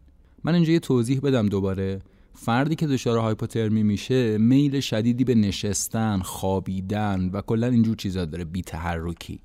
من 0.43 0.53
اینجا 0.53 0.73
یه 0.73 0.79
توضیح 0.79 1.19
بدم 1.19 1.49
دوباره 1.49 2.01
فردی 2.33 2.75
که 2.75 2.87
دچار 2.87 3.17
هایپوترمی 3.17 3.83
میشه 3.83 4.37
میل 4.37 4.79
شدیدی 4.79 5.23
به 5.23 5.35
نشستن، 5.35 6.19
خوابیدن 6.19 7.29
و 7.33 7.41
کلا 7.41 7.67
اینجور 7.67 7.95
چیزا 7.95 8.25
داره 8.25 8.43
بی 8.43 8.61
تحرکی 8.61 9.39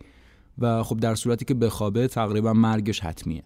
و 0.59 0.83
خب 0.83 1.01
در 1.01 1.15
صورتی 1.15 1.45
که 1.45 1.55
بخوابه 1.55 2.09
تقریبا 2.09 2.53
مرگش 2.53 3.01
حتمیه. 3.01 3.43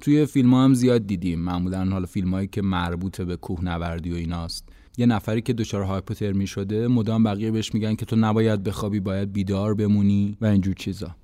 توی 0.00 0.26
فیلم 0.26 0.54
هم 0.54 0.74
زیاد 0.74 1.06
دیدیم. 1.06 1.40
معمولا 1.40 1.84
حالا 1.84 2.06
فیلم 2.06 2.34
هایی 2.34 2.46
که 2.46 2.62
مربوط 2.62 3.20
به 3.20 3.36
کوهنوردی 3.36 4.12
و 4.12 4.14
ایناست. 4.14 4.68
یه 4.98 5.06
نفری 5.06 5.42
که 5.42 5.52
دچار 5.52 5.82
هایپوترمی 5.82 6.46
شده 6.46 6.88
مدام 6.88 7.24
بقیه 7.24 7.50
بهش 7.50 7.74
میگن 7.74 7.94
که 7.94 8.06
تو 8.06 8.16
نباید 8.16 8.62
بخوابی 8.62 9.00
باید 9.00 9.32
بیدار 9.32 9.74
بمونی 9.74 10.36
و 10.40 10.46
اینجور 10.46 10.74
چیزا. 10.74 11.16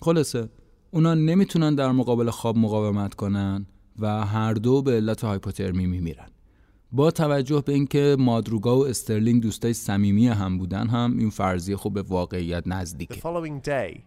خلاصه 0.00 0.48
اونا 0.90 1.14
نمی‌تونن 1.14 1.74
در 1.74 1.92
مقابل 1.92 2.30
خواب 2.30 2.58
مقاومت 2.58 3.14
کنن 3.14 3.66
و 3.98 4.26
هر 4.26 4.52
دو 4.54 4.82
به 4.82 4.92
علت 4.92 5.24
هایپوترمی 5.24 5.86
میمیرن. 5.86 6.28
با 6.92 7.10
توجه 7.10 7.62
به 7.66 7.72
اینکه 7.72 8.16
مادروگا 8.18 8.78
و 8.78 8.86
استرلینگ 8.86 9.42
دوستای 9.42 9.72
صمیمی 9.72 10.28
هم 10.28 10.58
بودن 10.58 10.88
هم 10.88 11.18
این 11.18 11.30
فرضیه 11.30 11.76
خوب 11.76 11.94
به 11.94 12.02
واقعیت 12.02 12.62
نزدیکه. 12.66 13.14
The 13.14 13.18
following 13.18 13.68
day, 13.68 14.00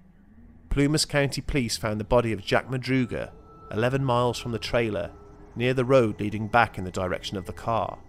Plumas 0.75 1.05
County 1.05 1.41
Police 1.51 1.77
found 1.77 1.99
the 2.01 2.07
body 2.15 2.31
of 2.33 2.45
Jack 2.45 2.65
Madruga 2.71 3.44
11 3.71 4.03
miles 4.03 4.37
from 4.37 4.51
the 4.51 4.59
trailer 4.59 5.11
near 5.55 5.73
the 5.73 5.85
road 5.85 6.19
leading 6.19 6.47
back 6.47 6.77
in 6.77 6.83
the 6.83 6.91
direction 6.91 7.37
of 7.37 7.45
the 7.45 7.53
car. 7.53 7.99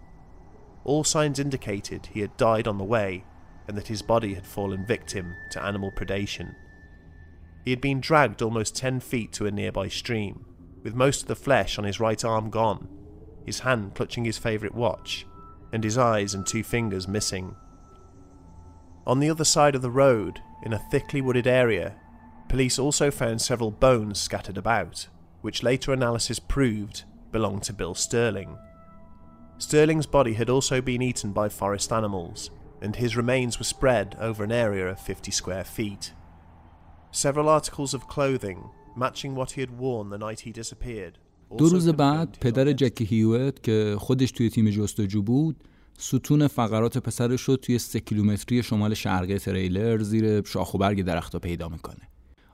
All 0.84 1.04
signs 1.04 1.38
indicated 1.38 2.06
he 2.06 2.20
had 2.20 2.36
died 2.36 2.68
on 2.68 2.78
the 2.78 2.84
way 2.84 3.24
and 3.68 3.76
that 3.76 3.88
his 3.88 4.02
body 4.02 4.34
had 4.34 4.46
fallen 4.46 4.86
victim 4.86 5.34
to 5.50 5.62
animal 5.62 5.90
predation. 5.90 6.54
He 7.64 7.70
had 7.70 7.80
been 7.80 8.00
dragged 8.00 8.42
almost 8.42 8.76
10 8.76 9.00
feet 9.00 9.32
to 9.32 9.46
a 9.46 9.50
nearby 9.50 9.88
stream, 9.88 10.44
with 10.84 10.94
most 10.94 11.22
of 11.22 11.28
the 11.28 11.34
flesh 11.34 11.78
on 11.78 11.84
his 11.84 11.98
right 11.98 12.24
arm 12.24 12.48
gone, 12.50 12.88
his 13.44 13.60
hand 13.60 13.94
clutching 13.94 14.24
his 14.24 14.38
favourite 14.38 14.74
watch, 14.74 15.26
and 15.72 15.82
his 15.82 15.98
eyes 15.98 16.32
and 16.32 16.46
two 16.46 16.62
fingers 16.62 17.08
missing. 17.08 17.56
On 19.04 19.18
the 19.18 19.30
other 19.30 19.44
side 19.44 19.74
of 19.74 19.82
the 19.82 19.90
road, 19.90 20.40
in 20.64 20.72
a 20.72 20.82
thickly 20.90 21.20
wooded 21.20 21.46
area, 21.46 21.96
police 22.48 22.78
also 22.78 23.10
found 23.10 23.42
several 23.42 23.72
bones 23.72 24.20
scattered 24.20 24.56
about, 24.56 25.08
which 25.45 25.63
later 25.63 25.93
analysis 25.93 26.39
proved 26.39 27.03
belonged 27.31 27.63
to 27.63 27.73
Bill 27.73 27.95
Sterling. 27.95 28.57
Sterling's 29.57 30.05
body 30.05 30.33
had 30.33 30.49
also 30.49 30.81
been 30.81 31.01
eaten 31.01 31.31
by 31.31 31.49
forest 31.49 31.91
animals, 31.91 32.49
and 32.81 32.95
his 32.95 33.15
remains 33.15 33.59
were 33.59 33.65
spread 33.75 34.15
over 34.19 34.43
an 34.43 34.51
area 34.51 34.87
of 34.89 34.99
50 34.99 35.31
square 35.31 35.63
feet. 35.63 36.13
Several 37.11 37.49
articles 37.49 37.93
of 37.93 38.07
clothing 38.07 38.69
matching 38.95 39.35
what 39.35 39.51
he 39.51 39.61
had 39.61 39.77
worn 39.77 40.09
the 40.09 40.17
night 40.17 40.41
he 40.41 40.51
disappeared. 40.51 41.17
دو 41.57 41.69
روز 41.69 41.89
بعد 41.89 42.37
پدر 42.41 42.71
جکی 42.71 43.05
هیوت 43.05 43.63
که 43.63 43.95
خودش 43.99 44.31
توی 44.31 44.49
تیم 44.49 44.69
جستجو 44.69 45.21
بود 45.21 45.63
ستون 45.97 46.47
فقرات 46.47 46.97
پسرش 46.97 47.41
رو 47.41 47.55
توی 47.55 47.79
سه 47.79 47.99
کیلومتری 47.99 48.63
شمال 48.63 48.93
شرقی 48.93 49.37
تریلر 49.37 50.03
زیر 50.03 50.45
شاخ 50.45 50.73
و 50.73 50.77
برگ 50.77 51.01
درخت 51.01 51.35
پیدا 51.35 51.69
میکنه 51.69 52.09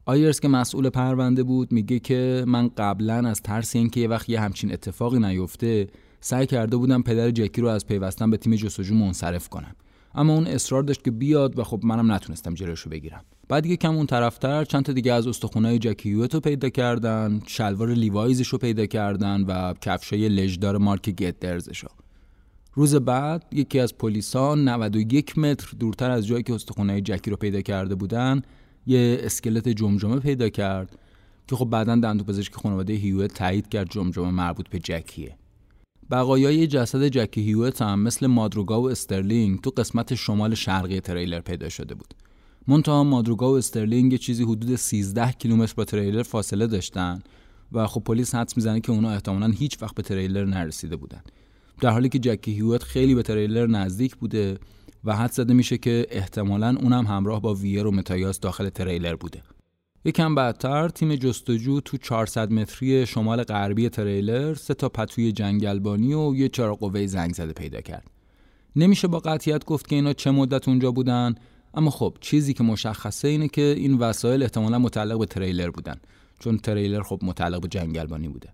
آیرس 0.06 0.40
که 0.40 0.48
مسئول 0.48 0.90
پرونده 0.90 1.42
بود 1.42 1.72
میگه 1.72 1.98
که 1.98 2.44
من 2.46 2.68
قبلا 2.68 3.28
از 3.28 3.42
ترس 3.42 3.76
اینکه 3.76 4.00
یه 4.00 4.08
وقت 4.08 4.28
یه 4.28 4.40
همچین 4.40 4.72
اتفاقی 4.72 5.18
نیفته 5.18 5.88
سعی 6.20 6.46
کرده 6.46 6.76
بودم 6.76 7.02
پدر 7.02 7.30
جکی 7.30 7.60
رو 7.60 7.68
از 7.68 7.86
پیوستن 7.86 8.30
به 8.30 8.36
تیم 8.36 8.56
جستجو 8.56 8.94
منصرف 8.94 9.48
کنم. 9.48 9.76
اما 10.14 10.34
اون 10.34 10.46
اصرار 10.46 10.82
داشت 10.82 11.04
که 11.04 11.10
بیاد 11.10 11.58
و 11.58 11.64
خب 11.64 11.80
منم 11.84 12.12
نتونستم 12.12 12.54
رو 12.54 12.90
بگیرم. 12.90 13.24
بعد 13.48 13.66
یه 13.66 13.76
کم 13.76 13.96
اون 13.96 14.06
طرفتر 14.06 14.64
چند 14.64 14.84
تا 14.84 14.92
دیگه 14.92 15.12
از 15.12 15.26
استخونای 15.26 15.78
جکی 15.78 16.14
رو 16.14 16.40
پیدا 16.40 16.68
کردن 16.68 17.40
شلوار 17.46 17.88
لیوایزش 17.88 18.48
رو 18.48 18.58
پیدا 18.58 18.86
کردن 18.86 19.42
و 19.42 19.74
کفشای 19.80 20.28
لجدار 20.28 20.78
مارک 20.78 21.10
گتدرزش 21.10 21.78
رو 21.78 21.88
روز 22.74 22.94
بعد 22.94 23.44
یکی 23.52 23.80
از 23.80 23.98
پلیسا 23.98 24.54
91 24.54 25.38
متر 25.38 25.76
دورتر 25.80 26.10
از 26.10 26.26
جایی 26.26 26.42
که 26.42 26.54
استخونای 26.54 27.00
جکی 27.00 27.30
رو 27.30 27.36
پیدا 27.36 27.60
کرده 27.60 27.94
بودن 27.94 28.42
یه 28.86 29.18
اسکلت 29.20 29.68
جمجمه 29.68 30.18
پیدا 30.20 30.48
کرد 30.48 30.98
که 31.46 31.56
خب 31.56 31.64
بعدا 31.64 31.96
دندوپزشک 31.96 32.54
خانواده 32.54 32.92
هیوت 32.92 33.34
تایید 33.34 33.68
کرد 33.68 33.90
جمجمه 33.90 34.30
مربوط 34.30 34.68
به 34.68 34.78
جکیه. 34.78 35.36
بقایای 36.10 36.66
جسد 36.66 37.08
جکی 37.08 37.40
هیوت 37.40 37.82
هم 37.82 38.00
مثل 38.00 38.26
مادروگا 38.26 38.82
و 38.82 38.90
استرلینگ 38.90 39.60
تو 39.60 39.70
قسمت 39.70 40.14
شمال 40.14 40.54
شرقی 40.54 41.00
تریلر 41.00 41.40
پیدا 41.40 41.68
شده 41.68 41.94
بود. 41.94 42.14
منتها 42.68 43.04
مادروگا 43.04 43.52
و 43.52 43.56
استرلینگ 43.56 44.16
چیزی 44.16 44.44
حدود 44.44 44.76
13 44.76 45.32
کیلومتر 45.32 45.74
با 45.76 45.84
تریلر 45.84 46.22
فاصله 46.22 46.66
داشتن 46.66 47.22
و 47.72 47.86
خب 47.86 48.00
پلیس 48.00 48.34
حدس 48.34 48.56
می‌زنه 48.56 48.80
که 48.80 48.92
اونا 48.92 49.10
احتمالا 49.10 49.46
هیچ 49.46 49.82
وقت 49.82 49.94
به 49.94 50.02
تریلر 50.02 50.44
نرسیده 50.44 50.96
بودن. 50.96 51.22
در 51.80 51.90
حالی 51.90 52.08
که 52.08 52.18
جکی 52.18 52.52
هیوت 52.52 52.82
خیلی 52.82 53.14
به 53.14 53.22
تریلر 53.22 53.66
نزدیک 53.66 54.16
بوده 54.16 54.58
و 55.04 55.16
حدس 55.16 55.32
زده 55.32 55.54
میشه 55.54 55.78
که 55.78 56.06
احتمالا 56.10 56.76
اونم 56.80 57.06
همراه 57.06 57.40
با 57.40 57.54
ویر 57.54 57.86
و 57.86 57.90
متایاس 57.90 58.40
داخل 58.40 58.68
تریلر 58.68 59.16
بوده 59.16 59.42
یکم 60.04 60.34
بعدتر 60.34 60.88
تیم 60.88 61.16
جستجو 61.16 61.80
تو 61.80 61.96
400 61.96 62.52
متری 62.52 63.06
شمال 63.06 63.42
غربی 63.42 63.88
تریلر 63.88 64.54
سه 64.54 64.74
تا 64.74 64.88
پتوی 64.88 65.32
جنگلبانی 65.32 66.14
و 66.14 66.34
یه 66.34 66.48
چراغ 66.48 66.78
قوه 66.78 67.06
زنگ 67.06 67.34
زده 67.34 67.52
پیدا 67.52 67.80
کرد. 67.80 68.10
نمیشه 68.76 69.08
با 69.08 69.18
قطعیت 69.18 69.64
گفت 69.64 69.88
که 69.88 69.96
اینا 69.96 70.12
چه 70.12 70.30
مدت 70.30 70.68
اونجا 70.68 70.92
بودن 70.92 71.34
اما 71.74 71.90
خب 71.90 72.16
چیزی 72.20 72.54
که 72.54 72.64
مشخصه 72.64 73.28
اینه 73.28 73.48
که 73.48 73.62
این 73.62 73.98
وسایل 73.98 74.42
احتمالا 74.42 74.78
متعلق 74.78 75.18
به 75.18 75.26
تریلر 75.26 75.70
بودن 75.70 75.96
چون 76.38 76.58
تریلر 76.58 77.02
خب 77.02 77.18
متعلق 77.22 77.60
به 77.60 77.68
جنگلبانی 77.68 78.28
بوده. 78.28 78.48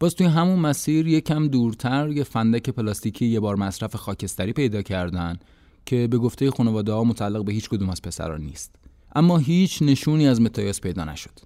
باز 0.00 0.14
توی 0.14 0.26
همون 0.26 0.58
مسیر 0.58 1.06
یکم 1.06 1.48
دورتر 1.48 2.08
یه 2.08 2.24
فندک 2.24 2.70
پلاستیکی 2.70 3.26
یه 3.26 3.40
بار 3.40 3.56
مصرف 3.56 3.96
خاکستری 3.96 4.52
پیدا 4.52 4.82
کردن 4.82 5.38
که 5.86 6.06
به 6.06 6.18
گفته 6.18 6.50
خانواده 6.50 6.92
ها 6.92 7.04
متعلق 7.04 7.44
به 7.44 7.52
هیچ 7.52 7.68
کدوم 7.68 7.90
از 7.90 8.02
پسران 8.02 8.40
نیست. 8.40 8.74
اما 9.14 9.38
هیچ 9.38 9.82
نشونی 9.82 10.28
از 10.28 10.40
متایاس 10.40 10.80
پیدا 10.80 11.04
نشد. 11.04 11.38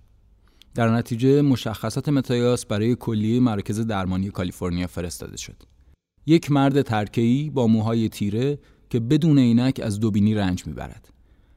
در 0.74 0.88
نتیجه 0.88 1.42
مشخصات 1.42 2.08
متایاس 2.08 2.66
برای 2.66 2.94
کلیه 2.94 3.40
مراکز 3.40 3.80
درمانی 3.80 4.30
کالیفرنیا 4.30 4.86
فرستاده 4.86 5.36
شد. 5.36 5.62
یک 6.26 6.50
مرد 6.52 6.82
ترکه‌ای 6.82 7.50
با 7.50 7.66
موهای 7.66 8.08
تیره 8.08 8.58
که 8.90 9.00
بدون 9.00 9.38
عینک 9.38 9.80
از 9.84 10.00
دوبینی 10.00 10.34
رنج 10.34 10.66
می‌برد. 10.66 11.08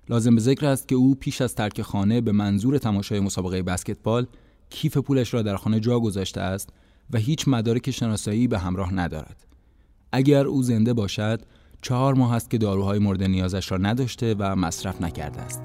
لازم 0.10 0.36
به 0.36 0.42
ذکر 0.42 0.66
است 0.66 0.88
که 0.88 0.96
او 0.96 1.16
پیش 1.16 1.42
از 1.42 1.56
ترک 1.56 1.82
خانه 1.82 2.22
به 2.22 2.32
منظور 2.32 2.78
تماشای 2.78 3.20
مسابقه 3.20 3.64
بسکتبال 3.64 4.28
کیف 4.70 4.98
پولش 4.98 5.34
را 5.34 5.42
در 5.42 5.56
خانه 5.56 5.80
جا 5.80 6.00
گذاشته 6.00 6.42
است 6.42 6.70
و 7.12 7.18
هیچ 7.18 7.48
مدارک 7.48 7.92
شناسایی 7.92 8.48
به 8.48 8.60
همراه 8.60 8.94
ندارد. 8.94 9.46
اگر 10.12 10.46
او 10.46 10.64
زنده 10.64 10.94
باشد، 10.94 11.42
چهار 11.84 12.14
ماه 12.14 12.36
است 12.36 12.50
که 12.50 12.58
داروهای 12.58 13.00
مورد 13.00 13.24
نیازش 13.24 13.72
را 13.72 13.78
نداشته 13.78 14.36
و 14.40 14.56
مصرف 14.56 15.02
نکرده 15.02 15.42
است. 15.42 15.62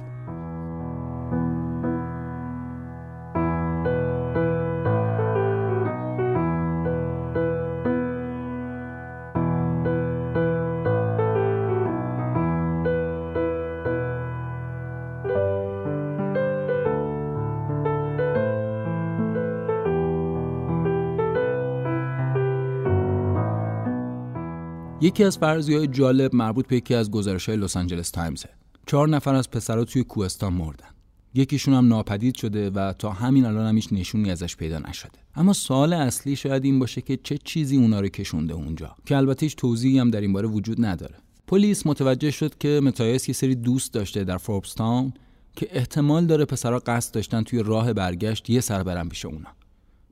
یکی 25.01 25.25
از 25.25 25.39
فرضیهای 25.39 25.87
جالب 25.87 26.35
مربوط 26.35 26.67
به 26.67 26.77
یکی 26.77 26.95
از 26.95 27.11
گزارش‌های 27.11 27.59
لس 27.59 27.77
آنجلس 27.77 28.11
تایمزه. 28.11 28.49
چهار 28.87 29.09
نفر 29.09 29.35
از 29.35 29.51
پسرها 29.51 29.85
توی 29.85 30.05
کوهستان 30.05 30.53
مردن. 30.53 30.87
یکیشون 31.35 31.75
هم 31.75 31.89
ناپدید 31.89 32.37
شده 32.37 32.71
و 32.71 32.93
تا 32.93 33.11
همین 33.11 33.45
الان 33.45 33.67
هم 33.67 33.75
هیچ 33.75 33.89
نشونی 33.93 34.31
ازش 34.31 34.57
پیدا 34.57 34.79
نشده. 34.79 35.19
اما 35.35 35.53
سوال 35.53 35.93
اصلی 35.93 36.37
شاید 36.37 36.65
این 36.65 36.79
باشه 36.79 37.01
که 37.01 37.17
چه 37.17 37.39
چیزی 37.45 37.77
اونا 37.77 38.01
رو 38.01 38.09
کشونده 38.09 38.55
اونجا 38.55 38.97
که 39.07 39.17
البته 39.17 39.47
هیچ 39.47 39.57
توضیحی 39.57 39.99
هم 39.99 40.11
در 40.11 40.21
این 40.21 40.33
باره 40.33 40.49
وجود 40.49 40.85
نداره. 40.85 41.15
پلیس 41.47 41.87
متوجه 41.87 42.31
شد 42.31 42.59
که 42.59 42.81
متایس 42.85 43.29
یه 43.29 43.35
سری 43.35 43.55
دوست 43.55 43.93
داشته 43.93 44.25
در 44.25 44.37
فوربستان 44.37 45.13
که 45.57 45.69
احتمال 45.73 46.27
داره 46.27 46.45
پسرها 46.45 46.79
قصد 46.79 47.15
داشتن 47.15 47.43
توی 47.43 47.63
راه 47.63 47.93
برگشت 47.93 48.51
یه 48.51 48.61
سر 48.61 48.83
برن 48.83 49.09
پیش 49.09 49.25
اونا. 49.25 49.49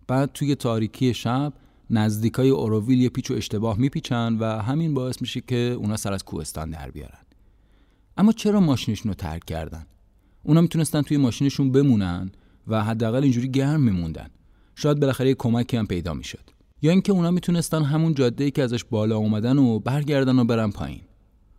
بعد 0.06 0.32
توی 0.32 0.54
تاریکی 0.54 1.14
شب 1.14 1.52
نزدیکای 1.90 2.48
اوروویل 2.48 3.00
یه 3.00 3.08
پیچ 3.08 3.30
و 3.30 3.34
اشتباه 3.34 3.78
میپیچن 3.78 4.36
و 4.40 4.44
همین 4.44 4.94
باعث 4.94 5.20
میشه 5.20 5.40
که 5.40 5.56
اونا 5.56 5.96
سر 5.96 6.12
از 6.12 6.24
کوهستان 6.24 6.70
در 6.70 6.90
بیارن. 6.90 7.18
اما 8.16 8.32
چرا 8.32 8.60
ماشینشون 8.60 9.10
رو 9.10 9.14
ترک 9.14 9.44
کردن؟ 9.44 9.86
اونا 10.42 10.60
می‌تونستن 10.60 11.02
توی 11.02 11.16
ماشینشون 11.16 11.72
بمونن 11.72 12.30
و 12.68 12.84
حداقل 12.84 13.22
اینجوری 13.22 13.48
گرم 13.48 13.80
میموندن. 13.80 14.28
شاید 14.74 15.00
بالاخره 15.00 15.34
کمکی 15.34 15.76
هم 15.76 15.86
پیدا 15.86 16.14
می‌شد. 16.14 16.50
یا 16.82 16.90
اینکه 16.90 17.12
اونا 17.12 17.30
می‌تونستن 17.30 17.82
همون 17.82 18.14
جاده 18.14 18.44
ای 18.44 18.50
که 18.50 18.62
ازش 18.62 18.84
بالا 18.84 19.16
اومدن 19.16 19.58
و 19.58 19.78
برگردن 19.78 20.38
و 20.38 20.44
برن 20.44 20.70
پایین. 20.70 21.00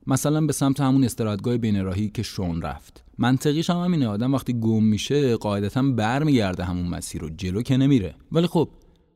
مثلا 0.07 0.41
به 0.41 0.53
سمت 0.53 0.79
همون 0.79 1.03
استرادگاه 1.03 1.57
بین 1.57 1.83
راهی 1.83 2.09
که 2.09 2.23
شون 2.23 2.61
رفت. 2.61 3.03
منطقیش 3.17 3.69
هم 3.69 3.77
همینه. 3.77 4.07
آدم 4.07 4.33
وقتی 4.33 4.53
گم 4.53 4.83
میشه 4.83 5.35
قاعدتا 5.35 5.81
برمیگرده 5.81 6.63
همون 6.63 6.87
مسیر 6.87 7.21
رو 7.21 7.29
جلو 7.29 7.61
که 7.61 7.77
نمیره. 7.77 8.15
ولی 8.31 8.47
خب 8.47 8.69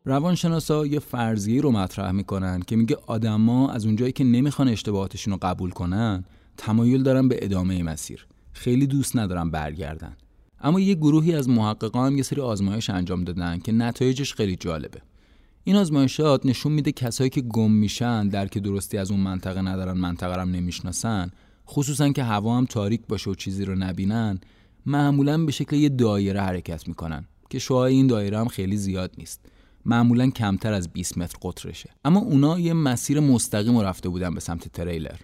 روانشناسا 0.06 0.86
یه 0.86 0.99
فرضیه 0.99 1.62
رو 1.62 1.72
مطرح 1.72 2.12
می‌کنن 2.12 2.60
که 2.68 2.76
میگه 2.76 2.97
آدما 3.08 3.70
از 3.70 3.86
اونجایی 3.86 4.12
که 4.12 4.24
نمی‌خوان 4.24 4.68
اشتباهاتشون 4.68 5.34
رو 5.34 5.39
قبول 5.41 5.70
کنن 5.70 6.24
تمایل 6.58 7.04
دارن 7.04 7.28
به 7.28 7.39
ادامه 7.41 7.84
مسیر. 7.84 8.28
خیلی 8.54 8.88
دوست 8.88 9.18
ندارن 9.18 9.52
برگردن. 9.52 10.18
اما 10.62 10.80
یه 10.80 10.95
گروهی 10.95 11.36
از 11.36 11.49
محققان 11.49 12.18
یه 12.18 12.24
سری 12.24 12.41
آزمایش 12.41 12.89
انجام 12.89 13.24
دادن 13.24 13.60
که 13.60 13.72
نتایجش 13.72 14.34
خیلی 14.34 14.56
جالبه. 14.56 15.02
این 15.64 15.76
آزمایشات 15.76 16.45
نشون 16.45 16.72
میده 16.72 16.91
کسایی 16.91 17.30
که 17.30 17.41
گم 17.41 17.72
میشن 17.72 18.28
درک 18.28 18.58
درستی 18.58 18.97
از 18.97 19.12
اون 19.12 19.20
منطقه 19.20 19.62
ندارن 19.62 19.97
منطقه 19.97 20.36
رو 20.36 20.45
نمی‌شناسن 20.45 21.32
خصوصا 21.68 22.10
که 22.10 22.24
هوا 22.24 22.58
هم 22.58 22.66
تاریک 22.66 23.02
باشه 23.10 23.30
و 23.30 23.36
چیزی 23.36 23.66
رو 23.66 23.76
نبینن 23.76 24.39
معمولا 24.86 25.45
به 25.45 25.52
شکل 25.52 25.76
یه 25.76 25.89
دایره 25.89 26.41
حرکت 26.41 26.88
می‌کنن 26.88 27.26
که 27.49 27.60
شعاع 27.60 27.88
این 27.88 28.08
دایره 28.08 28.39
هم 28.39 28.47
خیلی 28.47 28.78
زیاد 28.78 29.12
نیست. 29.18 29.45
معمولا 29.86 30.30
کمتر 30.30 30.74
از 30.74 30.90
20 30.90 31.18
متر 31.18 31.38
قطرشه. 31.42 31.90
اما 32.06 32.20
اونا 32.20 32.60
یه 32.60 32.74
مسیر 32.74 33.20
مستقیم 33.20 33.80
رفته 33.80 34.10
بودن 34.10 34.34
به 34.34 34.40
سمت 34.40 34.68
تریلر. 34.68 35.18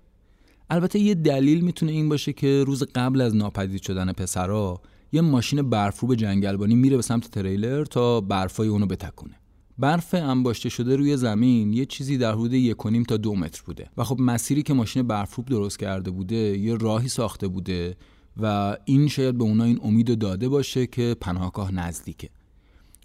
البته 0.69 0.99
یه 0.99 1.15
دلیل 1.15 1.61
می‌تونه 1.61 1.91
این 1.91 2.09
باشه 2.09 2.33
که 2.33 2.63
روز 2.67 2.83
قبل 2.83 3.21
از 3.21 3.35
ناپدید 3.35 3.81
شدن 3.81 4.11
پسرا 4.11 4.81
یه 5.11 5.21
ماشین 5.21 5.69
برفروب 5.69 6.15
جنگلبانی 6.15 6.75
میره 6.75 6.95
به 6.95 7.01
سمت 7.01 7.31
تریلر 7.31 7.85
تا 7.85 8.21
برفای 8.21 8.67
اونو 8.67 8.85
بتکونه. 8.85 9.35
برف 9.79 10.13
انباشته 10.13 10.69
شده 10.69 10.95
روی 10.95 11.17
زمین 11.17 11.73
یه 11.73 11.85
چیزی 11.85 12.17
در 12.17 12.31
حدود 12.31 12.53
یک 12.53 12.77
تا 13.07 13.17
دو 13.17 13.35
متر 13.35 13.61
بوده. 13.65 13.89
و 13.97 14.03
خب 14.03 14.17
مسیری 14.19 14.63
که 14.63 14.73
ماشین 14.73 15.07
برفروب 15.07 15.45
درست 15.45 15.79
کرده 15.79 16.11
بوده 16.11 16.35
یه 16.35 16.75
راهی 16.75 17.07
ساخته 17.07 17.47
بوده 17.47 17.97
و 18.37 18.77
این 18.85 19.07
شاید 19.07 19.37
به 19.37 19.43
اونا 19.43 19.63
این 19.63 19.79
امید 19.83 20.19
داده 20.19 20.49
باشه 20.49 20.87
که 20.87 21.15
پناهگاه 21.21 21.71
نزدیکه. 21.71 22.29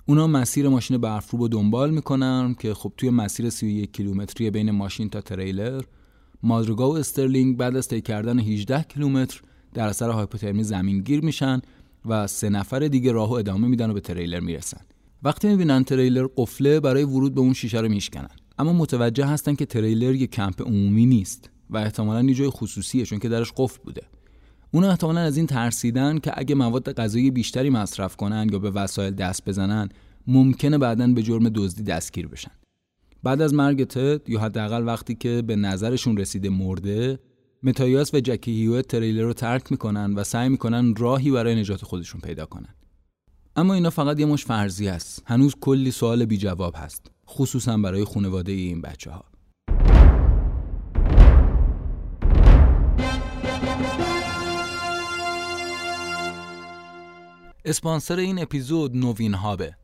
اونا 0.07 0.27
مسیر 0.27 0.69
ماشین 0.69 0.99
برفروب 0.99 1.43
رو 1.43 1.49
دنبال 1.49 1.91
می‌کنن 1.91 2.55
که 2.59 2.75
خب 2.75 2.93
توی 2.97 3.11
مسیر 3.11 3.51
31 3.51 3.93
کیلومتری 3.93 4.51
بین 4.51 4.71
ماشین 4.71 5.09
تا 5.09 5.21
تریلر 5.21 5.83
مادرگا 6.43 6.91
و 6.91 6.97
استرلینگ 6.97 7.57
بعد 7.57 7.77
از 7.77 7.89
طی 7.89 8.01
کردن 8.01 8.39
18 8.39 8.83
کیلومتر 8.83 9.41
در 9.75 9.89
اثر 9.89 10.11
هایپوترمی 10.11 10.65
زمین 10.65 10.99
گیر 10.99 11.25
میشن 11.25 11.61
و 12.07 12.27
سه 12.27 12.49
نفر 12.49 12.79
دیگه 12.79 13.13
راهو 13.13 13.33
ادامه 13.33 13.69
میدن 13.69 13.91
و 13.91 13.95
به 13.95 14.01
تریلر 14.01 14.41
می‌رسن. 14.41 14.81
وقتی 15.23 15.49
می‌بینن 15.49 15.85
تریلر 15.85 16.27
قفله 16.37 16.81
برای 16.81 17.05
ورود 17.05 17.35
به 17.35 17.41
اون 17.41 17.53
شیشه 17.53 17.81
رو 17.81 17.89
میشکنن. 17.89 18.31
اما 18.59 18.73
متوجه 18.73 19.27
هستن 19.27 19.55
که 19.55 19.67
تریلر 19.67 20.15
یه 20.15 20.27
کمپ 20.27 20.63
عمومی 20.63 21.07
نیست 21.07 21.51
و 21.71 21.77
احتمالا 21.77 22.23
یه 22.23 22.35
جای 22.35 22.51
خصوصیه 22.51 23.05
چون 23.05 23.19
که 23.19 23.29
درش 23.29 23.53
قفل 23.57 23.83
بوده. 23.85 24.03
اونا 24.75 24.91
احتمالا 24.91 25.21
از 25.21 25.37
این 25.37 25.47
ترسیدن 25.47 26.19
که 26.19 26.33
اگه 26.35 26.55
مواد 26.55 26.93
غذایی 26.93 27.31
بیشتری 27.31 27.71
مصرف 27.71 28.17
کنن 28.17 28.49
یا 28.53 28.59
به 28.59 28.71
وسایل 28.71 29.15
دست 29.15 29.49
بزنن 29.49 29.89
ممکنه 30.27 30.79
بعدا 30.79 31.07
به 31.07 31.23
جرم 31.23 31.49
دزدی 31.49 31.83
دستگیر 31.83 32.29
بشن. 32.29 32.51
بعد 33.23 33.43
از 33.43 33.55
مرگ 33.55 33.85
تد 33.85 34.31
یا 34.31 34.41
حداقل 34.41 34.87
وقتی 34.87 35.15
که 35.15 35.43
به 35.47 35.57
نظرشون 35.57 36.17
رسیده 36.17 36.51
مرده 36.51 37.19
متایاس 37.63 38.15
و 38.15 38.21
جکی 38.21 38.53
هیوت 38.53 38.89
تریلر 38.89 39.23
رو 39.23 39.33
ترک 39.33 39.73
می‌کنن 39.73 40.15
و 40.15 40.25
سعی 40.25 40.49
می‌کنن 40.49 40.95
راهی 40.95 41.31
برای 41.31 41.55
نجات 41.55 41.85
خودشون 41.85 42.21
پیدا 42.21 42.47
کنن. 42.47 42.75
اما 43.57 43.75
اینا 43.75 43.91
فقط 43.91 44.21
یه 44.21 44.27
مش 44.27 44.45
فرضی 44.45 44.89
است 44.89 45.23
هنوز 45.27 45.55
کلی 45.61 45.91
سوال 45.91 46.25
بی 46.25 46.37
جواب 46.37 46.75
هست. 46.77 47.11
خصوصا 47.29 47.77
برای 47.77 48.05
خانواده 48.05 48.53
این 48.53 48.81
بچه 48.81 49.11
ها 49.11 49.25
اسپانسر 57.65 58.17
این 58.17 58.43
اپیزود 58.43 58.97
نوین 58.97 59.35
هابه 59.35 59.75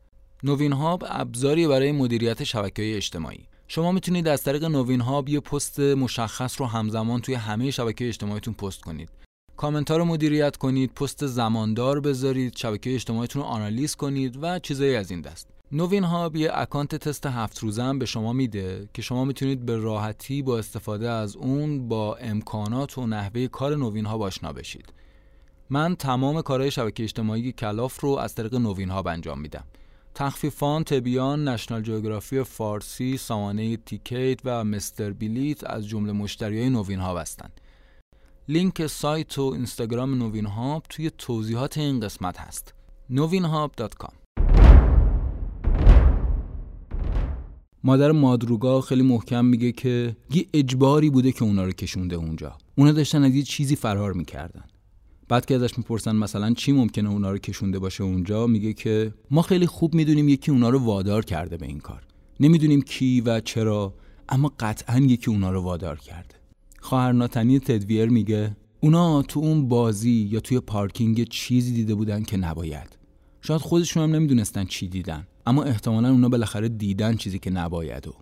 نوین 0.43 0.73
هاب 0.73 1.03
ابزاری 1.07 1.67
برای 1.67 1.91
مدیریت 1.91 2.43
شبکه 2.43 2.95
اجتماعی. 2.95 3.47
شما 3.67 3.91
می‌تونید 3.91 4.27
از 4.27 4.43
طریق 4.43 4.63
نوین 4.63 5.01
هاب 5.01 5.29
یه 5.29 5.39
پست 5.39 5.79
مشخص 5.79 6.61
رو 6.61 6.67
همزمان 6.67 7.21
توی 7.21 7.35
همه 7.35 7.71
شبکه 7.71 8.07
اجتماعیتون 8.07 8.53
پست 8.53 8.81
کنید. 8.81 9.09
کامنت 9.57 9.91
رو 9.91 10.05
مدیریت 10.05 10.57
کنید 10.57 10.93
پست 10.93 11.25
زماندار 11.25 11.99
بذارید 11.99 12.57
شبکه 12.57 12.93
اجتماعیتون 12.93 13.41
رو 13.41 13.47
آنالیز 13.47 13.95
کنید 13.95 14.43
و 14.43 14.59
چیزایی 14.59 14.95
از 14.95 15.11
این 15.11 15.21
دست. 15.21 15.47
نوین 15.71 16.03
هاب 16.03 16.35
یه 16.35 16.51
اکانت 16.53 16.95
تست 16.95 17.25
هفت 17.25 17.59
روزه 17.59 17.83
هم 17.83 17.99
به 17.99 18.05
شما 18.05 18.33
میده 18.33 18.89
که 18.93 19.01
شما 19.01 19.25
می‌تونید 19.25 19.65
به 19.65 19.77
راحتی 19.77 20.41
با 20.41 20.57
استفاده 20.57 21.09
از 21.09 21.35
اون 21.35 21.87
با 21.87 22.15
امکانات 22.15 22.97
و 22.97 23.07
نحوه 23.07 23.47
کار 23.47 23.75
نوین 23.75 24.05
هاب 24.05 24.17
آشنا 24.17 24.53
بشید. 24.53 24.93
من 25.71 25.95
تمام 25.95 26.41
کارهای 26.41 26.71
شبکه 26.71 27.03
اجتماعی 27.03 27.51
کلاف 27.51 27.99
رو 27.99 28.09
از 28.09 28.35
طریق 28.35 28.55
نوین 28.55 28.89
ها 28.89 29.03
انجام 29.05 29.41
میدم. 29.41 29.63
تخفیفان 30.15 30.83
تبیان 30.83 31.47
نشنال 31.47 31.81
جیوگرافی 31.81 32.43
فارسی 32.43 33.17
سامانه 33.17 33.77
تیکیت 33.77 34.39
و 34.45 34.63
مستر 34.63 35.11
بیلیت 35.11 35.63
از 35.63 35.87
جمله 35.87 36.11
مشتریای 36.11 36.69
نوین 36.69 36.99
ها 36.99 37.19
هستند 37.19 37.61
لینک 38.47 38.87
سایت 38.87 39.37
و 39.37 39.41
اینستاگرام 39.41 40.15
نوین 40.15 40.45
هاب 40.45 40.83
توی 40.89 41.11
توضیحات 41.17 41.77
این 41.77 41.99
قسمت 41.99 42.37
هست. 42.37 42.73
novinhub.com 43.11 44.13
مادر 47.83 48.11
مادروگا 48.11 48.81
خیلی 48.81 49.03
محکم 49.03 49.45
میگه 49.45 49.71
که 49.71 50.15
یه 50.31 50.45
اجباری 50.53 51.09
بوده 51.09 51.31
که 51.31 51.43
اونا 51.43 51.63
رو 51.63 51.71
کشونده 51.71 52.15
اونجا. 52.15 52.57
اونا 52.75 52.91
داشتن 52.91 53.23
از 53.23 53.35
یه 53.35 53.43
چیزی 53.43 53.75
فرار 53.75 54.13
می‌کردن. 54.13 54.63
بعد 55.29 55.45
که 55.45 55.55
ازش 55.55 55.77
می‌پرسن 55.77 56.15
مثلا 56.15 56.53
چی 56.53 56.71
ممکنه 56.71 57.09
اونا 57.09 57.31
رو 57.31 57.37
کشونده 57.37 57.79
باشه 57.79 58.03
اونجا 58.03 58.47
میگه 58.47 58.73
که 58.73 59.13
ما 59.31 59.41
خیلی 59.41 59.67
خوب 59.67 59.95
می‌دونیم 59.95 60.29
یکی 60.29 60.51
اونا 60.51 60.69
رو 60.69 60.79
وادار 60.79 61.25
کرده 61.25 61.57
به 61.57 61.65
این 61.65 61.79
کار. 61.79 62.03
نمی‌دونیم 62.39 62.81
کی 62.81 63.21
و 63.21 63.39
چرا 63.39 63.93
اما 64.29 64.53
قطعا 64.59 64.99
یکی 64.99 65.31
اونا 65.31 65.51
رو 65.51 65.61
وادار 65.61 65.97
کرده. 65.97 66.35
خواهرناتنی 66.79 67.59
تدویر 67.59 68.09
میگه 68.09 68.55
اونا 68.79 69.21
تو 69.21 69.39
اون 69.39 69.67
بازی 69.67 70.29
یا 70.31 70.39
توی 70.39 70.59
پارکینگ 70.59 71.27
چیزی 71.27 71.73
دیده 71.73 71.95
بودن 71.95 72.23
که 72.23 72.37
نباید. 72.37 72.97
شاید 73.41 73.61
خودشون 73.61 74.03
هم 74.03 74.15
نمی‌دونستن 74.15 74.65
چی 74.65 74.87
دیدن 74.87 75.27
اما 75.47 75.63
احتمالا 75.63 76.11
اونا 76.11 76.29
بالاخره 76.29 76.69
دیدن 76.69 77.15
چیزی 77.15 77.39
که 77.39 77.49
نباید 77.49 78.07
و. 78.07 78.13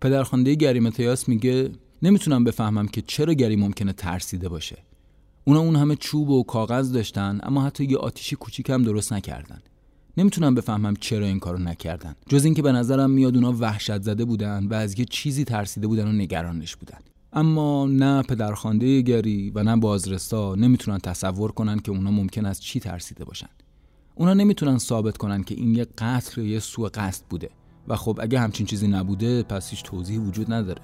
پدرخوانده 0.00 0.54
گری 0.54 0.80
متیاس 0.80 1.28
میگه 1.28 1.70
نمی‌تونم 2.02 2.44
بفهمم 2.44 2.88
که 2.88 3.02
چرا 3.02 3.34
گری 3.34 3.56
ممکنه 3.56 3.92
ترسیده 3.92 4.48
باشه. 4.48 4.78
اونا 5.44 5.60
اون 5.60 5.76
همه 5.76 5.96
چوب 5.96 6.30
و 6.30 6.42
کاغذ 6.42 6.92
داشتن 6.92 7.38
اما 7.42 7.62
حتی 7.62 7.84
یه 7.84 7.96
آتیشی 7.96 8.36
کوچیک 8.36 8.70
هم 8.70 8.82
درست 8.82 9.12
نکردن. 9.12 9.62
نمی‌تونم 10.16 10.54
بفهمم 10.54 10.96
چرا 10.96 11.26
این 11.26 11.38
کارو 11.38 11.58
نکردن. 11.58 12.14
جز 12.28 12.44
اینکه 12.44 12.62
به 12.62 12.72
نظرم 12.72 13.10
میاد 13.10 13.34
اونا 13.34 13.52
وحشت 13.60 14.02
زده 14.02 14.24
بودن 14.24 14.66
و 14.66 14.74
از 14.74 14.98
یه 14.98 15.04
چیزی 15.04 15.44
ترسیده 15.44 15.86
بودن 15.86 16.08
و 16.08 16.12
نگرانش 16.12 16.76
بودن. 16.76 16.98
اما 17.32 17.86
نه 17.86 18.22
پدرخوانده 18.22 19.00
گری 19.00 19.50
و 19.54 19.62
نه 19.62 19.76
بازرسا 19.76 20.54
نمی‌تونن 20.54 20.98
تصور 20.98 21.52
کنن 21.52 21.78
که 21.78 21.90
اونا 21.90 22.10
ممکن 22.10 22.46
است 22.46 22.60
چی 22.60 22.80
ترسیده 22.80 23.24
باشن. 23.24 23.48
اونا 24.14 24.34
نمی‌تونن 24.34 24.78
ثابت 24.78 25.16
کنن 25.16 25.42
که 25.44 25.54
این 25.54 25.74
یه 25.74 25.86
قتل 25.98 26.40
یا 26.40 26.52
یه 26.52 26.58
سوء 26.58 26.88
قصد 26.88 27.24
بوده 27.30 27.50
و 27.88 27.96
خب 27.96 28.18
اگه 28.22 28.40
همچین 28.40 28.66
چیزی 28.66 28.88
نبوده 28.88 29.42
پس 29.42 29.70
هیچ 29.70 29.82
توضیحی 29.82 30.18
وجود 30.18 30.52
نداره. 30.52 30.82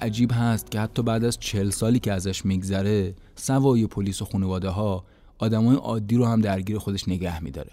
عجیب 0.00 0.30
هست 0.34 0.70
که 0.70 0.80
حتی 0.80 1.02
بعد 1.02 1.24
از 1.24 1.38
چل 1.38 1.70
سالی 1.70 1.98
که 1.98 2.12
ازش 2.12 2.44
میگذره 2.44 3.14
سوای 3.34 3.86
پلیس 3.86 4.22
و 4.22 4.24
خانواده 4.24 4.68
ها 4.68 5.04
آدمای 5.38 5.76
عادی 5.76 6.16
رو 6.16 6.24
هم 6.24 6.40
درگیر 6.40 6.78
خودش 6.78 7.08
نگه 7.08 7.42
میداره. 7.42 7.70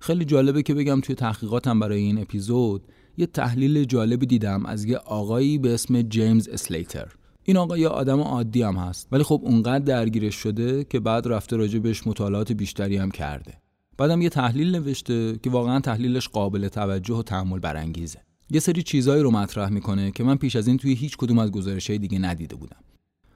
خیلی 0.00 0.24
جالبه 0.24 0.62
که 0.62 0.74
بگم 0.74 1.00
توی 1.00 1.14
تحقیقاتم 1.14 1.80
برای 1.80 1.98
این 1.98 2.18
اپیزود 2.18 2.82
یه 3.16 3.26
تحلیل 3.26 3.84
جالبی 3.84 4.26
دیدم 4.26 4.66
از 4.66 4.84
یه 4.84 4.96
آقایی 4.96 5.58
به 5.58 5.74
اسم 5.74 6.02
جیمز 6.02 6.48
اسلیتر. 6.48 7.12
این 7.42 7.56
آقا 7.56 7.78
یه 7.78 7.88
آدم 7.88 8.20
عادی 8.20 8.62
هم 8.62 8.76
هست 8.76 9.08
ولی 9.12 9.22
خب 9.22 9.40
اونقدر 9.44 9.84
درگیرش 9.84 10.34
شده 10.34 10.84
که 10.84 11.00
بعد 11.00 11.28
رفته 11.28 11.56
راجع 11.56 11.78
بهش 11.78 12.06
مطالعات 12.06 12.52
بیشتری 12.52 12.96
هم 12.96 13.10
کرده. 13.10 13.54
بعدم 13.98 14.22
یه 14.22 14.28
تحلیل 14.28 14.76
نوشته 14.76 15.38
که 15.42 15.50
واقعا 15.50 15.80
تحلیلش 15.80 16.28
قابل 16.28 16.68
توجه 16.68 17.14
و 17.14 17.22
تحمل 17.22 17.58
برانگیزه. 17.58 18.18
یه 18.50 18.60
سری 18.60 18.82
چیزایی 18.82 19.22
رو 19.22 19.30
مطرح 19.30 19.68
می‌کنه 19.68 20.10
که 20.10 20.24
من 20.24 20.36
پیش 20.36 20.56
از 20.56 20.68
این 20.68 20.76
توی 20.76 20.94
هیچ 20.94 21.16
کدوم 21.16 21.38
از 21.38 21.50
گزارشهای 21.50 21.98
دیگه 21.98 22.18
ندیده 22.18 22.56
بودم. 22.56 22.76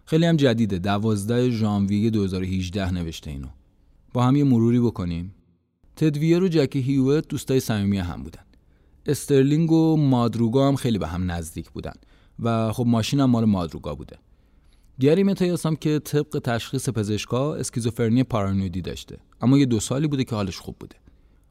خیلی 0.05 0.27
هم 0.27 0.37
جدیده 0.37 0.79
دوازده 0.79 1.51
ژانویه 1.51 2.11
2018 2.11 2.91
نوشته 2.91 3.31
اینو. 3.31 3.49
با 4.13 4.25
هم 4.25 4.37
یه 4.37 4.45
مروری 4.45 4.81
بکنیم. 4.81 5.35
تد 5.97 6.15
ویر 6.15 6.43
و 6.43 6.49
جکی 6.49 6.81
هیوت 6.81 7.29
دوستای 7.29 7.61
صمیمی 7.61 7.99
هم 7.99 8.23
بودن. 8.23 8.45
استرلینگ 9.07 9.73
و 9.73 9.97
مادروگا 9.97 10.69
هم 10.69 10.77
خیلی 10.77 10.99
به 10.99 11.07
هم 11.07 11.31
نزدیک 11.31 11.71
بودن 11.71 11.93
و 12.39 12.73
خب 12.73 12.85
ماشین 12.87 13.21
هم 13.21 13.31
مال 13.31 13.45
مادروگا 13.45 13.95
بوده. 13.95 14.17
گری 15.01 15.23
متایاس 15.23 15.67
هم 15.67 15.77
که 15.77 15.99
طبق 15.99 16.39
تشخیص 16.39 16.89
پزشکا 16.89 17.55
اسکیزوفرنی 17.55 18.23
پارانویدی 18.23 18.83
داشته 18.83 19.19
اما 19.41 19.59
یه 19.59 19.67
دو 19.67 19.81
سالی 19.81 20.07
بوده 20.07 20.25
که 20.25 20.35
حالش 20.35 20.59
خوب 20.59 20.77
بوده. 20.81 20.97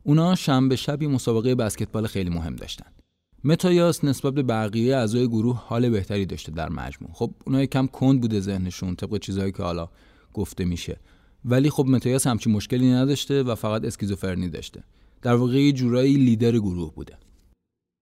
اونا 0.04 0.36
شنبه 0.36 0.76
شب 0.76 1.02
یه 1.02 1.08
مسابقه 1.08 1.56
بسکتبال 1.56 2.08
خیلی 2.08 2.30
مهم 2.30 2.56
داشتن. 2.56 2.86
متایاس 3.46 4.04
نسبت 4.04 4.34
به 4.34 4.44
بقیه 4.44 4.96
اعضای 4.96 5.28
گروه 5.28 5.64
حال 5.66 5.90
بهتری 5.90 6.26
داشته 6.26 6.52
در 6.52 6.70
مجموع. 6.70 7.12
خب 7.14 7.32
اونا 7.46 7.56
یه 7.56 7.66
کم 7.66 7.88
کند 7.88 8.22
بوده 8.22 8.40
ذهنشون 8.40 8.96
طبق 8.96 9.18
چیزهایی 9.18 9.52
که 9.52 9.64
حالا 9.64 9.90
گفته 10.34 10.66
میشه. 10.66 11.00
ولی 11.46 11.70
خب 11.70 11.86
متایاس 11.86 12.28
همچین 12.28 12.54
مشکلی 12.54 12.92
نداشته 12.92 13.44
و 13.44 13.56
فقط 13.56 13.86
اسکیزوفرنی 13.86 14.50
داشته. 14.50 14.84
در 15.22 15.36
واقع 15.36 15.62
یه 15.62 15.72
جورایی 15.72 16.14
لیدر 16.14 16.52
گروه 16.52 16.94
بوده. 16.94 17.18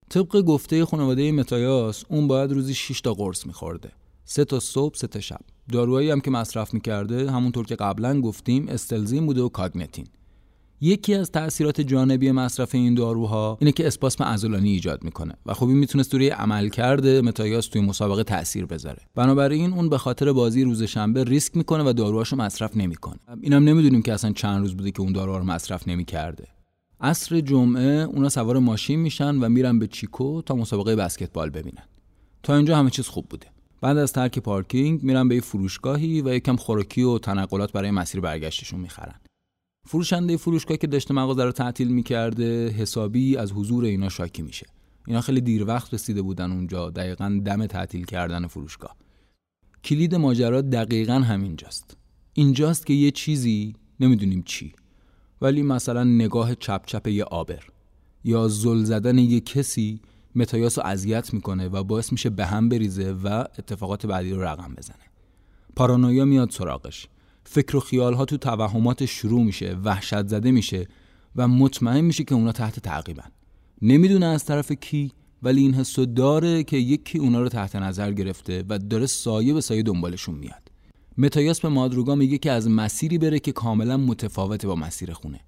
طبق 0.10 0.42
گفته 0.42 0.86
خانواده 0.86 1.32
متایاس 1.32 2.04
اون 2.10 2.28
باید 2.28 2.52
روزی 2.52 2.74
6 2.74 3.02
تا 3.02 3.14
قرص 3.14 3.46
میخورده. 3.46 3.92
سه 4.26 4.46
تا 4.46 4.60
صبح 4.60 4.96
سه 4.96 5.08
تا 5.08 5.20
شب. 5.20 5.42
داروهایی 5.72 6.10
هم 6.12 6.22
که 6.22 6.32
مصرف 6.32 6.74
می‌کرده 6.74 7.32
همونطور 7.32 7.66
که 7.66 7.76
قبلا 7.76 8.22
گفتیم 8.22 8.68
استلزین 8.68 9.26
بوده 9.26 9.42
و 9.42 9.50
کاگنتین. 9.50 10.08
یکی 10.84 11.14
از 11.14 11.32
تاثیرات 11.32 11.82
جانبی 11.82 12.32
مصرف 12.32 12.76
این 12.76 12.94
داروها 12.94 13.58
اینه 13.62 13.72
که 13.72 13.88
اسپاسم 13.88 14.24
عضلانی 14.24 14.70
ایجاد 14.70 15.04
می‌کنه 15.04 15.34
و 15.46 15.54
خوبی 15.54 15.74
می‌تونست 15.74 16.14
روی 16.14 16.30
عمل 16.30 16.70
کرده 16.70 17.22
متایاس 17.22 17.68
توی 17.68 17.82
مسابقه 17.82 18.24
تاثیر 18.24 18.66
بذاره. 18.66 19.02
بنابراین 19.16 19.74
اون 19.74 19.90
به 19.90 19.98
خاطر 19.98 20.32
بازی 20.32 20.64
روز 20.64 20.84
شنبه 20.84 21.24
ریسک 21.24 21.58
می‌کنه 21.58 21.84
و 21.84 21.94
داروهاشو 21.94 22.36
مصرف 22.36 22.78
نمی‌کنه. 22.78 23.20
اینم 23.42 23.64
نمی‌دونیم 23.64 24.02
که 24.02 24.14
اصلا 24.14 24.32
چند 24.32 24.62
روز 24.62 24.78
بوده 24.78 24.92
که 24.92 25.02
اون 25.02 25.14
داروها 25.14 25.38
رو 25.38 25.44
مصرف 25.44 25.88
نمی‌کرده. 25.88 26.48
عصر 27.02 27.40
جمعه 27.40 28.04
اونا 28.04 28.30
سوار 28.30 28.60
ماشین 28.60 29.00
میشن 29.00 29.36
و 29.36 29.50
میرن 29.50 29.80
به 29.80 29.88
چیکو 29.88 30.42
تا 30.42 30.56
مسابقه 30.56 30.96
بسکتبال 30.96 31.50
ببینن. 31.50 31.84
تا 32.44 32.56
اینجا 32.56 32.78
همه 32.78 32.90
چیز 32.90 33.08
خوب 33.08 33.26
بوده. 33.30 33.48
بعد 33.82 33.98
از 33.98 34.14
ترک 34.14 34.40
پارکینگ 34.40 35.04
میرن 35.04 35.28
به 35.28 35.36
یه 35.36 35.42
فروشگاهی 35.42 36.22
و 36.22 36.34
یکم 36.34 36.56
خوراکی 36.56 37.04
و 37.04 37.18
تنقلات 37.18 37.72
برای 37.72 37.92
مسیر 37.92 38.22
برگشتشون 38.22 38.80
می‌خرن. 38.80 39.16
فروشنده 39.88 40.38
فروشگاه 40.38 40.78
که 40.78 40.88
داشته 40.88 41.14
مغازه 41.14 41.44
رو 41.44 41.52
تعطیل 41.52 41.88
می‌کرده 41.88 42.70
حسابی 42.70 43.38
از 43.38 43.52
حضور 43.52 43.86
اینا 43.86 44.10
شاکی 44.10 44.42
میشه. 44.42 44.68
اینا 45.08 45.22
خیلی 45.22 45.42
دیر 45.42 45.66
وقت 45.66 45.94
رسیده 45.94 46.22
بودن 46.22 46.52
اونجا 46.52 46.90
دقیقا 46.90 47.42
دم 47.46 47.66
تعطیل 47.66 48.06
کردن 48.06 48.48
فروشگاه. 48.48 48.96
کلید 49.84 50.16
ماجرا 50.16 50.62
دقیقا 50.62 51.14
همینجاست. 51.14 51.98
اینجاست 52.34 52.86
که 52.86 52.94
یه 52.94 53.12
چیزی 53.12 53.76
نمی‌دونیم 54.00 54.44
چی 54.46 54.74
ولی 55.42 55.62
مثلا 55.62 56.04
نگاه 56.04 56.56
چپ 56.56 56.86
چپ 56.86 57.08
یه 57.08 57.24
آبر 57.24 57.64
یا 58.24 58.48
زل 58.48 58.84
زدن 58.84 59.18
یه 59.18 59.40
کسی 59.40 60.02
متایاس 60.36 60.80
رو 60.80 60.86
اذیت 60.86 61.34
می‌کنه 61.34 61.68
و 61.68 61.84
باعث 61.84 62.12
میشه 62.12 62.30
به 62.30 62.46
هم 62.46 62.70
بریزه 62.70 63.12
و 63.12 63.28
اتفاقات 63.60 64.06
بعدی 64.06 64.32
رو 64.32 64.44
رقم 64.44 64.76
بزنه. 64.78 65.06
پارانویا 65.76 66.26
میاد 66.26 66.50
سراغش. 66.50 67.08
فکر 67.44 67.76
و 67.76 67.80
خیال 67.80 68.14
ها 68.14 68.26
تو 68.26 68.38
توهمات 68.38 69.06
شروع 69.06 69.44
میشه 69.44 69.78
وحشت 69.84 70.28
زده 70.28 70.52
میشه 70.52 70.88
و 71.36 71.48
مطمئن 71.48 72.02
میشه 72.02 72.24
که 72.24 72.36
اونا 72.36 72.52
تحت 72.52 72.80
تعقیبن. 72.80 73.32
نمی‌دونه 73.82 74.26
از 74.26 74.46
طرف 74.46 74.72
کی 74.72 75.12
ولی 75.44 75.62
این 75.62 75.74
حسو 75.74 76.06
داره 76.06 76.64
که 76.64 76.78
یکی 76.78 77.18
اونا 77.18 77.42
رو 77.42 77.50
تحت 77.50 77.76
نظر 77.76 78.12
گرفته 78.12 78.64
و 78.70 78.78
داره 78.78 79.06
سایه 79.06 79.54
به 79.54 79.62
سایه 79.62 79.84
دنبالشون 79.84 80.36
میاد. 80.36 80.72
متایاس 81.18 81.60
به 81.60 81.70
مادروگا 81.70 82.16
میگه 82.16 82.38
که 82.38 82.52
از 82.52 82.70
مسیری 82.70 83.18
بره 83.18 83.40
که 83.40 83.52
کاملا 83.52 83.98
متفاوته 83.98 84.68
با 84.68 84.76
مسیر 84.76 85.14
خونه. 85.14 85.40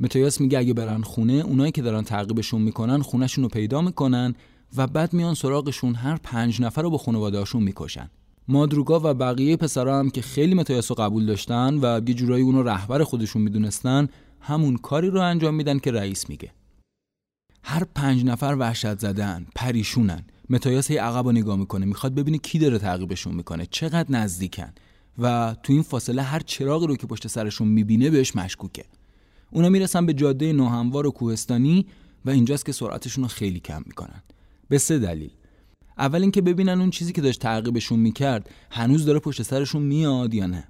متایاس 0.00 0.40
میگه 0.40 0.58
اگه 0.58 0.74
برن 0.74 1.02
خونه 1.02 1.32
اونایی 1.32 1.72
که 1.72 1.82
دارن 1.82 2.02
تعقیبشون 2.02 2.62
می‌کنن 2.62 3.02
خونهشون 3.02 3.44
رو 3.44 3.50
پیدا 3.50 3.80
می‌کنن 3.80 4.34
و 4.76 4.86
بعد 4.86 5.12
میان 5.12 5.34
سراغشون 5.34 5.94
هر 5.94 6.16
پنج 6.16 6.60
نفر 6.60 6.82
رو 6.82 6.90
با 6.90 6.98
خانواده‌هاشون 6.98 7.62
می‌کشن. 7.62 8.10
مادروگا 8.48 9.00
و 9.04 9.14
بقیه 9.14 9.56
پسرا 9.56 9.98
هم 9.98 10.10
که 10.10 10.22
خیلی 10.22 10.54
متایاس 10.54 10.90
رو 10.90 10.94
قبول 10.94 11.26
داشتن 11.26 11.78
و 11.82 12.08
یه 12.08 12.14
جورایی 12.14 12.44
اونو 12.44 12.62
رهبر 12.62 13.04
خودشون 13.04 13.42
می‌دونستن 13.42 14.08
همون 14.40 14.76
کاری 14.76 15.10
رو 15.10 15.20
انجام 15.20 15.54
میدن 15.54 15.78
که 15.78 15.92
رئیس 15.92 16.28
میگه. 16.30 16.52
هر 17.62 17.84
پنج 17.94 18.24
نفر 18.24 18.56
وحشت 18.58 18.98
زدن 18.98 19.46
پریشونن. 19.54 20.24
متایاس 20.50 20.90
هی 20.90 20.96
عقب 20.96 21.28
نگاه 21.28 21.56
می‌کنه 21.56 21.86
می‌خواد 21.86 22.14
ببینه 22.14 22.38
کی 22.38 22.58
داره 22.58 22.78
تعقیبشون 22.78 23.34
می‌کنه 23.34 23.66
چقدر 23.70 24.12
نزدیکن. 24.12 24.72
و 25.18 25.56
تو 25.62 25.72
این 25.72 25.82
فاصله 25.82 26.22
هر 26.22 26.40
چراغی 26.40 26.86
رو 26.86 26.96
که 26.96 27.06
پشت 27.06 27.26
سرشون 27.26 27.68
می‌بینه 27.68 28.10
بهش 28.10 28.36
مشکوکه. 28.36 28.84
اونا 29.50 29.68
می‌رسن 29.68 30.06
به 30.06 30.14
جاده 30.14 30.52
ناهموار 30.52 31.06
و 31.06 31.10
کوهستانی 31.10 31.86
و 32.24 32.30
اینجاست 32.30 32.66
که 32.66 32.72
سرعتشون 32.72 33.24
رو 33.24 33.28
خیلی 33.28 33.60
کم 33.60 33.82
می‌کنن. 33.86 34.22
به 34.68 34.78
سه 34.78 34.98
دلیل. 34.98 35.30
اول 35.98 36.22
اینکه 36.22 36.40
ببینن 36.40 36.80
اون 36.80 36.90
چیزی 36.90 37.12
که 37.12 37.20
داشت 37.20 37.40
تعقیبشون 37.40 38.00
می‌کرد 38.00 38.50
هنوز 38.70 39.04
داره 39.04 39.18
پشت 39.18 39.42
سرشون 39.42 39.82
میاد 39.82 40.34
یا 40.34 40.46
نه. 40.46 40.68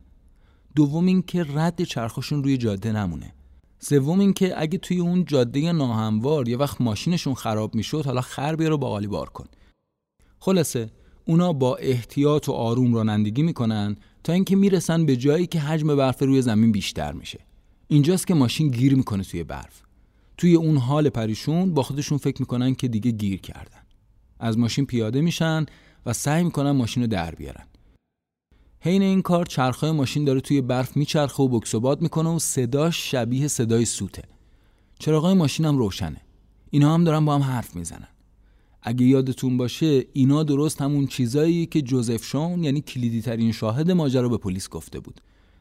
دوم 0.77 1.07
اینکه 1.07 1.47
رد 1.55 1.83
چرخشون 1.83 2.45
روی 2.45 2.57
جاده 2.57 2.93
نمونه. 2.93 3.35
سوم 3.79 4.20
اینکه 4.20 4.55
اگه 4.57 4.79
توی 4.79 4.99
اون 4.99 5.25
جاده 5.25 5.72
ناهموار 5.72 6.49
یه 6.49 6.57
وقت 6.57 6.81
ماشینشون 6.81 7.35
خراب 7.35 7.75
می‌شد 7.75 8.07
حالا 8.07 8.20
خر 8.20 8.57
بیارو 8.57 8.79
با 8.79 9.01
بار 9.01 9.29
کن. 9.29 9.47
خلاصه 10.39 10.91
اونا 11.25 11.53
با 11.53 11.77
احتیاط 11.77 12.49
و 12.49 12.53
آروم 12.53 12.95
رانندگی 12.95 13.43
می‌کنن 13.43 13.97
تا 14.25 14.33
اینکه 14.33 14.57
می‌رسن 14.57 15.07
به 15.07 15.16
جایی 15.16 15.47
که 15.47 15.61
حجم 15.61 15.97
برف 15.97 16.22
روی 16.22 16.43
زمین 16.43 16.72
بیشتر 16.72 17.12
میشه. 17.12 17.41
اینجاست 17.89 18.27
که 18.27 18.35
ماشین 18.35 18.68
گیر 18.68 18.95
می‌کنه 18.95 19.25
توی 19.25 19.45
برف. 19.45 19.83
توی 20.37 20.55
اون 20.55 20.77
حال 20.77 21.09
پریشون 21.09 21.75
با 21.75 21.83
خودشون 21.83 22.18
فکر 22.18 22.43
می‌کنن 22.43 22.75
که 22.75 22.89
دیگه 22.89 23.11
گیر 23.11 23.41
کردن. 23.41 23.84
از 24.39 24.59
ماشین 24.59 24.87
پیاده 24.87 25.20
میشن 25.20 25.66
و 26.07 26.12
سعی 26.12 26.45
می‌کنن 26.45 26.70
ماشین 26.70 27.03
رو 27.03 27.07
در 27.07 27.35
بیارن. 27.35 27.66
حین 28.80 29.03
این 29.03 29.22
کار 29.22 29.47
چرخهای 29.47 29.93
ماشین 29.93 30.24
داره 30.24 30.41
توی 30.41 30.61
برف 30.61 30.97
میچرخه 30.97 31.43
و 31.43 31.49
بکسوبات 31.49 32.03
می‌کنه 32.03 32.30
و 32.30 32.39
صداش 32.39 33.11
شبیه 33.11 33.49
صدای 33.49 33.85
سوته. 33.85 34.22
چراغای 34.99 35.35
ماشین 35.35 35.66
هم 35.66 35.78
روشنه. 35.78 36.20
اینا 36.70 36.95
هم 36.95 37.05
دارن 37.05 37.24
با 37.24 37.35
هم 37.35 37.43
حرف 37.43 37.76
می‌زنن. 37.76 38.09
اگه 38.82 39.07
یادتون 39.07 39.57
باشه 39.57 40.05
اینا 40.12 40.43
درست 40.43 40.82
همون 40.82 41.07
چیزایی 41.07 41.66
که 41.66 41.82
جوزف 41.82 42.24
شون 42.24 42.64
یعنی 42.64 42.80
کلیدی 42.80 43.22
ترین 43.22 43.53
شاهد 43.53 43.91
ماجرا 43.91 44.28
به 44.28 44.37
پلیس 44.37 44.68
گفته 44.68 45.01
بود. 45.01 45.20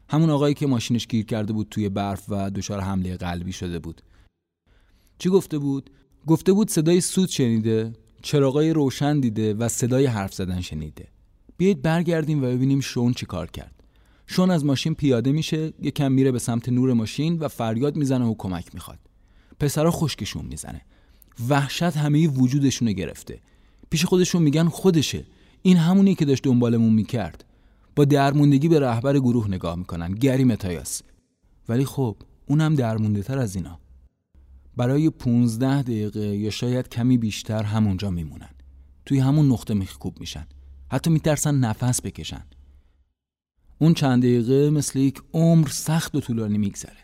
همون 0.10 0.30
آقایی 0.30 0.54
که 0.54 0.68
ماشینش 0.68 1.08
گیر 1.08 1.26
کرده 1.26 1.54
بود 1.54 1.68
توی 1.72 1.90
برف 1.90 2.26
و 2.30 2.50
دچار 2.50 2.80
حمله 2.80 3.18
قلبی 3.18 3.52
شده 3.52 3.80
بود. 3.80 4.02
چی 5.20 5.30
گفته 5.30 5.58
بود؟ 5.58 5.90
گفته 6.28 6.54
بود 6.54 6.70
صدای 6.70 7.02
سود 7.02 7.30
شنیده. 7.30 7.94
چراغای 8.24 8.74
روشن 8.74 9.20
دیده 9.20 9.54
و 9.54 9.68
صدای 9.68 10.06
حرف 10.06 10.34
زدن 10.34 10.62
شنیده. 10.62 11.08
بیایید 11.58 11.82
برگردیم 11.82 12.44
و 12.44 12.48
ببینیم 12.48 12.80
شون 12.80 13.14
چی 13.14 13.26
کار 13.26 13.52
کرد. 13.52 13.84
شون 14.28 14.52
از 14.52 14.66
ماشین 14.66 14.94
پیاده 14.94 15.32
میشه 15.32 15.74
یکم 15.82 16.12
میره 16.12 16.32
به 16.32 16.40
سمت 16.40 16.70
نور 16.70 16.94
ماشین 16.94 17.40
و 17.40 17.48
فریاد 17.48 17.96
می‌زنه 17.96 18.26
و 18.26 18.36
کمک 18.38 18.74
می‌خواد. 18.74 19.00
پسرا 19.60 19.92
خشکشون 19.92 20.46
می‌زنه. 20.46 20.82
وحشت 21.50 21.84
همه 21.84 22.28
وجودشون 22.28 22.92
گرفته. 22.92 23.40
پیش 23.90 24.06
خودشون 24.06 24.42
میگن 24.42 24.68
خودشه. 24.68 25.26
این 25.62 25.78
همونی 25.78 26.16
که 26.16 26.26
داشت 26.26 26.44
دنبالمون 26.44 26.94
می‌کرد. 26.94 27.46
با 27.96 28.06
درموندگی 28.06 28.68
به 28.68 28.80
رهبر 28.80 29.20
گروه 29.20 29.48
نگاه 29.48 29.76
می‌کنن. 29.76 30.12
گری 30.12 30.44
متایاس 30.44 31.02
ولی 31.70 31.86
خب 31.86 32.16
اونم 32.46 32.76
درمونده 32.76 33.24
تر 33.24 33.38
از 33.38 33.56
اینا. 33.56 33.80
برای 34.78 35.10
15 35.10 35.82
دقیقه 35.82 36.36
یا 36.36 36.50
شاید 36.50 36.90
کمی 36.90 37.18
بیشتر 37.18 37.64
همونجا 37.64 38.10
میمونن. 38.10 38.50
توی 39.06 39.20
همون 39.20 39.52
نقطه 39.52 39.74
میخکوب 39.74 40.20
میشن. 40.20 40.48
حتی 40.92 41.10
میترسن 41.10 41.56
نفس 41.56 42.02
بکشن. 42.02 42.46
اون 43.80 43.94
چند 43.94 44.24
دقیقه 44.24 44.70
مثل 44.70 45.00
یک 45.00 45.22
عمر 45.34 45.68
سخت 45.68 46.16
و 46.16 46.20
طولانی 46.20 46.58
میگذره. 46.58 46.98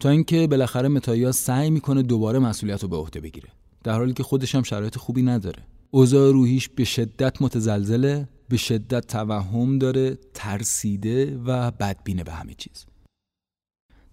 تا 0.00 0.08
اینکه 0.08 0.46
بالاخره 0.46 0.88
متایا 0.88 1.32
سعی 1.32 1.70
می‌کنه 1.70 2.02
دوباره 2.02 2.38
مسئولیت 2.38 2.82
رو 2.82 2.88
به 2.88 2.96
عهده 2.96 3.20
بگیره. 3.20 3.48
در 3.84 3.92
حالی 3.98 4.12
که 4.12 4.22
خودش 4.22 4.54
هم 4.54 4.62
شرایط 4.62 4.98
خوبی 4.98 5.22
نداره. 5.22 5.62
اوضاع 5.90 6.32
روحیش 6.32 6.68
به 6.68 6.84
شدت 6.84 7.42
متزلزله 7.42 8.28
به 8.48 8.56
شدت 8.56 9.06
توهم 9.06 9.78
داره 9.78 10.18
ترسیده 10.34 11.36
و 11.36 11.70
بدبینه 11.70 12.24
به 12.24 12.32
همه 12.32 12.54
چیز. 12.54 12.86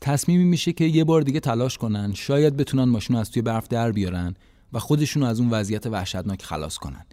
تصمیمی 0.02 0.44
میشه 0.44 0.74
که 0.74 0.86
یه 0.86 1.04
بار 1.04 1.22
دیگه 1.22 1.40
تلاش 1.40 1.78
کنن 1.78 2.14
شاید 2.14 2.58
بتونن 2.58 2.84
ماشین 2.84 3.16
از 3.16 3.32
توی 3.32 3.42
برف 3.42 3.68
در 3.68 3.92
بیارن 3.92 4.34
و 4.74 4.80
خودشون 4.80 5.24
از 5.24 5.40
اون 5.40 5.50
وضعیت 5.50 5.88
وحشتناک 5.88 6.44
خلاص 6.44 6.78
کنن. 6.78 7.06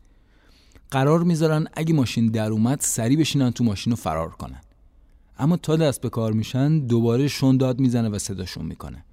قرار 0.91 1.22
می‌ذارن 1.22 1.66
اگه 1.74 1.95
ماشین 1.95 2.26
در 2.26 2.51
اومد 2.51 2.80
سری 2.80 3.16
بشینن 3.16 3.51
تو 3.51 3.64
ماشین 3.64 3.91
رو 3.91 3.97
فرار 3.97 4.28
کنن. 4.28 4.61
اما 5.39 5.57
تا 5.57 5.76
دست 5.76 6.01
به 6.01 6.09
کار 6.09 6.32
میشن 6.32 6.78
دوباره 6.78 7.28
شون 7.28 7.57
داد 7.57 7.80
می‌زنه 7.80 8.09
و 8.09 8.18
صداشون 8.18 8.66
می‌کنه. 8.66 9.05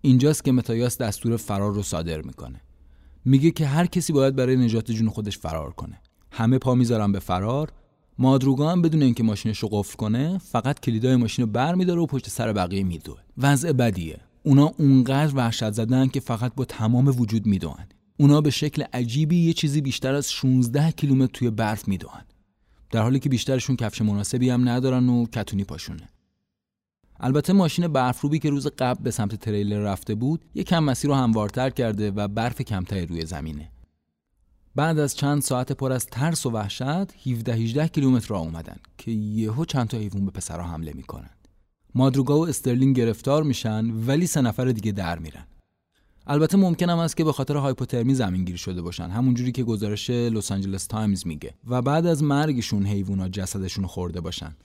اینجاست 0.00 0.44
که 0.44 0.52
متایاس 0.52 0.98
دستور 0.98 1.36
فرار 1.36 1.72
رو 1.74 1.82
صادر 1.82 2.22
می‌کنه. 2.22 2.60
میگه 3.24 3.50
که 3.50 3.66
هر 3.66 3.86
کسی 3.86 4.12
باید 4.12 4.36
برای 4.36 4.56
نجات 4.56 4.90
جون 4.90 5.08
خودش 5.08 5.38
فرار 5.38 5.70
کنه. 5.70 6.00
همه 6.30 6.58
پا 6.58 6.74
می‌ذارن 6.74 7.12
به 7.12 7.18
فرار 7.18 7.72
مادروگا 8.20 8.72
هم 8.72 8.82
بدون 8.82 9.02
اینکه 9.02 9.22
ماشینش 9.22 9.58
رو 9.58 9.68
قفل 9.72 9.96
کنه 9.96 10.38
فقط 10.38 10.80
کلیدای 10.80 11.16
ماشین 11.16 11.44
رو 11.44 11.50
برمیداره 11.50 12.00
و 12.00 12.06
پشت 12.06 12.28
سر 12.28 12.52
بقیه 12.52 12.84
میدوه. 12.84 13.18
وضع 13.38 13.72
بدیه. 13.72 14.20
اونا 14.42 14.72
اونقدر 14.78 15.36
وحشت 15.36 15.70
زدن 15.70 16.08
که 16.08 16.20
فقط 16.20 16.54
با 16.54 16.64
تمام 16.64 17.06
وجود 17.06 17.46
میدوئن 17.46 17.86
اونا 18.18 18.40
به 18.40 18.50
شکل 18.50 18.82
عجیبی 18.92 19.36
یه 19.36 19.52
چیزی 19.52 19.80
بیشتر 19.80 20.14
از 20.14 20.32
16 20.32 20.92
کیلومتر 20.92 21.32
توی 21.32 21.50
برف 21.50 21.88
میدوئن 21.88 22.24
در 22.90 23.02
حالی 23.02 23.18
که 23.18 23.28
بیشترشون 23.28 23.76
کفش 23.76 24.02
مناسبی 24.02 24.50
هم 24.50 24.68
ندارن 24.68 25.08
و 25.08 25.26
کتونی 25.26 25.64
پاشونه. 25.64 26.08
البته 27.20 27.52
ماشین 27.52 27.88
برفروبی 27.88 28.38
که 28.38 28.50
روز 28.50 28.66
قبل 28.66 29.02
به 29.02 29.10
سمت 29.10 29.34
تریلر 29.34 29.78
رفته 29.78 30.14
بود 30.14 30.32
یه 30.32 30.44
کم 30.66 30.84
مسیر 30.84 31.10
رو 31.10 31.16
هموارتر 31.16 31.70
کرده 31.70 32.10
و 32.10 32.28
برف 32.28 32.62
کمتری 32.62 33.06
روی 33.06 33.26
زمینه. 33.26 33.70
بعد 34.74 34.98
از 34.98 35.16
چند 35.16 35.42
ساعت 35.42 35.72
پر 35.72 35.92
از 35.92 36.06
ترس 36.06 36.46
و 36.46 36.50
وحشت 36.50 36.82
17 36.82 37.54
18 37.54 37.88
کیلومتر 37.88 38.28
راه 38.28 38.42
اومدن 38.42 38.76
که 38.98 39.10
یهو 39.10 39.64
چند 39.64 39.88
تا 39.88 39.98
حیوان 39.98 40.24
به 40.24 40.30
پسرها 40.30 40.68
حمله 40.68 40.92
می‌کنن. 40.94 41.30
مادروگا 41.94 42.38
و 42.38 42.48
استرلینگ 42.48 42.96
گرفتار 42.96 43.42
میشن 43.42 43.90
ولی 43.90 44.26
سه 44.26 44.40
نفر 44.40 44.64
دیگه 44.64 44.92
در 44.92 45.18
میرن. 45.18 45.46
البته 46.26 46.56
ممکن 46.56 46.90
هم 46.90 46.98
است 46.98 47.16
که 47.16 47.24
به 47.24 47.32
خاطر 47.32 47.56
هایپوترمی 47.56 48.14
زمینگیر 48.14 48.56
شده 48.56 48.82
باشن 48.82 49.08
همونجوری 49.08 49.52
که 49.52 49.64
گزارش 49.64 50.10
لس 50.10 50.52
آنجلس 50.52 50.86
تایمز 50.86 51.26
میگه. 51.26 51.54
و 51.68 51.82
بعد 51.82 52.06
از 52.06 52.22
مرگشون 52.22 52.86
حیوونا 52.86 53.28
جسدشون 53.28 53.86
خورده 53.86 54.20
باشن. 54.20 54.56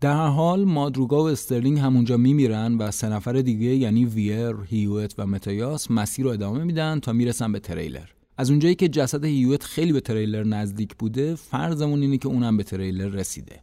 در 0.00 0.16
هر 0.16 0.28
حال 0.28 0.64
مادروگا 0.64 1.24
و 1.24 1.28
استرلینگ 1.28 1.78
همونجا 1.78 2.16
میمیرن 2.16 2.78
و 2.78 2.90
سه 2.90 3.08
نفر 3.08 3.32
دیگه 3.32 3.66
یعنی 3.66 4.04
ویر، 4.04 4.56
هیوت 4.66 5.14
و 5.18 5.26
متایاس 5.26 5.90
مسیر 5.90 6.24
رو 6.24 6.30
ادامه 6.30 6.64
میدن 6.64 7.00
تا 7.00 7.12
می‌رسن 7.12 7.52
به 7.52 7.60
تریلر. 7.60 8.08
از 8.42 8.50
اونجایی 8.50 8.74
که 8.74 8.88
جسد 8.88 9.24
هیوت 9.24 9.64
خیلی 9.64 9.92
به 9.92 10.00
تریلر 10.00 10.44
نزدیک 10.44 10.94
بوده 10.98 11.34
فرضمون 11.34 12.02
اینه 12.02 12.18
که 12.18 12.28
اونم 12.28 12.56
به 12.56 12.62
تریلر 12.62 13.08
رسیده. 13.08 13.62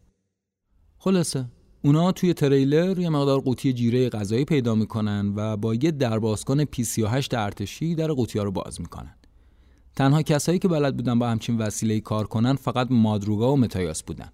خلاصه 0.98 1.46
اونا 1.84 2.12
توی 2.12 2.34
تریلر 2.34 3.00
یه 3.00 3.10
مقدار 3.10 3.40
قوطی 3.40 3.74
جیره 3.74 4.10
غذایی 4.10 4.46
پیدا 4.46 4.76
می‌کنن 4.76 5.34
و 5.36 5.58
با 5.58 5.74
یه 5.76 5.92
دربازکن 5.92 6.66
پی 6.66 6.84
38 6.84 7.34
ارتشی 7.34 7.96
در 7.96 8.12
قوطی 8.12 8.40
رو 8.40 8.52
باز 8.52 8.82
می‌کنن. 8.82 9.16
تنها 9.96 10.22
کسایی 10.22 10.60
که 10.60 10.68
بلد 10.68 10.96
بودن 10.96 11.20
با 11.20 11.30
همچین 11.30 11.58
وسیله 11.58 12.00
کار 12.00 12.28
کنن 12.28 12.54
فقط 12.54 12.88
مادروگا 12.92 13.54
و 13.54 13.58
متایاس 13.58 14.04
بودن. 14.04 14.30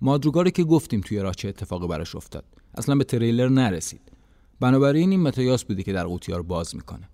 مادروگا 0.00 0.42
رو 0.42 0.50
که 0.50 0.64
گفتیم 0.64 1.00
توی 1.00 1.18
راه 1.18 1.34
چه 1.34 1.48
اتفاقی 1.48 1.86
براش 1.86 2.14
افتاد. 2.14 2.44
اصلا 2.74 2.94
به 2.94 3.04
تریلر 3.04 3.48
نرسید. 3.48 4.12
بنابراین 4.60 5.10
این 5.10 5.22
متایاس 5.22 5.64
بوده 5.64 5.82
که 5.82 5.92
در 5.92 6.06
قوطی 6.06 6.32
رو 6.32 6.42
باز 6.42 6.76
می‌کنه. 6.76 7.08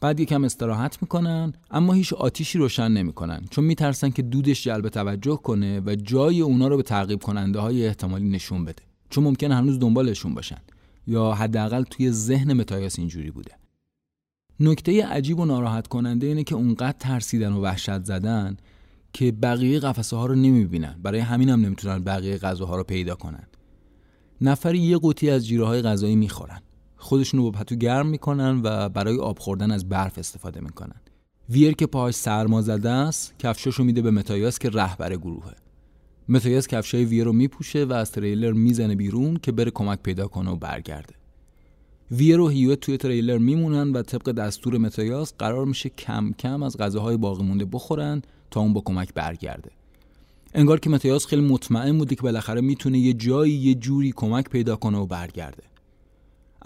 بعد 0.00 0.20
یکم 0.20 0.44
استراحت 0.44 1.02
می‌کنن 1.02 1.52
اما 1.70 1.92
هیچ 1.92 2.12
آتیشی 2.12 2.58
روشن 2.58 2.88
نمی‌کنن 2.88 3.44
چون 3.50 3.64
میترسن 3.64 4.10
که 4.10 4.22
دودش 4.22 4.64
جلب 4.64 4.88
توجه 4.88 5.36
کنه 5.36 5.80
و 5.80 5.94
جای 5.94 6.40
اونا 6.40 6.68
رو 6.68 6.76
به 6.76 6.82
تعقیب 6.82 7.22
کننده 7.22 7.58
های 7.58 7.86
احتمالی 7.86 8.28
نشون 8.28 8.64
بده 8.64 8.82
چون 9.10 9.24
ممکنه 9.24 9.54
هنوز 9.54 9.78
دنبالشون 9.78 10.34
باشن 10.34 10.60
یا 11.06 11.32
حداقل 11.32 11.82
توی 11.82 12.10
ذهن 12.10 12.52
متایاس 12.52 12.98
اینجوری 12.98 13.30
بوده. 13.30 13.52
نکته 14.60 15.06
عجیب 15.06 15.38
و 15.38 15.44
ناراحت 15.44 15.86
کننده 15.86 16.26
اینه 16.26 16.44
که 16.44 16.54
اونقدر 16.54 16.96
ترسیدن 16.98 17.52
و 17.52 17.60
وحشت 17.60 18.04
زدن 18.04 18.56
که 19.12 19.32
بقیه 19.32 19.78
قفسه 19.80 20.16
ها 20.16 20.26
رو 20.26 20.34
نمی‌بینن. 20.34 20.96
برای 21.02 21.20
همین 21.20 21.48
هم 21.48 21.60
نمی‌تونن 21.60 21.98
بقیه 21.98 22.38
غذاها 22.38 22.76
رو 22.76 22.84
پیدا 22.84 23.14
کنن. 23.14 23.46
نفری 24.40 24.78
یه 24.78 24.98
قوطی 24.98 25.30
از 25.30 25.46
جیره 25.46 25.66
های 25.66 25.82
غذایی 25.82 26.16
می‌خورن. 26.16 26.60
خودشونو 27.06 27.42
با 27.42 27.50
پتو 27.50 27.74
گرم 27.74 28.06
می‌کنن 28.06 28.60
و 28.64 28.88
برای 28.88 29.18
آب 29.18 29.38
خوردن 29.38 29.70
از 29.70 29.88
برف 29.88 30.18
استفاده 30.18 30.60
می‌کنن. 30.60 31.00
ویر 31.48 31.72
که 31.72 31.86
پاهاش 31.86 32.14
سرما 32.14 32.62
زده 32.62 32.90
است 32.90 33.34
کفشاشو 33.38 33.84
میده 33.84 34.02
به 34.02 34.10
متایاس 34.10 34.58
که 34.58 34.70
رهبر 34.70 35.16
گروهه. 35.16 35.54
متایاس 36.28 36.66
کفشای 36.66 37.04
ویر 37.04 37.24
رو 37.24 37.32
میپوشه 37.32 37.84
و 37.84 37.92
از 37.92 38.12
تریلر 38.12 38.52
می‌زنه 38.52 38.94
بیرون 38.94 39.36
که 39.36 39.52
بره 39.52 39.70
کمک 39.70 39.98
پیدا 40.02 40.28
کنه 40.28 40.50
و 40.50 40.56
برگرده. 40.56 41.14
ویر 42.10 42.40
و 42.40 42.48
هیوت 42.48 42.80
توی 42.80 42.96
تریلر 42.96 43.38
میمونن 43.38 43.92
و 43.92 44.02
طبق 44.02 44.32
دستور 44.32 44.78
متایاس 44.78 45.34
قرار 45.38 45.66
میشه 45.66 45.88
کم 45.88 46.32
کم 46.38 46.62
از 46.62 46.76
غذاهای 46.76 47.16
باقی 47.16 47.44
مونده 47.44 47.64
بخورن 47.64 48.22
تا 48.50 48.60
اون 48.60 48.72
با 48.72 48.80
کمک 48.80 49.14
برگرده. 49.14 49.70
انگار 50.54 50.80
که 50.80 50.90
متایاس 50.90 51.26
خیلی 51.26 51.42
مطمئن 51.42 51.98
بوده 51.98 52.14
که 52.14 52.22
بالاخره 52.22 52.60
می‌تونه 52.60 52.98
یه 52.98 53.12
جایی 53.12 53.52
یه 53.52 53.74
جوری 53.74 54.12
کمک 54.16 54.48
پیدا 54.48 54.76
کنه 54.76 54.98
و 54.98 55.06
برگرده. 55.06 55.62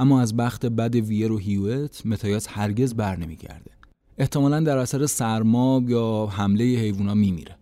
اما 0.00 0.20
از 0.20 0.36
بخت 0.36 0.66
بد 0.66 0.94
ویر 0.94 1.32
و 1.32 1.38
هیوت 1.38 2.06
متایاس 2.06 2.46
هرگز 2.48 2.94
بر 2.94 3.16
نمیگرده. 3.16 3.70
احتمالا 4.18 4.60
در 4.60 4.78
اثر 4.78 5.06
سرما 5.06 5.82
یا 5.86 6.28
حمله 6.32 6.64
حیوونا 6.64 7.14
میمیره. 7.14 7.56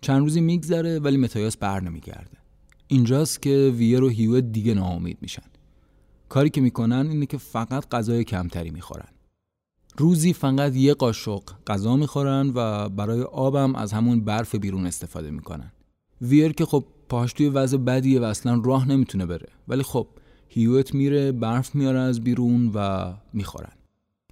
چند 0.00 0.20
روزی 0.20 0.40
میگذره 0.40 0.98
ولی 0.98 1.16
متایاس 1.16 1.56
بر 1.56 1.80
نمیگرده. 1.80 2.36
اینجاست 2.88 3.42
که 3.42 3.74
ویر 3.76 4.04
و 4.04 4.08
هیوت 4.08 4.44
دیگه 4.44 4.74
ناامید 4.74 5.18
میشن. 5.20 5.42
کاری 6.28 6.50
که 6.50 6.60
می‌کنن 6.60 7.06
اینه 7.10 7.26
که 7.26 7.38
فقط 7.38 7.88
غذای 7.88 8.24
کمتری 8.24 8.70
می‌خورن. 8.70 9.08
روزی 9.96 10.32
فقط 10.32 10.76
یه 10.76 10.94
قاشق 10.94 11.42
غذا 11.66 11.96
می‌خورن 11.96 12.52
و 12.54 12.88
برای 12.88 13.22
آبم 13.22 13.74
از 13.74 13.92
همون 13.92 14.20
برف 14.20 14.54
بیرون 14.54 14.86
استفاده 14.86 15.30
می‌کنن. 15.30 15.72
ویر 16.20 16.52
که 16.52 16.64
خب 16.64 16.84
پاش 17.08 17.32
توی 17.32 17.48
وضع 17.48 17.76
بدیه 17.76 18.20
و 18.20 18.24
اصلا 18.24 18.62
راه 18.64 18.88
نمی‌تونه 18.88 19.26
بره. 19.26 19.48
ولی 19.68 19.82
خب 19.82 20.06
هیوت 20.56 20.94
میره 20.94 21.32
برف 21.32 21.74
میاره 21.74 21.98
از 21.98 22.20
بیرون 22.20 22.70
و 22.74 23.12
می‌خورن. 23.32 23.72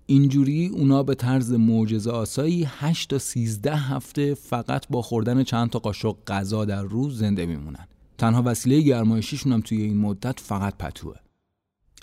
اینجوری 0.06 0.66
اونا 0.66 1.02
به 1.02 1.14
طرز 1.14 1.52
معجزه 1.52 2.10
آسایی 2.10 2.64
8 2.68 3.10
تا 3.10 3.18
13 3.18 3.76
هفته 3.76 4.34
فقط 4.34 4.86
با 4.90 5.02
خوردن 5.02 5.42
چند 5.42 5.70
تا 5.70 5.78
قاشق 5.78 6.16
غذا 6.26 6.64
در 6.64 6.82
روز 6.82 7.18
زنده 7.18 7.46
میمونن. 7.46 7.86
تنها 8.18 8.42
وسیله 8.46 8.80
گرمایشیشون 8.80 9.52
هم 9.52 9.60
توی 9.60 9.82
این 9.82 9.96
مدت 9.96 10.40
فقط 10.40 10.76
پتوه. 10.76 11.16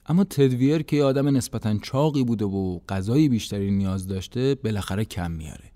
اما 0.05 0.23
تدویر 0.23 0.81
که 0.81 1.03
آدم 1.03 1.37
نسبتا 1.37 1.77
چاقی 1.77 2.23
بوده 2.23 2.45
و 2.45 2.79
غذای 2.89 3.29
بیشتری 3.29 3.71
نیاز 3.71 4.07
داشته 4.07 4.55
بالاخره 4.55 5.05
کم 5.05 5.31
میاره. 5.31 5.71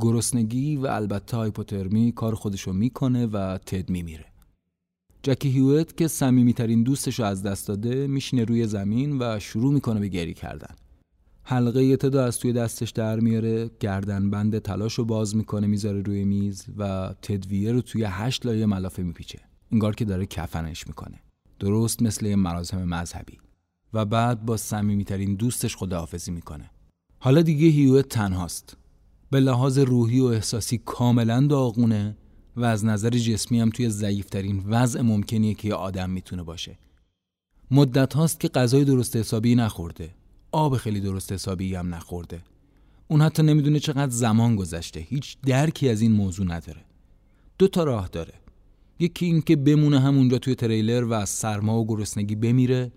گرسنگی 0.00 0.76
و 0.76 0.86
البته 0.86 1.36
هایپوترمی 1.36 2.12
کار 2.12 2.34
خودشو 2.34 2.72
می‌کنه 2.72 3.26
و 3.26 3.58
تد 3.58 3.90
میمیره. 3.90 4.26
جکی 5.22 5.48
هیوت 5.48 5.96
که 5.96 6.08
صمیمیترین 6.08 6.82
دوستش 6.82 7.18
رو 7.20 7.24
از 7.24 7.42
دست 7.42 7.68
داده 7.68 8.06
میشینه 8.06 8.44
روی 8.44 8.66
زمین 8.66 9.22
و 9.22 9.38
شروع 9.38 9.72
می‌کنه 9.72 10.00
به 10.00 10.08
گری 10.08 10.34
کردن. 10.34 10.74
حلقه 11.42 11.96
تدا 11.96 12.24
از 12.24 12.38
توی 12.38 12.52
دستش 12.52 12.90
در 12.90 13.20
میاره 13.20 13.70
گردن 13.80 14.30
بند 14.30 14.58
تلاش 14.58 14.94
رو 14.94 15.04
باز 15.04 15.36
می‌کنه 15.36 15.66
می‌ذاره 15.66 16.02
روی 16.02 16.24
میز 16.24 16.64
و 16.76 17.14
تدویه 17.22 17.72
رو 17.72 17.80
توی 17.80 18.04
هشت 18.04 18.46
لایه 18.46 18.66
ملافه 18.66 19.02
میپیچه. 19.02 19.38
انگار 19.72 19.94
که 19.94 20.04
داره 20.04 20.26
کفنش 20.26 20.86
می‌کنه. 20.86 21.20
درست 21.58 22.02
مثل 22.02 22.34
مراسم 22.34 22.84
مذهبی. 22.84 23.38
و 23.94 24.04
بعد 24.04 24.46
با 24.46 24.56
صمیمیترین 24.56 25.34
دوستش 25.34 25.76
خداحافظی 25.76 26.30
می‌کنه. 26.30 26.70
حالا 27.18 27.42
دیگه 27.42 27.66
هیوت 27.66 28.08
تنهاست. 28.08 28.76
به 29.30 29.40
لحاظ 29.40 29.78
روحی 29.78 30.20
و 30.20 30.24
احساسی 30.24 30.78
کاملا 30.78 31.46
داغونه. 31.46 32.16
و 32.56 32.64
از 32.64 32.84
نظر 32.84 33.10
جسمی 33.10 33.60
هم 33.60 33.70
توی 33.70 33.90
ضعیفترین 33.90 34.62
وضع 34.66 35.00
ممکنیه 35.00 35.54
که 35.54 35.68
یه 35.68 35.74
آدم 35.74 36.10
می‌تونه 36.10 36.42
باشه. 36.42 36.78
مدت 37.70 38.14
هاست 38.14 38.40
که 38.40 38.48
غذای 38.48 38.84
درست 38.84 39.16
حسابی 39.16 39.54
نخورده. 39.54 40.10
آب 40.52 40.76
خیلی 40.76 41.00
درست 41.00 41.32
حسابی 41.32 41.74
هم 41.74 41.94
نخورده. 41.94 42.42
اون 43.08 43.20
حتی 43.20 43.42
نمی‌دونه 43.42 43.78
چقدر 43.78 44.10
زمان 44.10 44.56
گذشته. 44.56 45.00
هیچ 45.00 45.36
درکی 45.46 45.88
از 45.88 46.00
این 46.00 46.12
موضوع 46.12 46.46
نداره. 46.46 46.84
دو 47.58 47.68
تا 47.68 47.84
راه 47.84 48.08
داره. 48.08 48.34
یکی 48.98 49.26
اینکه 49.26 49.56
بمونه 49.56 50.00
همونجا 50.00 50.38
توی 50.38 50.54
تریلر 50.54 51.04
و 51.04 51.12
از 51.12 51.28
سرما 51.28 51.80
و 51.80 51.86
گرسنگی 51.86 52.34
بمیره 52.34 52.92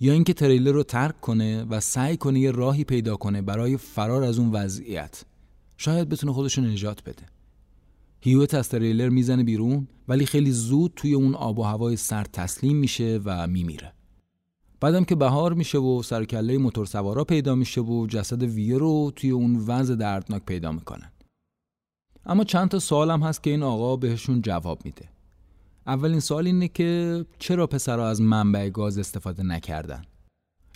یا 0.00 0.12
اینکه 0.12 0.32
تریلر 0.32 0.72
رو 0.72 0.82
ترک 0.82 1.20
کنه 1.20 1.64
و 1.64 1.80
سعی 1.80 2.16
کنه 2.16 2.40
یه 2.40 2.50
راهی 2.50 2.84
پیدا 2.84 3.16
کنه 3.16 3.42
برای 3.42 3.76
فرار 3.76 4.24
از 4.24 4.38
اون 4.38 4.52
وضعیت. 4.52 5.24
شاید 5.76 6.08
بتونه 6.08 6.32
خودشو 6.32 6.62
نجات 6.62 7.04
بده. 7.04 7.22
هیوت 8.26 8.54
از 8.54 8.68
تریلر 8.68 9.08
می‌زنه 9.08 9.44
بیرون 9.44 9.88
ولی 10.08 10.26
خیلی 10.26 10.50
زود 10.50 10.92
توی 10.96 11.14
اون 11.14 11.34
آب 11.34 11.58
و 11.58 11.62
هوای 11.62 11.96
سرد 11.96 12.28
تسلیم 12.32 12.76
میشه 12.76 13.20
و 13.24 13.46
میمیره. 13.46 13.92
بعدم 14.80 15.04
که 15.04 15.14
بهار 15.14 15.54
میشه 15.54 15.78
و 15.78 16.02
سرکله 16.02 16.58
موتور 16.58 16.86
سوارا 16.86 17.24
پیدا 17.24 17.54
میشه 17.54 17.80
و 17.80 18.06
جسد 18.06 18.42
ویه 18.42 18.78
رو 18.78 19.12
توی 19.16 19.30
اون 19.30 19.56
وضع 19.56 19.94
دردناک 19.94 20.42
پیدا 20.46 20.72
می‌کنن. 20.72 21.12
اما 22.26 22.44
چند 22.44 22.68
تا 22.68 22.78
سوال 22.78 23.10
هم 23.10 23.22
هست 23.22 23.42
که 23.42 23.50
این 23.50 23.62
آقا 23.62 23.96
بهشون 23.96 24.42
جواب 24.42 24.84
میده. 24.84 25.08
اولین 25.86 26.20
سوال 26.20 26.46
اینه 26.46 26.68
که 26.68 27.24
چرا 27.38 27.66
پسرها 27.66 28.08
از 28.08 28.20
منبع 28.20 28.68
گاز 28.68 28.98
استفاده 28.98 29.42
نکردن؟ 29.42 30.02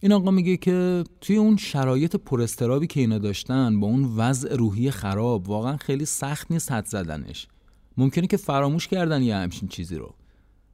این 0.03 0.12
آقا 0.12 0.30
میگه 0.30 0.57
که 0.57 1.05
توی 1.20 1.36
اون 1.36 1.57
شرایط 1.57 2.16
پرسترابی 2.16 2.86
که 2.86 3.01
اینا 3.01 3.18
داشتن 3.18 3.80
با 3.80 3.86
اون 3.86 4.05
وضع 4.16 4.57
روحی 4.57 4.90
خراب 4.90 5.48
واقعا 5.48 5.76
خیلی 5.76 6.05
سخت 6.05 6.51
نیست 6.51 6.72
حد 6.72 6.86
زدنش. 6.86 7.46
ممکنه 7.96 8.26
که 8.26 8.36
فراموش 8.36 8.88
کردن 8.88 9.22
یه 9.22 9.36
همچین 9.36 9.68
چیزی 9.68 9.96
رو. 9.96 10.14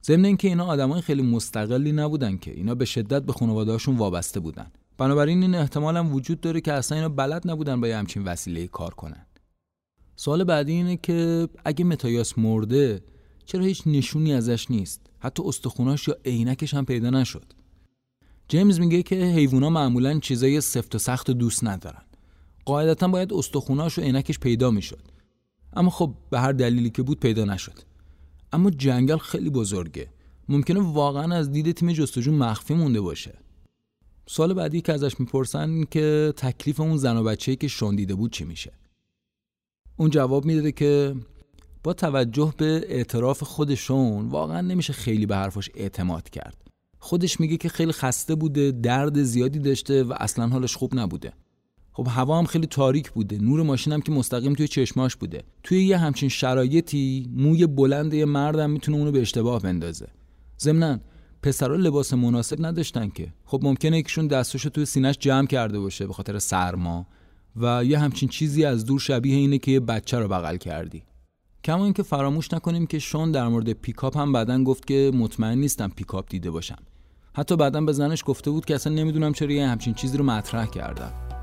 ضمن 0.04 0.24
اینکه 0.24 0.48
اینا 0.48 0.64
آدمای 0.64 1.00
خیلی 1.00 1.22
مستقلی 1.22 1.92
نبودن 1.92 2.36
که. 2.36 2.50
اینا 2.50 2.74
به 2.74 2.84
شدت 2.84 3.22
به 3.22 3.32
خانواده‌هاشون 3.32 3.96
وابسته 3.96 4.40
بودن. 4.40 4.66
بنابراین 4.98 5.42
این 5.42 5.54
احتمال 5.54 5.96
هم 5.96 6.14
وجود 6.14 6.40
داره 6.40 6.60
که 6.60 6.72
اصلا 6.72 6.98
اینا 6.98 7.08
بلد 7.08 7.50
نبودن 7.50 7.80
با 7.80 7.88
یه 7.88 7.96
همچین 7.96 8.24
وسیله 8.24 8.66
کار 8.66 8.94
کنن. 8.94 9.26
سوال 10.16 10.44
بعدی 10.44 10.72
اینه 10.72 10.96
که 10.96 11.48
اگه 11.64 11.84
متایاس 11.84 12.38
مرده 12.38 13.02
چرا 13.44 13.64
هیچ 13.64 13.82
نشونی 13.86 14.32
ازش 14.34 14.70
نیست؟ 14.70 15.00
حتی 15.18 15.42
استخوناش 15.46 16.08
یا 16.08 16.16
عینکش 16.24 16.74
هم 16.74 16.84
پیدا 16.84 17.10
نشد. 17.10 17.52
جیمز 18.48 18.80
میگه 18.80 19.02
که 19.02 19.16
حیوونا 19.16 19.70
معمولا 19.70 20.18
چیزای 20.18 20.60
سفت 20.60 20.94
و 20.94 20.98
سخت 20.98 21.30
و 21.30 21.32
دوست 21.32 21.64
ندارن. 21.64 22.02
قاعدتا 22.64 23.08
باید 23.08 23.32
استخوناش 23.32 23.98
و 23.98 24.02
عینکش 24.02 24.38
پیدا 24.38 24.70
می‌شد. 24.70 25.02
اما 25.72 25.90
خب 25.90 26.14
به 26.30 26.40
هر 26.40 26.52
دلیلی 26.52 26.90
که 26.90 27.02
بود 27.02 27.20
پیدا 27.20 27.44
نشد. 27.44 27.78
اما 28.52 28.70
جنگل 28.70 29.16
خیلی 29.16 29.50
بزرگه. 29.50 30.08
ممکنه 30.48 30.80
واقعا 30.80 31.34
از 31.34 31.52
دید 31.52 31.72
تیم 31.72 31.92
جستجو 31.92 32.32
مخفی 32.32 32.74
مونده 32.74 33.00
باشه. 33.00 33.38
سال 34.28 34.54
بعدی 34.54 34.80
که 34.80 34.92
ازش 34.92 35.20
می‌پرسن 35.20 35.84
که 35.84 36.32
تکلیف 36.36 36.80
اون 36.80 36.96
زن 36.96 37.16
و 37.16 37.24
بچه‌ای 37.24 37.56
که 37.56 37.68
شون 37.68 37.96
دیده 37.96 38.14
بود 38.14 38.32
چی 38.32 38.44
میشه؟ 38.44 38.72
اون 39.96 40.10
جواب 40.10 40.44
میده 40.44 40.72
که 40.72 41.14
با 41.82 41.92
توجه 41.92 42.54
به 42.56 42.84
اعتراف 42.88 43.42
خودشون 43.42 44.28
واقعا 44.28 44.60
نمیشه 44.60 44.92
خیلی 44.92 45.26
به 45.26 45.36
حرفش 45.36 45.70
اعتماد 45.74 46.30
کرد. 46.30 46.56
خودش 46.98 47.40
میگه 47.40 47.56
که 47.56 47.68
خیلی 47.68 47.92
خسته 47.92 48.34
بوده 48.34 48.70
درد 48.70 49.22
زیادی 49.22 49.58
داشته 49.58 50.04
و 50.04 50.14
اصلا 50.20 50.48
حالش 50.48 50.76
خوب 50.76 50.94
نبوده. 50.94 51.32
خب 51.92 52.08
هوا 52.10 52.38
هم 52.38 52.44
خیلی 52.44 52.66
تاریک 52.66 53.10
بوده. 53.10 53.38
نور 53.38 53.62
ماشین 53.62 53.92
هم 53.92 54.00
که 54.00 54.12
مستقیم 54.12 54.54
توی 54.54 54.68
چشماش 54.68 55.16
بوده. 55.16 55.42
توی 55.62 55.84
یه 55.84 55.98
همچین 55.98 56.28
شرایطی 56.28 57.30
موی 57.34 57.66
بلند 57.66 58.14
یه 58.14 58.24
مردم 58.24 58.70
می‌تونه 58.70 58.98
اونو 58.98 59.12
به 59.12 59.20
اشتباه 59.20 59.62
بندازه. 59.62 60.08
ضمنا 60.60 61.00
پسرا 61.42 61.76
لباس 61.76 62.14
مناسب 62.14 62.66
نداشتن 62.66 63.08
که. 63.08 63.32
خب 63.44 63.60
ممکنه 63.62 63.98
یکیشون 63.98 64.26
دستاشو 64.26 64.68
توی 64.68 64.84
سینش 64.84 65.18
جمع 65.18 65.46
کرده 65.46 65.78
باشه 65.78 66.06
به 66.06 66.12
خاطر 66.12 66.38
سرما 66.38 67.06
و 67.56 67.84
یه 67.84 67.98
همچین 67.98 68.28
چیزی 68.28 68.64
از 68.64 68.84
دور 68.84 69.00
شبیه 69.00 69.36
اینه 69.36 69.58
که 69.58 69.70
یه 69.70 69.80
بچه 69.80 70.18
رو 70.18 70.28
بغل 70.28 70.56
کردی. 70.56 71.02
کما 71.66 71.84
اینکه 71.84 72.02
فراموش 72.02 72.52
نکنیم 72.52 72.86
که 72.86 72.98
شون 72.98 73.32
در 73.32 73.48
مورد 73.48 73.72
پیکاپ 73.72 74.16
هم 74.16 74.32
بعدا 74.32 74.64
گفت 74.64 74.86
که 74.86 75.10
مطمئن 75.14 75.58
نیستم 75.58 75.88
پیکاپ 75.96 76.24
دیده 76.28 76.50
باشم. 76.50 76.78
حتی 77.34 77.56
بعدا 77.56 77.80
به 77.80 77.92
زنش 77.92 78.22
گفته 78.26 78.50
بود 78.50 78.64
که 78.64 78.74
اصلا 78.74 78.92
نمی‌دونم 78.92 79.32
چرا 79.32 79.52
یه 79.52 79.66
همچین 79.66 79.94
چیزی 79.94 80.18
رو 80.18 80.24
مطرح 80.24 80.66
کردم. 80.66 81.35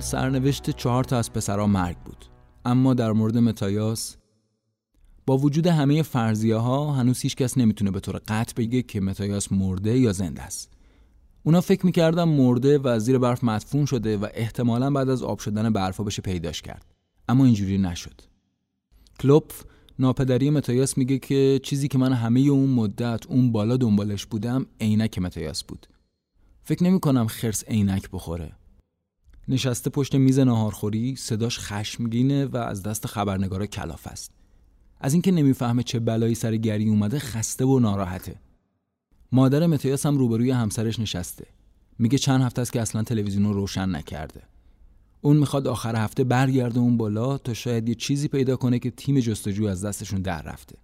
سرنوشت 0.00 0.70
چهار 0.70 1.04
تا 1.04 1.18
از 1.18 1.32
پسرها 1.32 1.66
مرگ 1.66 1.96
بود. 1.98 2.24
اما 2.64 2.94
در 2.94 3.12
مورد 3.12 3.38
متایاس 3.38 4.16
با 5.26 5.38
وجود 5.38 5.66
همه 5.66 6.02
فرضیه 6.02 6.56
ها 6.56 6.92
هنوز 6.92 7.20
هیچ 7.20 7.36
کس 7.36 7.58
نمی‌تونه 7.58 7.90
به 7.90 8.00
طور 8.00 8.20
قطع 8.28 8.54
بگه 8.56 8.82
که 8.82 9.00
متایاس 9.00 9.52
مرده 9.52 9.98
یا 9.98 10.12
زنده 10.12 10.42
است. 10.42 10.72
اونا 11.42 11.60
فکر 11.60 11.86
می‌کردن 11.86 12.24
مرده 12.24 12.78
و 12.78 12.98
زیر 12.98 13.18
برف 13.18 13.44
مدفون 13.44 13.86
شده 13.86 14.16
و 14.16 14.28
احتمالا 14.34 14.90
بعد 14.90 15.08
از 15.08 15.22
آب 15.22 15.38
شدن 15.38 15.70
برفا 15.70 16.04
بشه 16.04 16.22
پیداش 16.22 16.62
کرد. 16.62 16.94
اما 17.28 17.44
اینجوری 17.44 17.78
نشد. 17.78 18.20
کلوپف 19.20 19.64
ناپدری 19.98 20.50
متایاس 20.50 20.98
میگه 20.98 21.18
که 21.18 21.60
چیزی 21.62 21.88
که 21.88 21.98
من 21.98 22.12
همه 22.12 22.40
اون 22.40 22.70
مدت 22.70 23.26
اون 23.26 23.52
بالا 23.52 23.76
دنبالش 23.76 24.26
بودم 24.26 24.66
عینک 24.80 25.18
متایاس 25.18 25.64
بود. 25.64 25.86
فکر 26.62 26.84
نمی 26.84 27.00
کنم 27.00 27.26
خرس 27.26 27.64
عینک 27.64 28.10
بخوره. 28.12 28.52
نشسته 29.48 29.90
پشت 29.90 30.14
میز 30.14 30.38
ناهارخوری 30.38 31.16
صداش 31.16 31.58
خشمگینه 31.58 32.46
و 32.46 32.56
از 32.56 32.82
دست 32.82 33.06
خبرنگارا 33.06 33.66
کلاف 33.66 34.06
است. 34.06 34.32
از 35.00 35.12
اینکه 35.12 35.32
نمی‌فهمه 35.32 35.82
چه 35.82 36.00
بلایی 36.00 36.34
سر 36.34 36.56
گری 36.56 36.88
اومده 36.88 37.18
خسته 37.18 37.64
و 37.64 37.78
ناراحته. 37.78 38.40
مادر 39.32 39.66
متیاس 39.66 40.06
هم 40.06 40.18
روبروی 40.18 40.50
همسرش 40.50 40.98
نشسته. 40.98 41.46
میگه 41.98 42.18
چند 42.18 42.42
هفته 42.42 42.62
است 42.62 42.72
که 42.72 42.80
اصلا 42.80 43.02
تلویزیون 43.02 43.44
رو 43.44 43.52
روشن 43.52 43.96
نکرده. 43.96 44.42
اون 45.20 45.36
می‌خواد 45.36 45.68
آخر 45.68 45.96
هفته 45.96 46.24
برگرده 46.24 46.80
اون 46.80 46.96
بالا 46.96 47.38
تا 47.38 47.54
شاید 47.54 47.88
یه 47.88 47.94
چیزی 47.94 48.28
پیدا 48.28 48.56
کنه 48.56 48.78
که 48.78 48.90
تیم 48.90 49.20
جستجو 49.20 49.66
از 49.66 49.84
دستشون 49.84 50.22
در 50.22 50.42
رفته. 50.42 50.76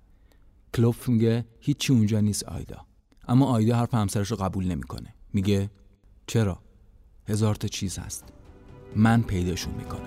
کلوف 0.75 1.09
میگه 1.09 1.45
هیچی 1.61 1.93
اونجا 1.93 2.21
نیست 2.21 2.45
آیدا. 2.45 2.87
اما 3.29 3.47
آیدا 3.47 3.77
حرف 3.77 3.95
همسرش 3.95 4.31
رو 4.31 4.37
قبول 4.37 4.65
نمی‌کنه. 4.65 5.15
میگه 5.33 5.71
چرا؟ 6.27 6.59
هزار 7.29 7.55
تا 7.55 7.69
چیز 7.69 7.99
هست. 7.99 8.25
من 8.97 9.23
پیداشون 9.23 9.75
می‌کنم. 9.79 10.01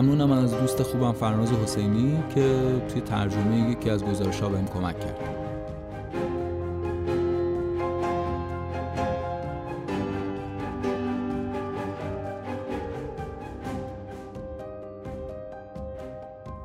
ممنونم 0.00 0.30
از 0.32 0.54
دوست 0.54 0.82
خوبم 0.82 1.12
فرناز 1.12 1.52
حسینی 1.52 2.22
که 2.34 2.62
توی 2.88 3.00
ترجمه 3.00 3.70
یکی 3.70 3.90
از 3.90 4.04
گزارش 4.04 4.40
ها 4.40 4.48
بهم 4.48 4.66
کمک 4.66 5.00
کرد. 5.00 5.18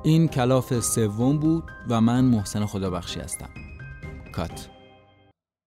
این 0.03 0.27
کلاف 0.27 0.79
سوم 0.79 1.37
بود 1.37 1.63
و 1.89 2.01
من 2.01 2.25
محسن 2.25 2.65
خدابخشی 2.65 3.19
هستم. 3.19 3.49
کات. 4.31 4.74